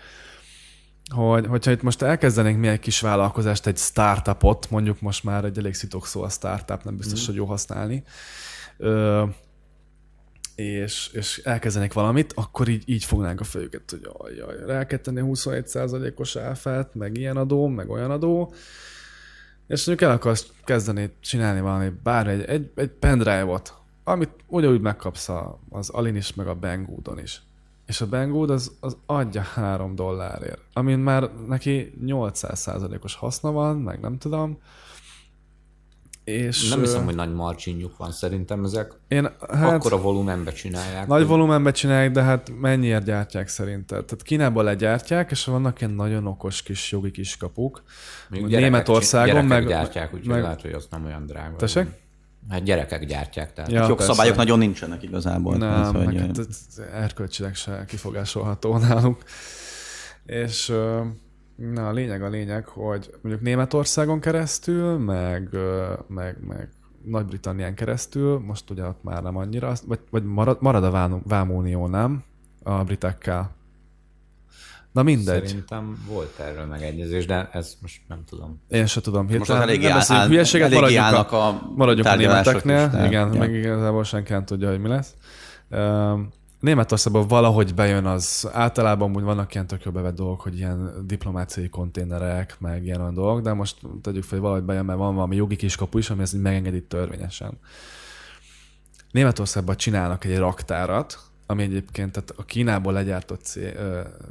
[1.14, 5.58] hogy hogyha itt most elkezdenénk mi egy kis vállalkozást, egy startupot, mondjuk most már egy
[5.58, 7.26] elég szitok szó a startup, nem biztos, mm.
[7.26, 8.04] hogy jó használni,
[8.78, 9.24] ö,
[10.54, 14.98] és, és elkezdenék valamit, akkor így, így fognánk a fejüket, hogy jaj, jaj, rá kell
[14.98, 18.52] tenni 21%-os áfát, meg ilyen adó, meg olyan adó,
[19.72, 25.28] és mondjuk el akarsz kezdeni csinálni valami, bár egy, egy, egy pendrive-ot, amit ugyanúgy megkapsz
[25.70, 27.42] az Alin is, meg a Banggoodon is.
[27.86, 34.00] És a Banggood az, az adja 3 dollárért, amin már neki 800%-os haszna van, meg
[34.00, 34.58] nem tudom,
[36.24, 38.92] És Nem hiszem, hogy nagy marginjuk van szerintem ezek.
[39.08, 41.06] én, Hát, hát, Akkor a volumenbe csinálják.
[41.06, 44.04] nagy hogy- volumenbe csinálják, de hát mennyiért gyártják szerinted?
[44.04, 47.82] Tehát Kínából legyártják, és vannak ilyen nagyon okos kis jogi kis kapuk.
[48.30, 49.66] Németországon meg...
[49.66, 51.56] gyártják, úgyhogy meg- lehet, hogy az nem olyan drága.
[51.56, 51.86] Tessék?
[52.48, 53.70] Hát gyerekek gyártják, tehát.
[53.70, 53.88] Ja, Ja.
[53.88, 54.36] Jogszabályok persze.
[54.36, 55.56] nagyon nincsenek igazából.
[55.56, 56.58] Nem, tehát, meg hogy, hát ez
[56.92, 59.22] erkölcsileg se kifogásolható náluk.
[60.26, 60.72] És
[61.56, 65.48] na, a lényeg a lényeg, hogy mondjuk Németországon keresztül, meg,
[66.06, 66.68] meg, meg
[67.04, 71.86] Nagy-Britannián keresztül, most ugye ott már nem annyira, vagy, vagy marad, marad a Vám- Vámunió,
[71.86, 72.24] nem?
[72.62, 73.50] A britekkel.
[74.92, 75.46] Na mindegy.
[75.46, 78.60] Szerintem volt erről megegyezés, de ez most nem tudom.
[78.68, 82.08] Én se tudom Most az eléggé, nem áll, hülyeséget, eléggé maradjunk állnak a, a, maradjunk
[82.08, 82.84] a németeknél.
[82.84, 83.38] is, de- igen, ja.
[83.38, 85.14] meg igazából senki nem tudja, hogy mi lesz.
[86.62, 92.56] Németországban valahogy bejön az, általában úgy vannak ilyen tök bevett dolgok, hogy ilyen diplomáciai konténerek,
[92.58, 95.56] meg ilyen olyan dolgok, de most tegyük fel, hogy valahogy bejön, mert van valami jogi
[95.56, 97.58] kiskapu is, ami ezt megengedi törvényesen.
[99.10, 103.78] Németországban csinálnak egy raktárat, ami egyébként tehát a Kínából legyártott cé-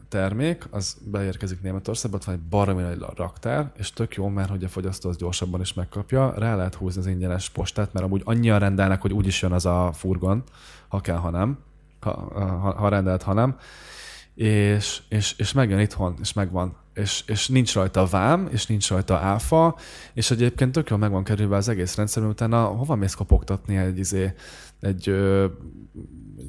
[0.09, 4.63] termék, az beérkezik Németországba, ott van egy baromi nagy raktár, és tök jó, mert hogy
[4.63, 8.59] a fogyasztó az gyorsabban is megkapja, rá lehet húzni az ingyenes postát, mert amúgy annyian
[8.59, 10.43] rendelnek, hogy úgyis jön az a furgon,
[10.87, 11.57] ha kell, ha nem,
[12.01, 13.55] ha, ha, ha rendelt, ha nem,
[14.35, 16.75] és, és, és megjön itthon, és megvan.
[16.93, 19.77] És, és nincs rajta vám, és nincs rajta áfa,
[20.13, 23.77] és egyébként tök jól meg van kerülve az egész rendszer, mert utána hova mész kopogtatni
[23.77, 24.33] egy, izé,
[24.79, 25.45] egy ö,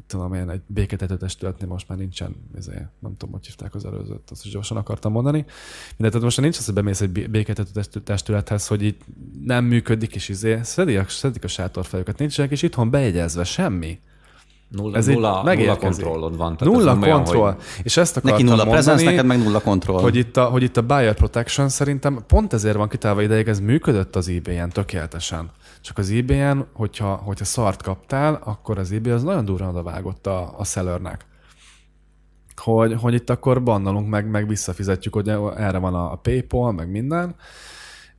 [0.06, 4.44] tudom én, egy béketetőtestületnél most már nincsen, izé, nem tudom, hogy hívták az előzőt, azt
[4.44, 5.38] is gyorsan akartam mondani.
[5.96, 8.96] Mindegy, tehát most nincs az, hogy bemész egy bé- béketetőtestülethez, hogy így
[9.44, 13.98] nem működik, és izé, szedik a, szedik a sátorfejöket, nincsenek, és itthon bejegyezve semmi.
[14.72, 16.56] Nulla, Ez nulla, nulla kontrollod van.
[16.56, 17.52] Tehát Nulla olyan, kontroll.
[17.52, 20.00] hogy- És ezt Neki akartam nulla mondani, presence, neked meg nulla kontroll.
[20.00, 23.60] hogy itt, a, hogy itt a buyer protection szerintem pont ezért van kitálva ideig, ez
[23.60, 25.50] működött az eBay-en tökéletesen.
[25.80, 30.54] Csak az eBay-en, hogyha, hogyha szart kaptál, akkor az eBay az nagyon durran odavágott a,
[30.58, 31.24] a sellernek.
[32.56, 36.90] Hogy, hogy itt akkor bannalunk, meg, meg visszafizetjük, hogy erre van a, a PayPal, meg
[36.90, 37.34] minden.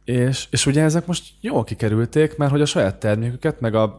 [0.03, 3.97] És, és ugye ezek most jól kikerülték, mert hogy a saját terméküket, meg a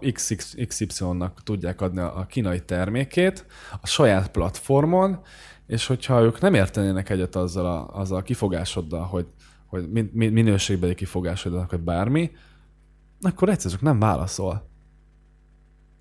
[0.67, 3.47] XY-nak tudják adni a, kínai termékét
[3.81, 5.21] a saját platformon,
[5.67, 9.27] és hogyha ők nem értenének egyet azzal a, azzal a kifogásoddal, hogy,
[9.67, 12.31] hogy min, min, minőségbeli kifogásoddal, vagy bármi,
[13.21, 14.69] akkor egyszer csak nem válaszol.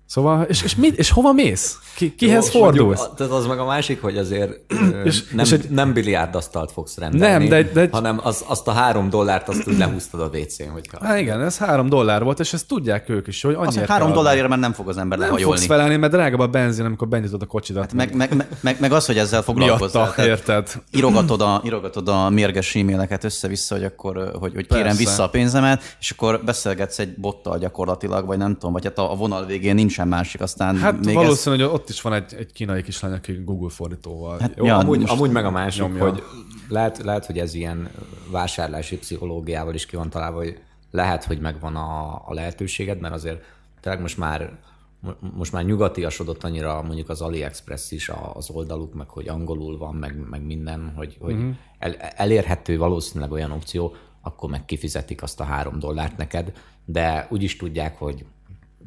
[0.06, 1.78] Szóval, és, és, mi, és hova mész?
[1.96, 3.10] Ki, kihez Jó, mondjuk, fordulsz?
[3.10, 4.52] a- Tehát az meg a másik, hogy azért
[5.04, 8.44] És- nem, és egy- nem biliárdasztalt fogsz rendelni, Nem, de egy- de egy- hanem az,
[8.46, 10.98] azt a három dollárt azt úgy lehúztad a WC-n, hogyha...
[11.04, 13.96] Hát igen, ez három dollár volt, és ezt tudják ők is, hogy Azt, annyiért hogy
[13.96, 15.56] három dollárért már nem fog az ember Nem lehajolni.
[15.56, 17.92] fogsz felállni, mert drágább a benzin, amikor benyitod a kocsidat.
[17.92, 20.72] Meg, meg, meg, meg, meg, az, hogy ezzel miatta, Tehát érted?
[20.90, 24.98] írogatod a, írogatod a mérges e-maileket össze-vissza, hogy akkor, hogy, hogy kérem Persze.
[24.98, 29.10] vissza a pénzemet, és akkor beszélgetsz egy bottal gyakorlatilag, vagy nem tudom, vagy hát a,
[29.12, 32.52] a vonal végén nincsen másik, aztán Hát még valószínű, hogy ott is van egy, egy
[32.52, 34.38] kínai kislány, aki Google fordítóval.
[34.38, 36.02] Hát Jó, ja, amúgy, most amúgy meg a másik, nyomja.
[36.08, 36.22] hogy
[36.68, 37.90] lehet, lehet, hogy ez ilyen
[38.30, 40.58] vásárlási pszichológiával is ki van találva, hogy
[40.90, 43.42] lehet, hogy megvan a, a lehetőséged, mert azért
[43.80, 44.58] tényleg most már
[45.00, 49.94] mo- most már nyugatiasodott annyira mondjuk az AliExpress is az oldaluk, meg hogy angolul van,
[49.94, 51.50] meg, meg minden, hogy, hogy Mhm.
[51.78, 56.52] el, elérhető valószínűleg olyan opció, akkor meg kifizetik azt a három dollárt neked,
[56.84, 58.24] de úgy is tudják, hogy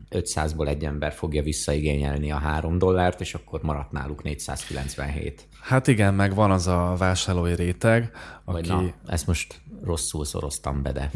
[0.10, 5.48] 500-ból egy ember fogja visszaigényelni a három dollárt, és akkor maradt náluk 497.
[5.62, 8.12] Hát igen, meg van az a vásárlói réteg,
[8.46, 11.12] Vagy aki, na, ezt most rosszul szoroztam be, de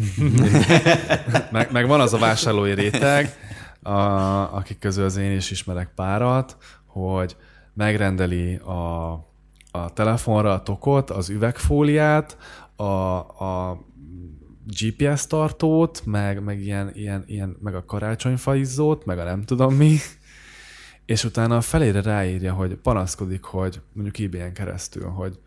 [1.52, 3.36] meg, meg van az a vásárlói réteg,
[3.82, 3.92] a,
[4.56, 7.36] akik közül az én is ismerek párat, hogy
[7.74, 9.12] megrendeli a,
[9.72, 12.38] a telefonra a tokot, az üvegfóliát,
[12.76, 13.82] a, a
[14.66, 19.97] GPS tartót, meg, meg ilyen, ilyen, ilyen, meg a karácsonyfaizzót, meg a nem tudom mi,
[21.05, 25.39] és utána a felére ráírja, hogy panaszkodik, hogy mondjuk eBay-en keresztül, hogy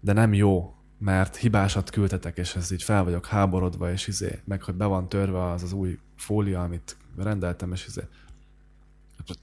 [0.00, 4.62] de nem jó, mert hibásat küldtetek, és ez így fel vagyok háborodva, és izé, meg
[4.62, 8.02] hogy be van törve az az új fólia, amit rendeltem, és izé,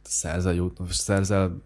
[0.01, 1.61] szerzel, jut- szerzel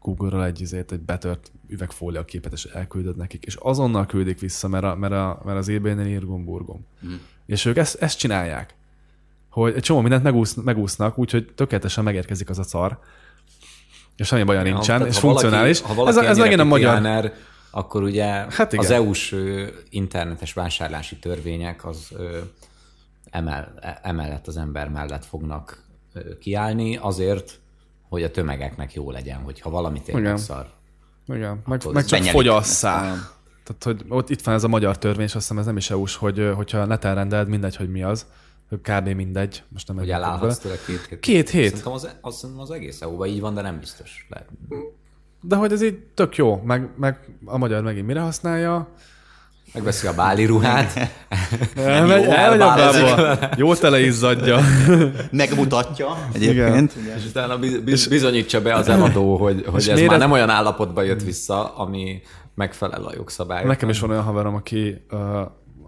[0.00, 4.84] Google-ról egy, izét, egy betört üvegfólia képet, és elküldöd nekik, és azonnal küldik vissza, mert,
[4.84, 6.86] a, mert, a, mert az eBay-nél írgum burgum.
[7.06, 7.14] Mm.
[7.46, 8.74] És ők ezt, ezt csinálják.
[9.50, 12.98] Hogy egy csomó mindent megúsz, megúsznak, úgyhogy tökéletesen megérkezik az a szar,
[14.16, 15.80] és semmi baja nincsen, tehát és ha valaki- funkcionális.
[15.80, 16.94] Ha valaki ez, ez megint a magyar...
[16.94, 17.32] pikiáner,
[17.70, 18.84] akkor ugye Hát igen.
[18.84, 19.36] az EU-s
[19.90, 22.38] internetes vásárlási törvények az ö,
[23.30, 25.84] emel, emellett az ember mellett fognak
[26.40, 27.60] kiállni azért,
[28.08, 30.70] hogy a tömegeknek jó legyen, hogyha valamit érnek szar.
[31.26, 33.00] Igen, meg, meg csak fogyasszá.
[33.64, 35.90] Tehát, hogy ott itt van ez a magyar törvény, és azt hiszem ez nem is
[35.90, 38.26] EU-s, hogy hogyha neten rendeled, mindegy, hogy mi az,
[38.82, 39.08] kb.
[39.08, 41.20] mindegy, most nem Hogy elállhatsz tőle két hét.
[41.20, 41.68] Két hét.
[41.68, 44.26] Szerintem az, az, szerintem az egész EU-ban így van, de nem biztos.
[44.28, 44.48] Lehet.
[45.40, 48.88] De hogy ez így tök jó, meg, meg a magyar megint mire használja?
[49.74, 51.10] Megveszi a báli ruhát,
[51.76, 54.58] Elmegy, elmegy a bába, jó teleizzadja.
[55.30, 56.92] Megmutatja egyébként.
[57.16, 60.50] és utána biz- biz- bizonyítsa be az eladó, hogy, hogy ez méret- már nem olyan
[60.50, 62.22] állapotba jött vissza, ami
[62.54, 63.72] megfelel a jogszabályoknak.
[63.72, 65.40] Nekem is van olyan haverom, aki uh,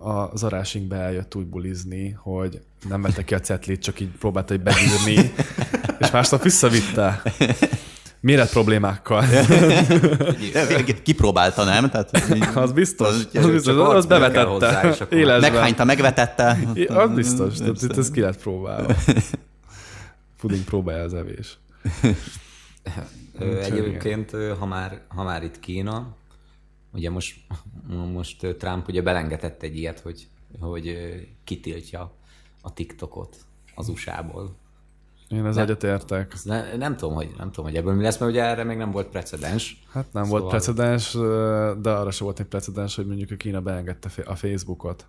[0.08, 4.60] a zarásinkbe eljött úgy bulizni, hogy nem vette ki a cetlit, csak így próbálta egy
[4.62, 5.32] begyűrni,
[6.00, 7.22] és másnap visszavitte.
[8.24, 9.24] Méret problémákkal.
[10.52, 11.90] De Kipróbálta, nem?
[11.90, 12.10] Tehát
[12.54, 13.08] Az biztos.
[13.08, 14.94] Az- Az, biztos, az ott be kell hozzá, bevetette.
[14.94, 16.58] és akkor meghányta, megvetette.
[16.88, 17.58] Az biztos.
[17.58, 18.94] Tehát itt ez ki lett próbálva.
[20.40, 21.58] Puding próbálja az evés.
[23.62, 26.16] Egyébként, ha már, ha már itt Kína,
[26.92, 27.36] ugye most,
[28.12, 30.26] most Trump ugye belengedett egy ilyet, hogy,
[30.60, 30.96] hogy
[31.44, 32.12] kitiltja
[32.62, 33.36] a TikTokot
[33.74, 34.56] az USA-ból.
[35.28, 36.34] Én ez egyetértek.
[36.42, 38.90] Ne, nem, tudom, hogy, nem tudom, hogy ebből mi lesz, mert ugye erre még nem
[38.90, 39.82] volt precedens.
[39.92, 41.12] Hát nem Szóval- volt precedens,
[41.82, 45.06] de arra sem volt egy precedens, hogy mondjuk a Kína beengedte a Facebookot.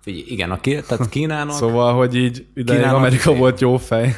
[0.00, 1.94] Figyelj, igen, a, Ki- tehát Kínának, szóval...
[1.94, 4.16] Hogy így ideig Kínának Amerika fé- volt jó fej.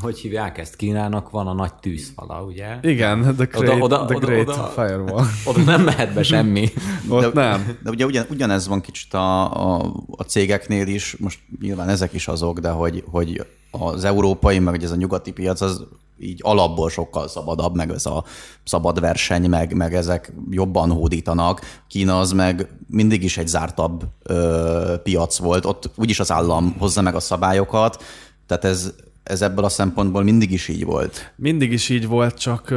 [0.00, 0.76] hogy hívják ezt?
[0.76, 2.78] Kínának van a nagy tűzfala, ugye?
[2.82, 5.24] Igen, The Great, oda- the oda- great oda- Firewall.
[5.46, 6.68] Oda nem mehet be semmi.
[7.08, 7.78] Ott nem.
[7.82, 12.28] De ugye ugyan, ugyanez van kicsit a, a, a cégeknél is, most nyilván ezek is
[12.28, 13.46] azok, de hogy, hogy
[13.80, 15.84] az európai, meg ez a nyugati piac, az
[16.18, 18.24] így alapból sokkal szabadabb, meg ez a
[18.64, 21.60] szabad verseny, meg, meg ezek jobban hódítanak.
[21.88, 27.02] Kína az meg mindig is egy zártabb ö, piac volt, ott úgyis az állam hozza
[27.02, 28.04] meg a szabályokat,
[28.46, 28.92] tehát ez,
[29.22, 31.32] ez ebből a szempontból mindig is így volt.
[31.36, 32.74] Mindig is így volt, csak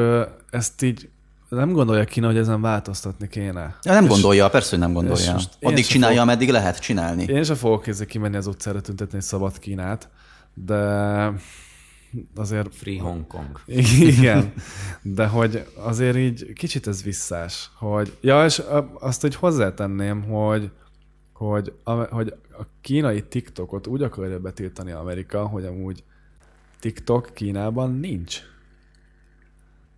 [0.50, 1.10] ezt így
[1.50, 3.76] nem gondolja Kína, hogy ezen változtatni kéne.
[3.84, 5.38] Ja, nem És gondolja, persze, hogy nem gondolja.
[5.62, 7.24] Addig csinálja, fogok- ameddig lehet csinálni.
[7.24, 10.10] Én sem fogok kézzel kimenni az utcára tüntetni egy szabad Kínát,
[10.54, 11.34] de
[12.36, 13.62] azért Free Hong Kong.
[14.16, 14.54] Igen,
[15.02, 18.62] de hogy azért így kicsit ez visszás, hogy, ja, és
[19.00, 20.72] azt hogy hozzátenném, hogy,
[21.34, 26.04] hogy, a, hogy a kínai TikTokot úgy akarja betiltani Amerika, hogy amúgy
[26.80, 28.42] TikTok Kínában nincs.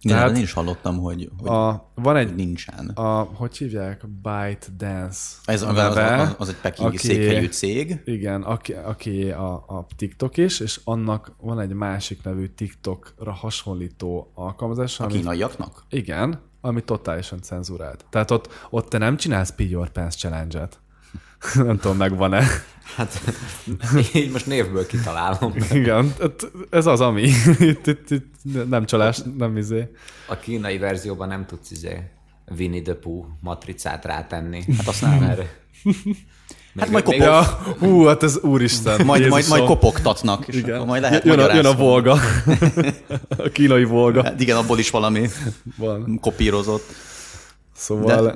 [0.03, 2.87] Igen, Tehát- én is hallottam, hogy, hogy A, van egy, nincsen.
[2.89, 4.07] a, hogy hívják?
[4.09, 5.19] Byte Dance.
[5.45, 8.01] Ez a az, neve, az, az egy pekingi aki- székhelyű cég.
[8.05, 14.31] Igen, aki, aki a, a TikTok is, és annak van egy másik nevű TikTokra hasonlító
[14.35, 15.83] alkalmazás, A ami kínaiaknak?
[15.89, 18.05] Igen, ami totálisan cenzurált.
[18.09, 20.79] Tehát ott, ott te nem csinálsz Pee Your Pants challenge-et.
[21.55, 22.43] nem tudom, megvan-e.
[22.95, 23.21] Hát
[24.13, 25.53] így most névből kitalálom.
[25.71, 27.21] Igen, hát ez az, ami.
[27.59, 29.91] itt, itt, itt nem csalás, nem izé.
[30.27, 32.03] A kínai verzióban nem tudsz izé
[32.57, 34.63] Winnie the Pooh matricát rátenni.
[34.77, 35.23] Hát azt nem.
[35.23, 35.59] Erre.
[36.79, 37.19] Hát majd kopog.
[37.19, 37.43] Ja,
[37.79, 39.05] hú, hát ez úristen.
[39.05, 39.57] Majd, majd, Jézusom.
[39.57, 40.75] majd kopogtatnak, és Igen.
[40.75, 42.17] akkor majd lehet jön, a, jön a volga.
[43.37, 44.23] a kínai volga.
[44.23, 45.27] Hát igen, abból is valami
[45.77, 46.19] Van.
[46.21, 46.93] kopírozott.
[47.75, 48.23] Szóval...
[48.25, 48.35] De,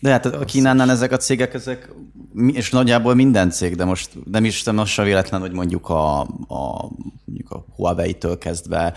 [0.00, 1.88] de hát a Kínánál ezek a cégek, ezek,
[2.52, 6.90] és nagyjából minden cég, de most nem is nem az véletlen, hogy mondjuk a, a,
[7.24, 8.94] mondjuk a Huawei-től kezdve,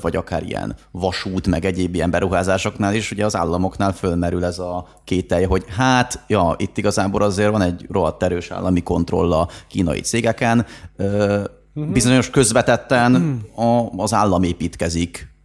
[0.00, 4.88] vagy akár ilyen vasút, meg egyéb ilyen beruházásoknál is, ugye az államoknál fölmerül ez a
[5.04, 10.00] kételj, hogy hát, ja, itt igazából azért van egy rohadt erős állami kontroll a kínai
[10.00, 10.66] cégeken,
[10.96, 11.42] ö,
[11.74, 15.36] bizonyos közvetetten a, az állam építkezik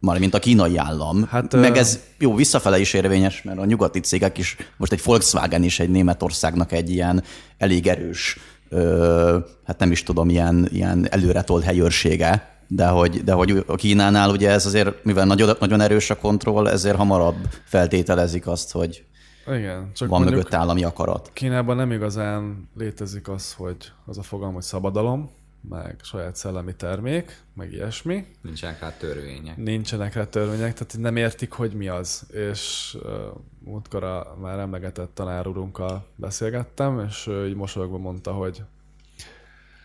[0.00, 1.26] mármint a kínai állam.
[1.30, 5.62] Hát, Meg ez jó, visszafele is érvényes, mert a nyugati cégek is, most egy Volkswagen
[5.62, 7.22] is egy Németországnak egy ilyen
[7.58, 13.64] elég erős, ö, hát nem is tudom, ilyen, ilyen előretolt helyőrsége, de hogy, de hogy
[13.66, 18.72] a Kínánál ugye ez azért, mivel nagyon, nagyon erős a kontroll, ezért hamarabb feltételezik azt,
[18.72, 19.04] hogy
[19.46, 21.30] Igen, csak van mögött állami akarat.
[21.32, 25.30] Kínában nem igazán létezik az, hogy az a fogalom, hogy szabadalom,
[25.68, 28.26] meg saját szellemi termék, meg ilyesmi.
[28.42, 29.56] Nincsenek rá törvények.
[29.56, 32.26] nincsenek rá törvények, tehát nem értik, hogy mi az.
[32.32, 33.10] És uh,
[33.64, 38.62] múltkor a már emlegetett tanárurunkkal beszélgettem, és ő így mosolyogva mondta, hogy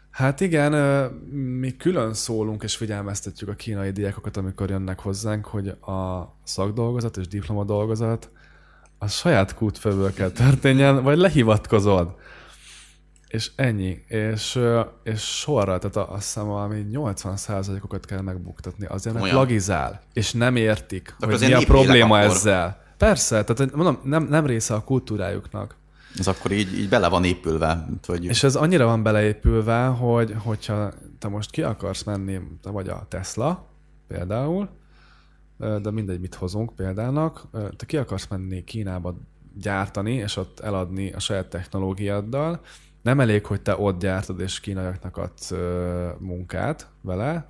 [0.10, 0.74] hát igen,
[1.60, 7.28] mi külön szólunk és figyelmeztetjük a kínai diákokat, amikor jönnek hozzánk, hogy a szakdolgozat és
[7.28, 8.30] diplomadolgozat
[8.98, 12.16] a saját kútfőből kell történjen, vagy lehivatkozod.
[13.28, 14.04] És ennyi.
[14.08, 14.60] És,
[15.04, 18.86] és sorra, tehát azt hiszem valami 80%-okat kell megbuktatni.
[18.86, 22.36] Azért, mert lagizál, és nem értik, akkor hogy mi a probléma akkor.
[22.36, 22.84] ezzel.
[22.98, 25.76] Persze, tehát mondom, nem, nem része a kultúrájuknak.
[26.20, 30.92] Ez akkor így, így bele van épülve, hogy És ez annyira van beleépülve, hogy hogyha
[31.20, 33.68] te most ki akarsz menni, te vagy a Tesla
[34.08, 34.70] például,
[35.58, 39.16] de mindegy, mit hozunk példának, te ki akarsz menni Kínába
[39.54, 42.62] gyártani, és ott eladni a saját technológiáddal,
[43.06, 47.48] nem elég, hogy te ott gyártod és kínaiaknak adsz ö, munkát vele,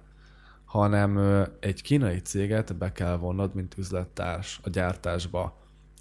[0.66, 5.58] hanem ö, egy kínai céget be kell vonnod, mint üzlettárs a gyártásba.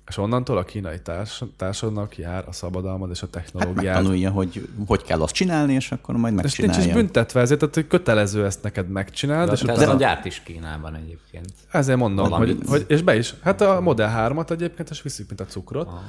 [0.08, 3.84] És onnantól a kínai társ, társadnak jár a szabadalmad és a technológiád.
[3.84, 6.76] Hát Megtanulja, hogy hogy kell azt csinálni, és akkor majd és megcsinálja.
[6.76, 9.46] nincs is büntetve ezért, tehát hogy kötelező ezt neked megcsinálni.
[9.46, 11.52] De és és ez utána, a gyárt is Kínában egyébként.
[11.70, 13.34] ezért mondom, hogy, hogy, és be is.
[13.42, 15.86] Hát a Model 3-at egyébként, és viszik, mint a cukrot.
[15.86, 16.02] Aha.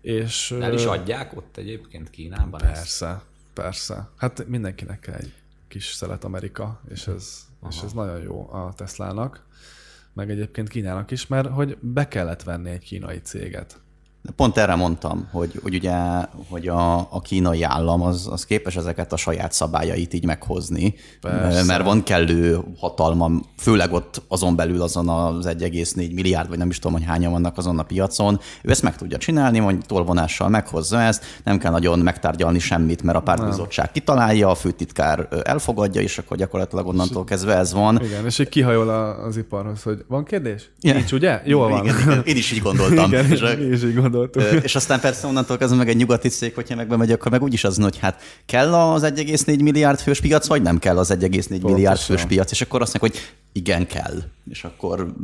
[0.00, 2.72] És, De el is adják ott egyébként Kínában ezt?
[2.72, 3.22] Persze,
[3.52, 4.08] persze.
[4.16, 5.32] Hát mindenkinek kell egy
[5.68, 9.46] kis szelet Amerika, és ez, és ez nagyon jó a Teslának,
[10.12, 13.80] meg egyébként Kínának is, mert hogy be kellett venni egy kínai céget.
[14.36, 15.94] Pont erre mondtam, hogy, hogy ugye
[16.48, 21.64] hogy a, a kínai állam az, az képes ezeket a saját szabályait így meghozni, Persze.
[21.64, 26.78] mert van kellő hatalma, főleg ott azon belül azon az 1,4 milliárd, vagy nem is
[26.78, 28.40] tudom, hogy hányan vannak azon a piacon.
[28.62, 33.18] Ő ezt meg tudja csinálni, mondjuk tolvonással meghozza ezt, nem kell nagyon megtárgyalni semmit, mert
[33.18, 38.00] a pártbizottság kitalálja, a főtitkár elfogadja, és akkor gyakorlatilag onnantól kezdve ez van.
[38.04, 38.88] Igen, és így kihajol
[39.26, 40.70] az iparhoz, hogy van kérdés?
[40.80, 40.96] Igen.
[40.96, 41.42] Nincs, ugye?
[41.44, 41.84] Jól van.
[41.84, 43.10] Igen, igen, én is így gondoltam.
[43.12, 43.40] Igen, És
[43.70, 44.42] is így gondoltuk.
[44.42, 47.42] Ö, És aztán persze onnantól kezdve meg egy nyugati cég, hogyha meg bemegy, akkor meg
[47.42, 51.62] úgyis az, hogy hát kell az 1,4 milliárd fős piac, vagy nem kell az 1,4
[51.62, 54.22] milliárd fős piac, és akkor azt mondják, hogy igen, kell.
[54.50, 55.14] És akkor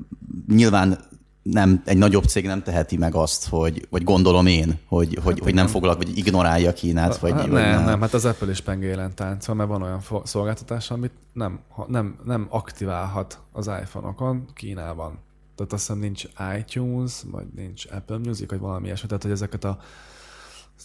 [0.48, 0.98] nyilván
[1.44, 5.54] nem, egy nagyobb cég nem teheti meg azt, hogy, vagy gondolom én, hogy, hogy, hogy
[5.54, 9.14] nem foglak, vagy ignorálja Kínát, vagy, hát vagy nem, nem, hát az Apple is pengélen
[9.14, 15.18] táncol, mert van olyan szolgáltatás, amit nem, nem, nem aktiválhat az iPhone-okon Kínában.
[15.54, 16.24] Tehát azt hiszem nincs
[16.58, 19.06] iTunes, vagy nincs Apple Music, vagy valami ilyesmi.
[19.06, 19.78] Tehát, hogy ezeket a,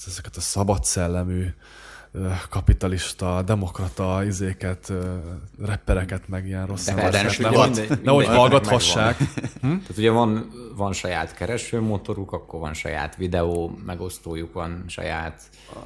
[0.07, 1.47] ezeket a szabad szellemű
[2.49, 4.95] kapitalista, demokrata izéket, ö,
[5.65, 9.17] rappereket, meg ilyen rossz ráadásul nehogy, nehogy hallgathassák.
[9.61, 15.41] Tehát ugye van, van saját keresőmotoruk, akkor van saját videó megosztójuk, van saját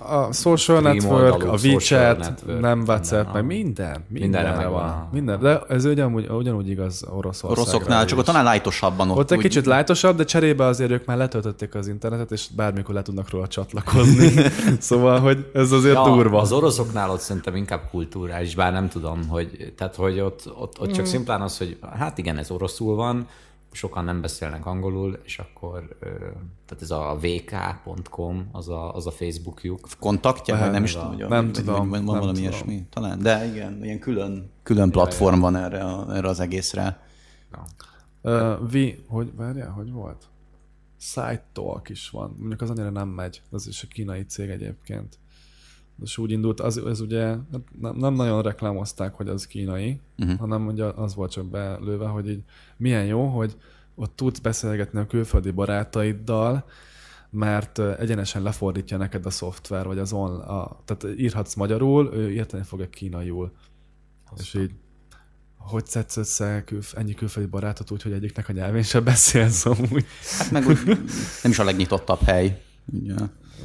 [0.07, 4.83] A social network, a WeChat, network, nem minden, WhatsApp, meg minden, Mindenre mindenre van.
[4.83, 5.09] megvan.
[5.11, 5.39] Minden.
[5.39, 9.17] De ez ugyanúgy, ugyanúgy igaz Oroszországra oroszoknál, csak ott talán lájtosabban ott.
[9.17, 12.95] Ott egy úgy- kicsit lájtosabb, de cserébe azért ők már letöltötték az internetet, és bármikor
[12.95, 14.31] le tudnak róla csatlakozni.
[14.79, 16.39] szóval, hogy ez azért Ja, durva.
[16.39, 20.89] Az oroszoknál ott szerintem inkább kulturális, bár nem tudom, hogy, tehát, hogy ott, ott, ott
[20.89, 20.91] Mm.
[20.93, 23.27] csak szimplán az, hogy hát igen, ez oroszul van,
[23.71, 25.97] sokan nem beszélnek angolul, és akkor
[26.65, 29.87] tehát ez a vk.com, az a, az a Facebookjuk.
[29.99, 32.41] kontaktja, vagy nem is tudom, hogy nem vagy- tudom, vagy van nem valami tudom.
[32.41, 32.85] ilyesmi.
[32.89, 35.79] Talán, de igen, ilyen külön, külön platform van erre,
[36.09, 37.01] erre az egészre.
[37.51, 37.65] Ja.
[38.21, 40.23] Uh, vi, hogy, várjál, hogy volt?
[40.99, 42.35] Side Talk is van.
[42.37, 43.41] Mondjuk az annyira nem megy.
[43.51, 45.19] Az is a kínai cég egyébként.
[46.03, 50.39] És úgy indult, az, az ugye hát nem, nem nagyon reklámozták, hogy az kínai, uh-huh.
[50.39, 52.43] hanem ugye az volt csak belőve, hogy így
[52.77, 53.55] milyen jó, hogy
[53.95, 56.65] ott tudsz beszélgetni a külföldi barátaiddal,
[57.29, 62.63] mert egyenesen lefordítja neked a szoftver, vagy az on, a, tehát írhatsz magyarul, ő érteni
[62.63, 63.51] fogja kínaiul.
[64.37, 64.71] És így,
[65.57, 70.05] hogy szedsz össze külf, ennyi külföldi barátot úgy, hogy egyiknek a nyelvén se beszélsz amúgy?
[70.37, 70.79] Hát meg úgy
[71.43, 72.61] nem is a legnyitottabb hely.
[72.85, 73.15] Ugye.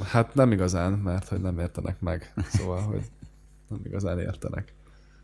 [0.04, 2.32] Hát nem igazán, mert hogy nem értenek meg.
[2.48, 3.02] Szóval, hogy
[3.68, 4.74] nem igazán értenek.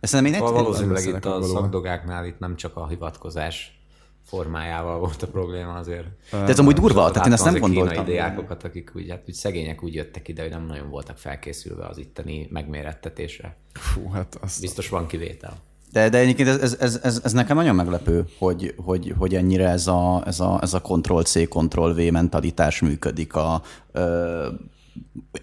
[0.01, 1.57] Ezt szerintem én Val- egy, Valószínűleg itt a angolul.
[1.57, 3.79] szakdogáknál itt nem csak a hivatkozás
[4.25, 6.07] formájával volt a probléma azért.
[6.31, 7.93] de ez amúgy durva, tehát én ezt nem gondoltam.
[7.93, 11.87] kínai diákokat, akik úgy, hát úgy szegények úgy jöttek ide, hogy nem nagyon voltak felkészülve
[11.87, 13.57] az itteni megmérettetésre.
[13.73, 15.57] Fú, hát azt Biztos van kivétel.
[15.95, 19.69] De, de egyébként ez, ez, ez, ez, ez, nekem nagyon meglepő, hogy, hogy, hogy ennyire
[19.69, 23.63] ez a, ez a, ez a Ctrl-C, Ctrl-V mentalitás működik a,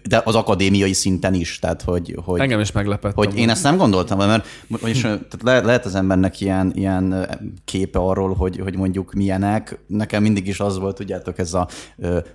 [0.08, 3.14] de az akadémiai szinten is, tehát hogy, hogy, engem is meglepett.
[3.14, 4.46] hogy én ezt nem gondoltam, mert
[4.80, 7.28] vagyis, tehát le, lehet az embernek ilyen, ilyen
[7.64, 9.78] képe arról, hogy, hogy mondjuk milyenek.
[9.86, 11.68] Nekem mindig is az volt, tudjátok, ez a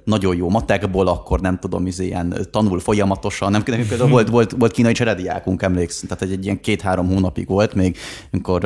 [0.03, 3.51] nagyon jó matekból, akkor nem tudom, izé, ilyen tanul folyamatosan.
[3.51, 7.47] Nem, nem például volt, volt, volt kínai cserediákunk, emlékszem, tehát egy, egy ilyen két-három hónapig
[7.47, 7.97] volt még,
[8.31, 8.61] amikor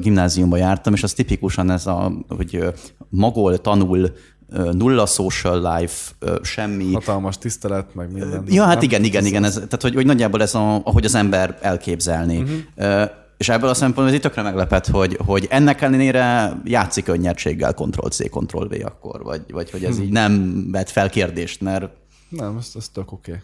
[0.00, 2.64] gimnáziumba jártam, és az tipikusan ez a, hogy
[3.08, 4.12] magol tanul,
[4.48, 6.12] nulla social life,
[6.42, 8.44] semmi, Hatalmas tisztelet, meg minden.
[8.48, 9.44] Ja, hát igen, igen, igen.
[9.44, 12.38] Ez, tehát, hogy, hogy nagyjából ez, a, ahogy az ember elképzelni.
[12.38, 13.10] Uh-huh.
[13.36, 18.30] És ebből a szempontból ez itt tökre meglepett, hogy, hogy ennek ellenére játszik könnyedséggel Ctrl-C,
[18.30, 21.90] Ctrl-V akkor, vagy, vagy hogy ez így nem vet fel kérdést, mert
[22.28, 23.42] Nem, ez, ez tök oké.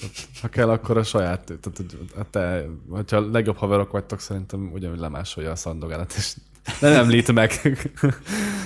[0.00, 4.70] Tehát, Ha kell, akkor a saját, tehát hogy a te, hogyha legjobb haverok vagytok, szerintem
[4.72, 6.34] ugyanúgy lemásolja a szandogálat, és
[6.80, 7.50] ne említ meg.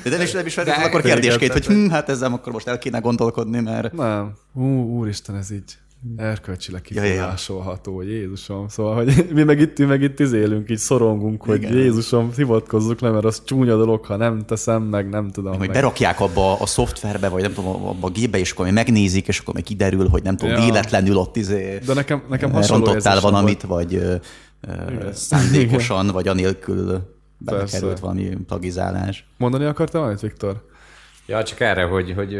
[0.02, 2.66] de nem is, nem is De- akkor igen, kérdésként, hogy hm, hát ezzel akkor most
[2.68, 4.32] el kéne gondolkodni, mert Nem.
[4.54, 4.64] Ú,
[4.98, 5.78] úristen, ez így.
[6.16, 7.14] erkölcsileg Ja, ja, ja.
[7.14, 8.68] kifogásolható, Jézusom.
[8.68, 11.72] Szóval, hogy mi meg itt, mi meg itt izélünk, így szorongunk, hogy Igen.
[11.76, 15.50] Jézusom, hivatkozzuk le, mert az csúnya dolog, ha nem teszem, meg nem tudom.
[15.50, 15.70] Hogy meg.
[15.70, 19.54] berakják abba a szoftverbe, vagy nem tudom, abba a gépbe, és akkor megnézik, és akkor
[19.54, 20.60] még kiderül, hogy nem tudom, Ja.
[20.64, 23.82] véletlenül ott izé De nekem, nekem hasonló rontottál érzésem valamit, volt.
[23.90, 24.14] vagy ö,
[24.60, 27.12] ö, szándékosan, vagy anélkül
[27.44, 29.26] belekerült valami plagizálás.
[29.36, 30.68] Mondani akartál valamit, Viktor?
[31.26, 32.30] Ja, csak erre, hogy, hogy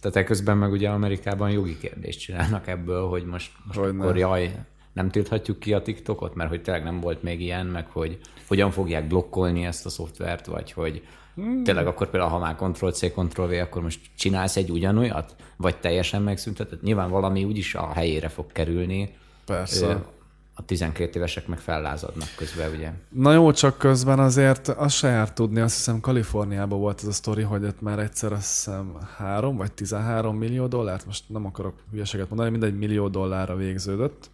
[0.00, 4.02] tehát eközben meg ugye Amerikában jogi kérdést csinálnak ebből, hogy most, most Hogyne.
[4.02, 4.54] akkor jaj,
[4.92, 8.18] nem tilthatjuk ki a TikTokot, mert hogy tényleg nem volt még ilyen, meg hogy
[8.48, 11.02] hogyan fogják blokkolni ezt a szoftvert, vagy hogy
[11.34, 11.64] hmm.
[11.64, 16.82] tényleg akkor például, ha már Ctrl-C, Ctrl-V, akkor most csinálsz egy ugyanolyat, vagy teljesen megszünteted.
[16.82, 19.14] Nyilván valami úgyis a helyére fog kerülni.
[19.46, 20.02] Persze.
[20.54, 22.92] A 12 évesek meg fellázadnak közben, ugye.
[23.08, 27.12] Na jó, csak közben azért azt se járt tudni, azt hiszem Kaliforniában volt ez a
[27.12, 31.74] sztori, hogy ott már egyszer azt hiszem 3 vagy 13 millió dollárt, most nem akarok
[31.90, 34.30] hülyeséget mondani, mindegy millió dollárra végződött.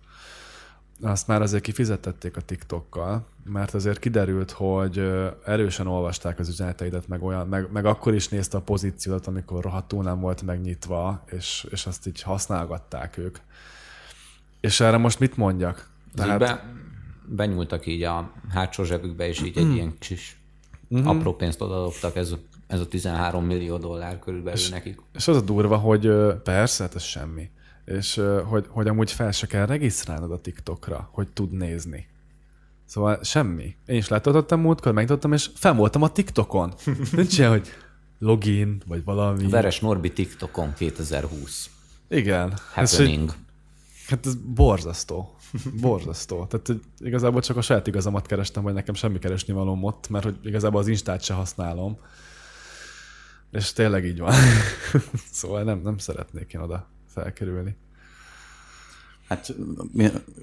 [1.02, 4.98] Azt már azért kifizetették a TikTokkal, mert azért kiderült, hogy
[5.44, 10.02] erősen olvasták az üzeneteidet, meg, olyan, meg, meg akkor is nézte a pozíciót, amikor rohadtul
[10.02, 13.38] nem volt megnyitva, és, és azt így használgatták ők.
[14.60, 15.88] És erre most mit mondjak?
[16.24, 16.38] Tehát...
[16.38, 16.72] Be,
[17.26, 20.40] benyúltak így a hátsó zsebükbe, és így egy ilyen kis
[21.04, 22.34] apró pénzt odadobtak, ez,
[22.66, 25.00] ez a 13 millió dollár körülbelül nekik.
[25.14, 26.10] És az a durva, hogy
[26.42, 27.50] persze, hát ez semmi.
[27.84, 32.06] És hogy, hogy amúgy fel se kell regisztrálnod a TikTokra, hogy tud nézni.
[32.84, 33.76] Szóval semmi.
[33.86, 36.74] Én is letöltöttem múltkor, megnyitottam, és fel voltam a TikTokon.
[37.12, 37.68] Nincs ilyen, hogy
[38.18, 39.48] login, vagy valami.
[39.48, 41.70] Veres Norbi TikTokon 2020.
[42.08, 42.58] Igen.
[42.74, 43.34] Ez, hogy, Happening.
[44.08, 45.34] Hát ez borzasztó.
[45.80, 46.46] Borzasztó.
[46.46, 50.38] Tehát igazából csak a saját igazamat kerestem, hogy nekem semmi keresni valóm ott, mert hogy
[50.42, 51.98] igazából az Instát se használom.
[53.52, 54.34] És tényleg így van.
[55.32, 57.76] szóval nem, nem szeretnék én oda felkerülni.
[59.28, 59.54] Hát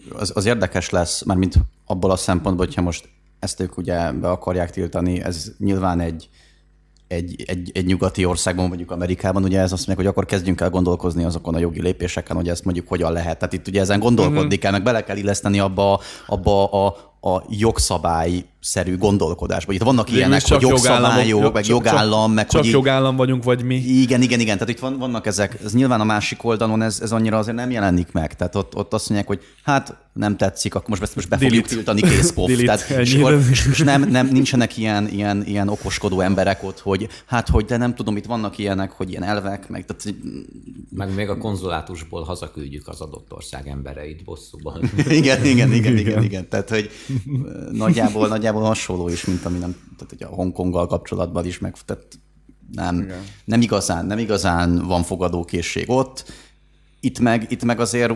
[0.10, 1.56] az, az érdekes lesz, már mint
[1.86, 3.10] abból a szempontból, hogyha most
[3.40, 6.30] ezt ők ugye be akarják tiltani, ez nyilván egy,
[7.08, 10.70] egy, egy, egy nyugati országban, mondjuk Amerikában, ugye ez azt mondják, hogy akkor kezdjünk el
[10.70, 13.38] gondolkozni azokon a jogi lépéseken, hogy ezt mondjuk hogyan lehet.
[13.38, 17.44] Tehát itt ugye ezen gondolkodni kell, meg bele kell illeszteni abba, abba a, a
[18.66, 19.74] jogszabályszerű gondolkodásba.
[19.74, 23.44] Itt vannak Végül ilyenek, hogy jogszabályok, meg csak- jogállam, meg Csak hogy így- jogállam vagyunk,
[23.44, 23.76] vagy mi.
[23.76, 24.54] igen, igen, igen.
[24.58, 27.72] Tehát itt van, vannak ezek, ez nyilván a másik oldalon ez, ez annyira azért nem
[27.72, 28.36] jelenik meg.
[28.36, 31.54] Tehát ott, ott azt mondják, hogy hát nem tetszik, akkor most, ezt most be fogjuk
[31.68, 31.76] Delete.
[31.76, 32.52] tiltani készpof.
[32.66, 37.50] Tehát, és, akkor, és, nem, nem, nincsenek ilyen, ilyen, ilyen okoskodó emberek ott, hogy hát,
[37.50, 40.16] hogy de nem tudom, itt vannak ilyenek, hogy ilyen elvek, meg tehát,
[40.90, 44.90] Meg még a konzulátusból hazaküldjük az adott ország embereit bosszúban.
[45.10, 46.50] igen, igen, igen, igen, igen.
[46.50, 46.90] Tehát, hogy
[47.46, 51.76] ö, nagyjából, nagyjából hasonló is, mint ami nem, tehát ugye a Hongkonggal kapcsolatban is, meg
[51.86, 52.04] tehát
[52.72, 53.12] nem,
[53.46, 56.32] nem, igazán, nem igazán van fogadókészség ott.
[57.00, 58.14] Itt meg, itt meg azért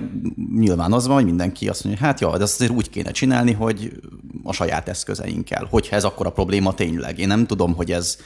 [0.55, 3.11] nyilván az van, hogy mindenki azt mondja, hogy hát ja, de azt azért úgy kéne
[3.11, 3.99] csinálni, hogy
[4.43, 5.67] a saját eszközeinkkel.
[5.69, 7.19] Hogyha ez akkor a probléma tényleg.
[7.19, 8.17] Én nem tudom, hogy ez,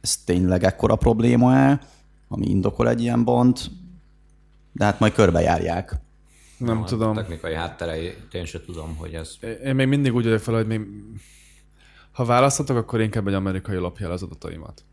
[0.00, 1.80] ez tényleg ekkora probléma-e,
[2.28, 3.70] ami indokol egy ilyen bont,
[4.72, 6.00] de hát majd körbejárják.
[6.58, 7.14] Nem A tudom.
[7.14, 9.36] technikai háttereit én sem tudom, hogy ez...
[9.64, 10.80] Én még mindig úgy vagyok fel, hogy még...
[12.16, 14.84] ha választhatok, akkor inkább egy amerikai lopja el az adataimat.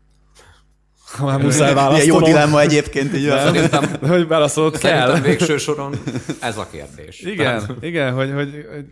[1.16, 2.22] Ha már muszáj Ilyen jó választanom.
[2.22, 3.14] dilemma egyébként.
[3.14, 3.22] Így.
[3.46, 5.20] Szerintem, hogy válaszolod szerintem kell.
[5.20, 5.94] végső soron
[6.40, 7.20] ez a kérdés.
[7.20, 8.84] Igen, igen, hogy, hogy, hogy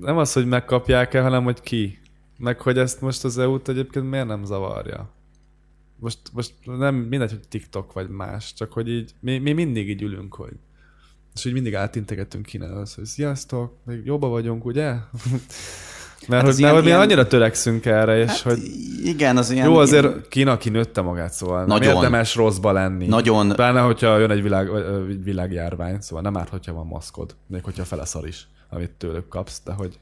[0.00, 1.98] nem az, hogy megkapják el, hanem hogy ki.
[2.38, 5.10] Meg hogy ezt most az EU-t egyébként miért nem zavarja.
[5.96, 10.02] Most, most nem mindegy, hogy TikTok vagy más, csak hogy így, mi, mi mindig így
[10.02, 10.54] ülünk, hogy
[11.34, 14.94] és úgy mindig átintegetünk Kínához, hogy sziasztok, még jobban vagyunk, ugye?
[16.28, 18.58] Mert, az hogy, ilyen- mert ilyen- annyira törekszünk erre, és hát, hogy
[19.04, 19.66] Igen, az ilyen...
[19.66, 21.86] jó, azért Kína kinőtte magát, szóval Nagyon.
[21.86, 23.06] nem érdemes rosszba lenni.
[23.06, 23.48] Nagyon.
[23.48, 24.68] Pláne, hogyha jön egy, világ,
[25.08, 29.60] egy világjárvány, szóval nem árt, hogyha van maszkod, még hogyha feleszar is, amit tőlük kapsz,
[29.64, 29.98] de hogy...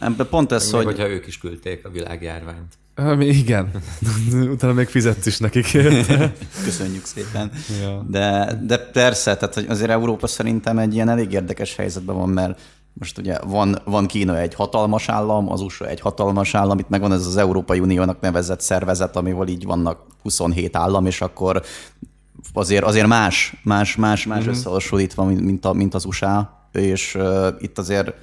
[0.00, 0.84] Ebben pont ez, Még hogy...
[0.84, 2.78] hogyha ők is küldték a világjárványt.
[2.94, 3.70] Ami igen.
[4.32, 5.66] Utána még fizetsz is nekik.
[6.64, 7.50] Köszönjük szépen.
[7.82, 8.04] Ja.
[8.08, 12.60] De, de persze, tehát azért Európa szerintem egy ilyen elég érdekes helyzetben van, mert
[12.94, 17.12] most ugye van, van Kína egy hatalmas állam, az USA egy hatalmas állam, itt megvan
[17.12, 21.62] ez az Európai Uniónak nevezett szervezet, amivel így vannak 27 állam, és akkor
[22.52, 24.54] azért, azért más, más, más, más uh-huh.
[24.54, 28.14] összehasonlítva, mint, mint, a, mint az USA, és uh, itt azért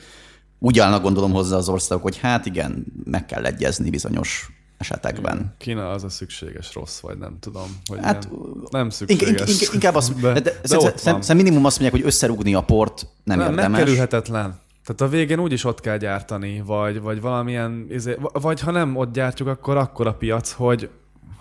[0.59, 5.53] úgy állnak gondolom hozzá az országok, hogy hát igen, meg kell egyezni bizonyos esetekben.
[5.57, 7.77] Kína az a szükséges rossz, vagy nem tudom.
[7.85, 8.29] Hogy Hát,
[8.69, 9.29] nem szükséges.
[9.29, 12.61] ink- ink- inkább azt, de, de, de, szem, szem, minimum azt mondják, hogy összerúgni a
[12.61, 13.71] port nem, Nem, érdemes.
[13.71, 14.59] megkerülhetetlen.
[14.85, 19.13] Tehát a végén úgyis ott kell gyártani, vagy, vagy valamilyen, izé- vagy ha nem ott
[19.13, 20.89] gyártjuk, akkor akkor a piac, hogy,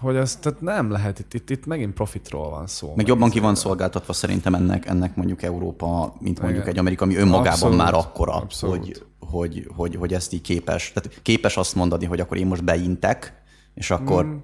[0.01, 2.93] hogy ez tehát nem lehet, itt, itt, itt megint profitról van szó.
[2.97, 6.73] Meg jobban ki van szolgáltatva szerintem ennek, ennek mondjuk Európa, mint mondjuk Igen.
[6.75, 8.77] egy Amerika, ami önmagában Abszolút, már akkora, abszolút.
[8.77, 10.93] hogy, hogy, hogy, hogy ezt így képes.
[10.93, 13.43] Tehát képes azt mondani, hogy akkor én most beintek,
[13.75, 14.37] és akkor mm.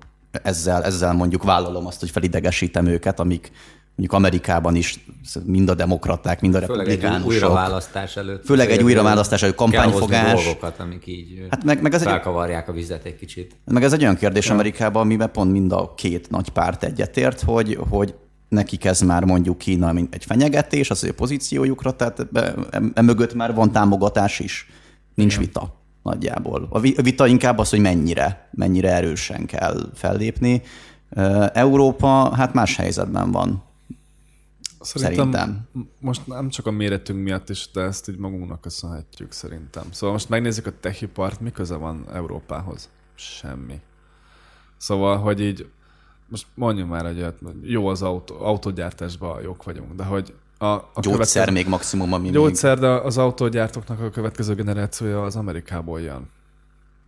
[0.43, 3.53] ezzel, ezzel mondjuk vállalom azt, hogy felidegesítem őket, amik
[3.97, 5.05] mondjuk Amerikában is
[5.45, 7.31] mind a demokraták, mind a Főleg egy republikánusok.
[7.31, 8.45] újraválasztás előtt.
[8.45, 10.45] Főleg egy újraválasztás előtt kampányfogás.
[10.45, 13.57] dolgokat, amik így Hát meg- meg ez egy- felkavarják a vizet egy kicsit.
[13.65, 14.53] Meg ez egy olyan kérdés ja.
[14.53, 18.15] Amerikában, amiben pont mind a két nagy párt egyetért, hogy, hogy
[18.49, 22.27] nekik ez már mondjuk Kína mint egy fenyegetés az ő pozíciójukra, tehát
[22.95, 24.67] emögött már van támogatás is.
[25.15, 26.67] Nincs vita nagyjából.
[26.71, 30.63] A vi- a vita inkább az, hogy mennyire, mennyire erősen kell fellépni.
[31.53, 33.65] Európa hát más helyzetben van.
[34.87, 35.69] Szerintem.
[35.73, 39.85] m- Most nem csak a méretünk miatt is, de ezt így magunknak köszönhetjük szerintem.
[39.91, 42.91] Szóval most megnézzük a techipart, mi köze van Európához?
[43.15, 43.81] Semmi.
[44.77, 45.69] Szóval, hogy így,
[46.29, 50.67] most mondjuk már egy olyat, hogy jó az autó, autógyártásban jók vagyunk, de hogy a,
[50.67, 52.33] a Gyógyszer még maximum, ami még...
[52.33, 56.29] Gyógyszer, de az autógyártóknak a következő generációja az Amerikából jön.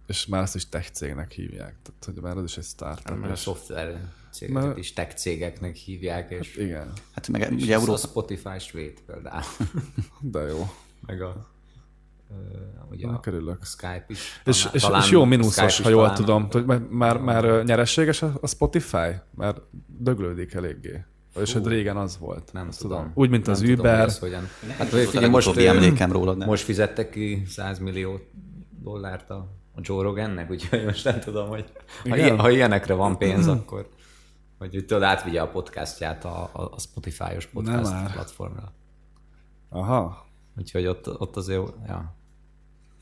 [0.08, 1.74] És már azt is tech cégnek hívják.
[1.82, 3.16] Tehát, hogy már az is egy startup.
[3.18, 7.62] Mert a és- szoftver cégeket Mert- is tech cégeknek hívják, és, Igen, Hát meg és
[7.62, 7.98] ugye a Európa...
[7.98, 9.42] Spotify svéd például.
[10.20, 10.70] de jó.
[11.06, 11.46] Meg a,
[12.30, 12.34] ö,
[12.90, 13.58] ugye Ennek a, örülök.
[13.60, 14.18] a Skype is.
[14.44, 16.48] És, Talán- és, talán és jó a mínuszos, ha jól talán- tudom.
[16.50, 19.08] Hogy már, már, már nyereséges a, a Spotify?
[19.30, 19.54] Már
[19.86, 21.04] döglődik eléggé.
[21.40, 22.52] És hogy régen az volt.
[22.52, 23.10] Nem Azt tudom.
[23.14, 24.00] Úgy, mint Nem az tudom, hogy Uber.
[24.06, 24.48] ez hogyan.
[24.68, 26.44] Hát Hát, figyelj, most emlékem róla, de...
[26.46, 28.20] most fizettek ki 100 millió
[28.82, 31.72] dollárt a, a Joe Rogannek, úgyhogy most nem tudom, hogy
[32.08, 33.88] ha, ilyen, ha ilyenekre van pénz, akkor
[34.58, 38.72] hogy úgy tudod, átvigye a podcastját a, a, a Spotify-os podcast platformra.
[39.68, 40.26] Aha.
[40.56, 42.14] Úgyhogy ott, ott azért, ja,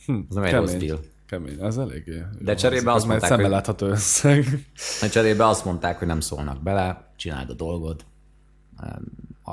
[0.07, 1.01] Hm, az nem egy rossz deal.
[1.27, 2.23] Kemény, ez eléggé.
[2.41, 4.45] De jó cserébe azt mondták, szemmel hogy- látható összeg.
[5.03, 8.05] A cserébe azt mondták, hogy nem szólnak bele, csináld a dolgod,
[9.43, 9.53] a,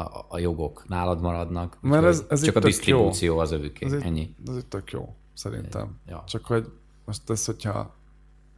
[0.00, 4.34] a, a jogok nálad maradnak, Mert ez- ez csak a disztribúció az övüké, Ez ennyi.
[4.48, 6.00] ez itt tök jó, szerintem.
[6.06, 6.24] Ja.
[6.26, 6.72] Csak hogy
[7.04, 7.96] most ez, hogyha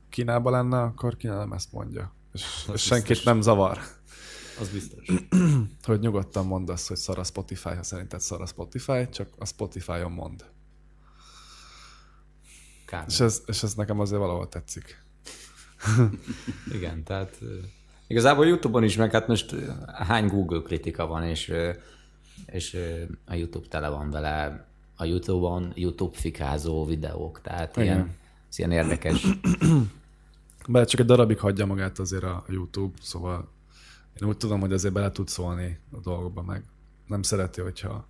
[0.09, 2.13] Kínában lenne, akkor Kína nem ezt mondja.
[2.33, 3.27] És, és senkit biztos.
[3.27, 3.79] nem zavar.
[4.61, 5.09] Az biztos.
[5.83, 9.47] Hogy nyugodtan mondd azt, hogy szar a Spotify, ha szerinted szar a Spotify, csak a
[9.47, 10.45] Spotify-on mond.
[12.87, 13.05] Kár.
[13.09, 15.05] És ez, és ez nekem azért valahol tetszik.
[16.77, 17.39] Igen, tehát
[18.07, 19.55] igazából YouTube-on is, meg hát most
[19.87, 21.53] hány Google kritika van, és,
[22.47, 22.79] és
[23.27, 24.67] a YouTube tele van vele,
[24.97, 27.87] a YouTube-on YouTube fikázó videók, tehát Igen.
[27.87, 28.17] ilyen,
[28.51, 29.27] ez ilyen érdekes.
[30.69, 33.49] Bár csak egy darabig hagyja magát azért a YouTube, szóval
[34.21, 36.65] én úgy tudom, hogy azért bele tud szólni a dolgokba, meg
[37.07, 38.07] nem szereti, hogyha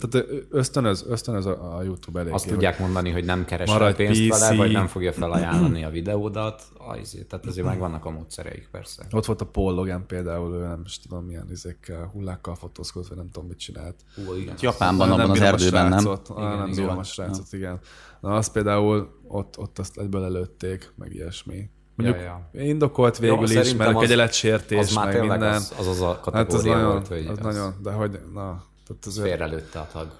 [0.00, 2.32] tehát ösztönöz, ösztönöz a, a YouTube elég.
[2.32, 4.40] Azt tudják mondani, hogy nem keresel pénzt PC.
[4.40, 9.06] vele, vagy nem fogja felajánlani a videódat, azért, tehát azért meg vannak a módszereik persze.
[9.10, 13.16] Ott volt a Paul Logan például, ő nem is tudom milyen izékkel, hullákkal fotózkodott, vagy
[13.16, 13.94] nem tudom mit csinált.
[14.14, 14.54] Hú, igen.
[14.60, 16.04] Japánban, abban az erdőben, nem?
[16.36, 17.78] Igen, nem bírom a srácot, igen.
[18.20, 21.70] Na, az például ott, ott azt egyből előtték, meg ilyesmi.
[21.96, 25.42] Mondjuk Ja, indokolt végül Jó, is, mert a kegyeletsértés, meg minden.
[25.42, 28.18] az, az, az a hát kategória az nagyon, volt, hogy az, az nagyon, de hogy,
[28.32, 28.62] na,
[28.98, 30.12] tehát azért, félrelőtte a tag.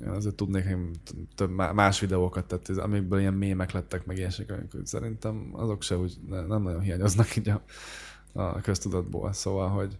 [0.00, 0.90] én azért tudnék én
[1.34, 5.82] több má- más videókat, tehát amikből ilyen mémek lettek, meg ilyesek, amik úgy szerintem azok
[5.82, 7.62] se úgy ne, nem nagyon hiányoznak így a,
[8.32, 9.98] a köztudatból, szóval, hogy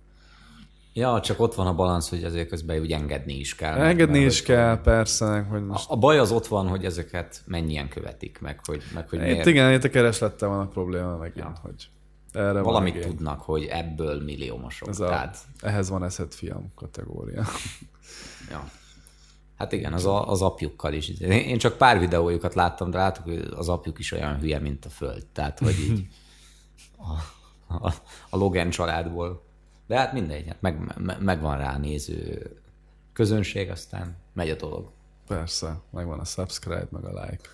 [0.95, 3.79] Ja, csak ott van a balansz, hogy ezért közben úgy engedni is kell.
[3.79, 7.89] engedni mert is kell, persze, hogy most A baj az ott van, hogy ezeket mennyien
[7.89, 11.37] követik, meg hogy, meg hogy Itt miért igen, itt a kereslettel van a probléma megint.
[11.37, 11.53] Ja.
[11.63, 11.89] hogy
[12.33, 14.89] erre valamit van tudnak, hogy ebből milliómosok.
[14.89, 17.45] Ez a, Tehát, ehhez van eszed fiam kategória.
[18.51, 18.71] ja.
[19.57, 21.09] Hát igen, az, a, az apjukkal is.
[21.21, 24.89] Én csak pár videójukat láttam, de látok, hogy az apjuk is olyan hülye, mint a
[24.89, 25.27] föld.
[25.27, 26.07] Tehát, hogy így
[27.69, 27.95] a, a,
[28.31, 29.43] a Logan családból.
[29.87, 32.51] De hát mindegy, hát meg, meg, megvan rá néző
[33.13, 34.91] közönség, aztán megy a dolog.
[35.27, 37.49] Persze, megvan a subscribe, meg a like.